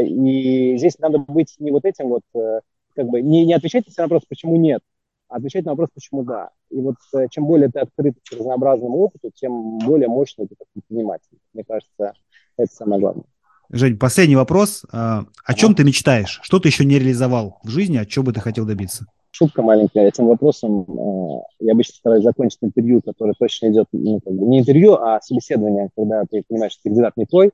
и 0.00 0.76
здесь 0.76 0.98
надо 0.98 1.18
быть 1.18 1.54
не 1.58 1.70
вот 1.70 1.84
этим 1.84 2.08
вот, 2.08 2.22
э, 2.34 2.60
как 2.94 3.06
бы, 3.06 3.20
не, 3.22 3.44
не 3.46 3.54
отвечать 3.54 3.84
на 3.96 4.04
вопрос, 4.04 4.22
почему 4.28 4.56
нет, 4.56 4.80
а 5.28 5.36
отвечать 5.36 5.64
на 5.64 5.72
вопрос, 5.72 5.88
почему 5.94 6.24
да. 6.24 6.50
И 6.70 6.80
вот 6.80 6.96
э, 7.14 7.26
чем 7.30 7.46
более 7.46 7.68
ты 7.70 7.80
открыт 7.80 8.16
к 8.28 8.32
разнообразному 8.32 8.98
опыту, 8.98 9.30
тем 9.34 9.78
более 9.78 10.08
мощный 10.08 10.46
ты 10.46 10.56
как 10.56 10.66
предприниматель. 10.72 11.38
Мне 11.52 11.64
кажется, 11.64 12.14
это 12.56 12.72
самое 12.72 13.00
главное. 13.00 13.24
Жень, 13.70 13.98
последний 13.98 14.36
вопрос. 14.36 14.84
А, 14.92 15.24
о 15.44 15.54
чем 15.54 15.74
ты 15.74 15.82
мечтаешь? 15.82 16.40
Что 16.42 16.58
ты 16.58 16.68
еще 16.68 16.84
не 16.84 16.98
реализовал 16.98 17.58
в 17.62 17.68
жизни, 17.70 17.96
от 17.96 18.08
чего 18.08 18.26
бы 18.26 18.32
ты 18.34 18.40
хотел 18.40 18.66
добиться? 18.66 19.06
Шутка 19.34 19.62
маленькая. 19.62 20.08
Этим 20.08 20.26
вопросом 20.26 20.82
э, 20.82 21.42
я 21.60 21.72
обычно 21.72 21.94
стараюсь 21.94 22.22
закончить 22.22 22.58
интервью, 22.60 23.00
которое 23.00 23.32
точно 23.32 23.68
идет, 23.68 23.86
ну, 23.92 24.20
как 24.20 24.34
бы 24.34 24.46
не 24.46 24.60
интервью, 24.60 24.94
а 24.94 25.22
собеседование, 25.22 25.88
когда 25.96 26.24
ты 26.30 26.42
понимаешь, 26.46 26.72
что 26.72 26.82
кандидат 26.82 27.16
не 27.16 27.24
твой. 27.24 27.50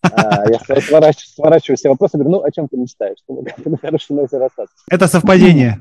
А, 0.00 0.50
я 0.50 0.58
сворачиваю, 0.58 1.12
сворачиваю 1.12 1.76
все 1.76 1.90
вопросы, 1.90 2.16
говорю, 2.16 2.30
ну, 2.30 2.42
о 2.42 2.50
чем 2.50 2.66
ты 2.66 2.78
мечтаешь? 2.78 3.18
Чтобы 3.18 3.44
на 3.62 3.76
хорошей 3.76 4.16
ноте 4.16 4.38
расстаться. 4.38 4.74
Это 4.90 5.06
совпадение. 5.06 5.78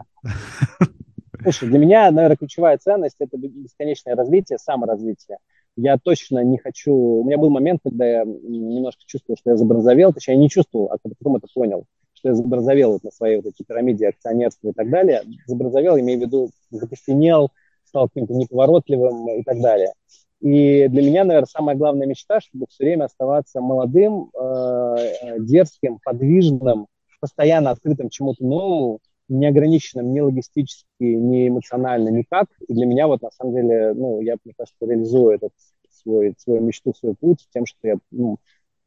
Слушай, 1.44 1.70
для 1.70 1.80
меня, 1.80 2.12
наверное, 2.12 2.36
ключевая 2.36 2.78
ценность– 2.78 3.16
это 3.20 3.38
бесконечное 3.38 4.16
развитие, 4.16 4.58
саморазвитие. 4.58 5.38
Я 5.78 5.98
точно 5.98 6.44
не 6.44 6.58
хочу... 6.58 6.94
У 6.94 7.24
меня 7.24 7.38
был 7.38 7.52
момент, 7.52 7.80
когда 7.84 8.06
я 8.06 8.26
немножко 8.26 9.04
чувствовал, 9.06 9.38
что 9.38 9.52
я 9.52 9.56
забронзовел, 9.56 10.12
точнее, 10.12 10.34
я 10.34 10.40
не 10.42 10.50
чувствовал, 10.50 10.92
а 10.92 10.98
потом 11.02 11.38
это 11.38 11.48
понял, 11.54 11.86
что 12.28 12.30
я 12.30 12.36
забронзовел 12.36 12.94
вот 12.94 13.04
на 13.04 13.12
своей 13.12 13.38
вот 13.38 13.46
этой 13.46 13.64
пирамиде 13.64 14.10
акционерства 14.10 14.70
и 14.70 14.74
так 14.74 14.90
далее. 14.90 15.24
Забронзовел, 15.46 15.98
имею 16.00 16.20
в 16.20 16.22
виду, 16.24 16.50
закостенел, 16.70 17.52
стал 17.86 18.10
каким-то 18.10 18.34
неповоротливым 18.34 19.30
и 19.40 19.44
так 19.44 19.62
далее. 19.62 19.94
И 20.42 20.88
для 20.88 21.02
меня, 21.02 21.24
наверное, 21.24 21.48
самая 21.48 21.76
главная 21.76 22.06
мечта, 22.06 22.40
чтобы 22.42 22.68
все 22.70 22.84
время 22.84 23.06
оставаться 23.06 23.60
молодым, 23.60 24.30
э, 24.40 25.40
дерзким, 25.40 26.00
подвижным, 26.04 26.88
постоянно 27.20 27.72
открытым 27.72 28.10
чему-то 28.10 28.46
новому, 28.46 29.00
не 29.30 29.48
ограниченным 29.48 30.14
ни 30.14 30.20
логистически, 30.20 30.86
ни 31.00 31.48
эмоционально, 31.48 32.10
никак. 32.10 32.48
И 32.68 32.74
для 32.74 32.86
меня 32.86 33.08
вот 33.08 33.22
на 33.22 33.32
самом 33.32 33.56
деле, 33.56 33.94
ну, 33.94 34.22
я, 34.22 34.36
мне 34.44 34.54
кажется, 34.56 34.86
реализую 34.86 35.32
этот 35.32 35.52
свой, 35.90 36.36
свою 36.38 36.62
мечту, 36.62 36.94
свой 36.94 37.16
путь 37.16 37.48
тем, 37.52 37.66
что 37.66 37.88
я 37.88 37.96
ну, 38.12 38.38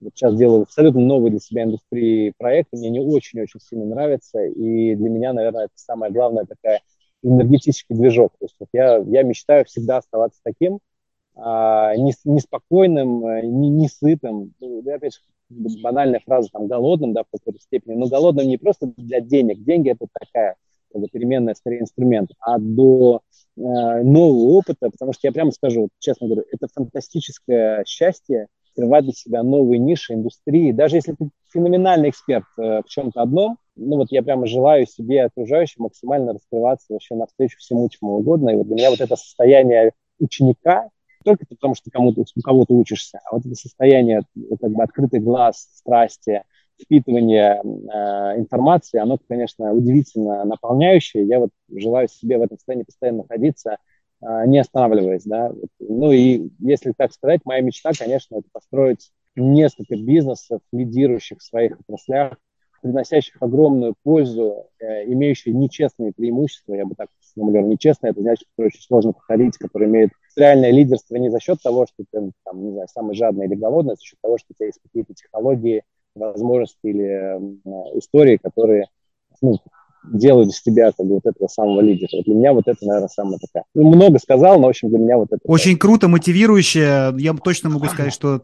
вот 0.01 0.13
сейчас 0.15 0.37
делаю 0.37 0.63
абсолютно 0.63 1.01
новый 1.01 1.31
для 1.31 1.41
себя 1.41 1.65
индустрии 1.65 2.33
проект, 2.39 2.73
мне 2.73 2.91
не 2.91 3.01
очень-очень 3.01 3.61
сильно 3.61 3.85
нравится, 3.85 4.43
и 4.45 4.95
для 4.95 5.11
меня, 5.11 5.33
наверное, 5.33 5.65
это 5.65 5.75
самая 5.75 6.11
главная 6.11 6.47
такая 6.47 6.81
энергетический 7.23 7.95
движок. 7.95 8.33
То 8.39 8.47
есть 8.47 8.57
вот 8.59 8.69
я, 8.73 8.97
я 8.97 9.23
мечтаю 9.23 9.65
всегда 9.67 9.99
оставаться 9.99 10.41
таким, 10.43 10.81
а, 11.37 11.95
неспокойным, 11.97 13.23
не, 13.61 13.69
не 13.71 13.89
сытым. 13.89 14.53
Ну, 14.61 14.81
опять 14.81 15.15
же, 15.15 15.21
банальная 15.83 16.21
фраза, 16.25 16.49
там, 16.53 16.67
голодным, 16.67 17.13
да, 17.13 17.23
в 17.23 17.31
какой-то 17.31 17.61
степени, 17.61 17.95
но 17.95 18.09
голодным 18.09 18.47
не 18.47 18.57
просто 18.57 18.93
для 18.97 19.21
денег. 19.21 19.63
Деньги– 19.63 19.91
это 19.93 20.07
такая 20.13 20.57
как 20.93 21.03
бы, 21.03 21.09
переменная, 21.09 21.55
скорее, 21.55 21.81
инструмент, 21.81 22.31
а 22.41 22.59
до 22.59 23.23
э, 23.57 23.61
нового 23.61 24.55
опыта, 24.55 24.91
потому 24.91 25.13
что 25.13 25.27
я 25.29 25.33
прямо 25.33 25.53
скажу, 25.53 25.89
честно 25.99 26.27
говорю, 26.27 26.45
это 26.51 26.67
фантастическое 26.73 27.85
счастье 27.87 28.49
открывать 28.71 29.05
для 29.05 29.13
себя 29.13 29.43
новые 29.43 29.79
ниши, 29.79 30.15
индустрии. 30.15 30.73
Даже 30.73 30.97
если 30.97 31.13
ты 31.13 31.31
феноменальный 31.53 32.11
эксперт 32.11 32.45
э, 32.59 32.83
в 32.83 32.89
чем-то 32.89 33.23
одном, 33.23 33.59
ну 33.77 33.97
вот 33.97 34.09
я 34.11 34.23
прямо 34.23 34.47
желаю 34.47 34.87
себе 34.87 35.17
и 35.17 35.19
окружающим 35.21 35.85
максимально 35.85 36.35
раскрываться 36.35 36.93
вообще 36.93 37.15
навстречу 37.15 37.59
всему, 37.59 37.89
чему 37.89 38.17
угодно. 38.17 38.51
И 38.51 38.57
вот 38.57 38.67
для 38.67 38.77
меня 38.77 38.91
вот 38.91 39.01
это 39.01 39.17
состояние 39.17 39.93
ученика, 40.19 40.89
только 41.25 41.45
потому, 41.47 41.75
что 41.75 41.91
кому-то, 41.91 42.23
у 42.23 42.41
кого-то 42.41 42.75
учишься, 42.75 43.21
а 43.25 43.35
вот 43.35 43.45
это 43.45 43.55
состояние, 43.55 44.23
как 44.61 44.71
бы 44.71 44.83
открытый 44.83 45.21
глаз, 45.21 45.69
страсти, 45.75 46.43
впитывание 46.83 47.61
э, 47.63 48.39
информации, 48.39 48.99
оно, 48.99 49.19
конечно, 49.29 49.73
удивительно 49.73 50.45
наполняющее. 50.45 51.27
Я 51.27 51.39
вот 51.39 51.51
желаю 51.69 52.09
себе 52.09 52.39
в 52.39 52.43
этом 52.43 52.57
состоянии 52.57 52.85
постоянно 52.85 53.19
находиться, 53.19 53.73
э, 53.73 53.77
не 54.21 54.59
останавливаясь, 54.59 55.25
да. 55.25 55.53
Ну 55.79 56.13
и 56.13 56.51
если 56.59 56.93
так 56.97 57.13
сказать, 57.13 57.41
моя 57.45 57.63
мечта, 57.63 57.93
конечно, 57.99 58.37
это 58.37 58.49
построить 58.53 59.11
несколько 59.37 59.97
бизнесов, 59.97 60.61
лидирующих 60.73 61.39
в 61.39 61.43
своих 61.43 61.79
отраслях, 61.81 62.37
приносящих 62.83 63.37
огромную 63.41 63.95
пользу, 64.03 64.69
э, 64.79 65.05
имеющие 65.13 65.55
нечестные 65.55 66.13
преимущества, 66.13 66.75
я 66.75 66.87
бы 66.87 66.95
так 66.95 67.09
сформулировал, 67.21 67.71
нечестные, 67.71 68.13
это 68.13 68.21
значит, 68.23 68.49
которые 68.49 68.69
очень 68.69 68.83
сложно 68.83 69.13
повторить, 69.13 69.57
которые 69.59 69.89
имеют 69.89 70.13
реальное 70.37 70.71
лидерство 70.71 71.17
не 71.17 71.31
за 71.31 71.41
счет 71.41 71.61
того, 71.63 71.87
что 71.87 72.05
ты, 72.11 72.33
там, 72.45 72.65
не 72.65 72.73
знаю, 72.73 72.89
самый 72.89 73.15
жадный 73.15 73.47
или 73.47 73.55
голодный, 73.55 73.95
а 73.95 73.97
за 73.97 74.03
счет 74.03 74.19
того, 74.23 74.39
что 74.39 74.47
у 74.51 74.55
тебя 74.55 74.67
есть 74.67 74.81
какие-то 74.83 75.15
технологии, 75.15 75.83
возможности 76.15 76.79
или 76.83 77.05
э, 77.05 77.99
истории, 77.99 78.37
которые 78.37 78.87
ну, 79.41 79.59
делают 80.05 80.51
из 80.51 80.63
тебя 80.63 80.93
как 80.93 81.07
бы, 81.07 81.15
вот 81.15 81.27
этого 81.27 81.49
самого 81.49 81.81
лидера. 81.81 82.09
Вот 82.13 82.25
для 82.25 82.35
меня 82.35 82.53
вот 82.53 82.67
это, 82.67 82.79
наверное, 82.87 83.09
самое 83.09 83.39
такая. 83.39 83.65
Ну, 83.75 83.89
много 83.95 84.19
сказал, 84.19 84.59
но, 84.59 84.67
в 84.67 84.71
общем, 84.71 84.89
для 84.89 84.99
меня 84.99 85.17
вот 85.19 85.29
это... 85.31 85.41
Очень 85.45 85.73
так. 85.73 85.83
круто, 85.83 86.09
мотивирующе. 86.09 87.15
Я 87.19 87.35
точно 87.35 87.71
могу 87.71 87.87
сказать, 87.87 88.13
что 88.13 88.43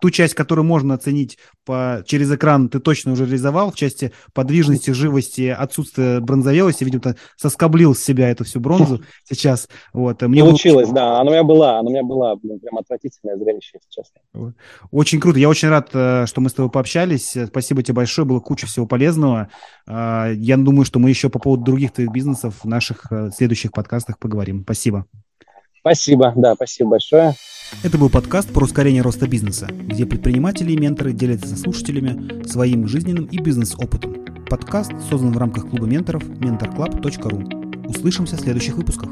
ту 0.00 0.10
часть, 0.10 0.34
которую 0.34 0.64
можно 0.64 0.94
оценить 0.94 1.38
по, 1.64 2.02
через 2.06 2.32
экран, 2.32 2.68
ты 2.68 2.80
точно 2.80 3.12
уже 3.12 3.24
реализовал. 3.24 3.70
В 3.70 3.76
части 3.76 4.12
подвижности, 4.32 4.90
живости, 4.90 5.54
отсутствия 5.56 6.20
бронзовелости, 6.20 6.84
видимо, 6.84 7.16
соскоблил 7.36 7.94
с 7.94 8.00
себя 8.00 8.30
эту 8.30 8.44
всю 8.44 8.60
бронзу 8.60 9.02
сейчас. 9.24 9.68
Вот. 9.92 10.22
Мне 10.22 10.42
Получилось, 10.42 10.86
было... 10.86 10.94
да. 10.94 11.20
Она 11.20 11.30
у 11.30 11.34
меня 11.34 11.44
была, 11.44 11.78
она 11.78 11.88
у 11.88 11.92
меня 11.92 12.02
была, 12.02 12.36
блин, 12.36 12.60
прям 12.60 12.78
отвратительное 12.78 13.36
зрелище, 13.36 13.78
если 13.78 13.88
честно. 13.90 14.54
Очень 14.90 15.20
круто. 15.20 15.38
Я 15.38 15.48
очень 15.48 15.68
рад, 15.68 15.90
э, 15.92 16.26
что 16.26 16.40
мы 16.40 16.48
с 16.48 16.54
тобой 16.54 16.70
пообщались. 16.70 17.36
Спасибо 17.46 17.82
тебе 17.82 17.94
большое. 17.94 18.26
Было 18.26 18.40
куча 18.40 18.66
всего 18.66 18.86
полезного. 18.86 19.48
А, 19.86 20.30
я 20.32 20.56
думаю, 20.56 20.84
что 20.84 20.97
мы 20.98 21.10
еще 21.10 21.28
по 21.28 21.38
поводу 21.38 21.64
других 21.64 21.92
твоих 21.92 22.10
бизнесов 22.10 22.56
в 22.62 22.68
наших 22.68 23.10
э, 23.10 23.30
следующих 23.34 23.72
подкастах 23.72 24.18
поговорим. 24.18 24.62
Спасибо. 24.62 25.06
Спасибо, 25.80 26.32
да, 26.36 26.54
спасибо 26.54 26.90
большое. 26.90 27.34
Это 27.82 27.98
был 27.98 28.10
подкаст 28.10 28.52
про 28.52 28.64
ускорение 28.64 29.02
роста 29.02 29.28
бизнеса, 29.28 29.68
где 29.70 30.06
предприниматели 30.06 30.72
и 30.72 30.76
менторы 30.76 31.12
делятся 31.12 31.48
со 31.48 31.56
слушателями 31.56 32.46
своим 32.46 32.88
жизненным 32.88 33.26
и 33.26 33.38
бизнес-опытом. 33.38 34.24
Подкаст 34.48 34.92
создан 35.08 35.32
в 35.32 35.38
рамках 35.38 35.68
клуба 35.68 35.86
менторов 35.86 36.24
mentorclub.ru. 36.24 37.86
Услышимся 37.86 38.36
в 38.36 38.40
следующих 38.40 38.76
выпусках. 38.76 39.10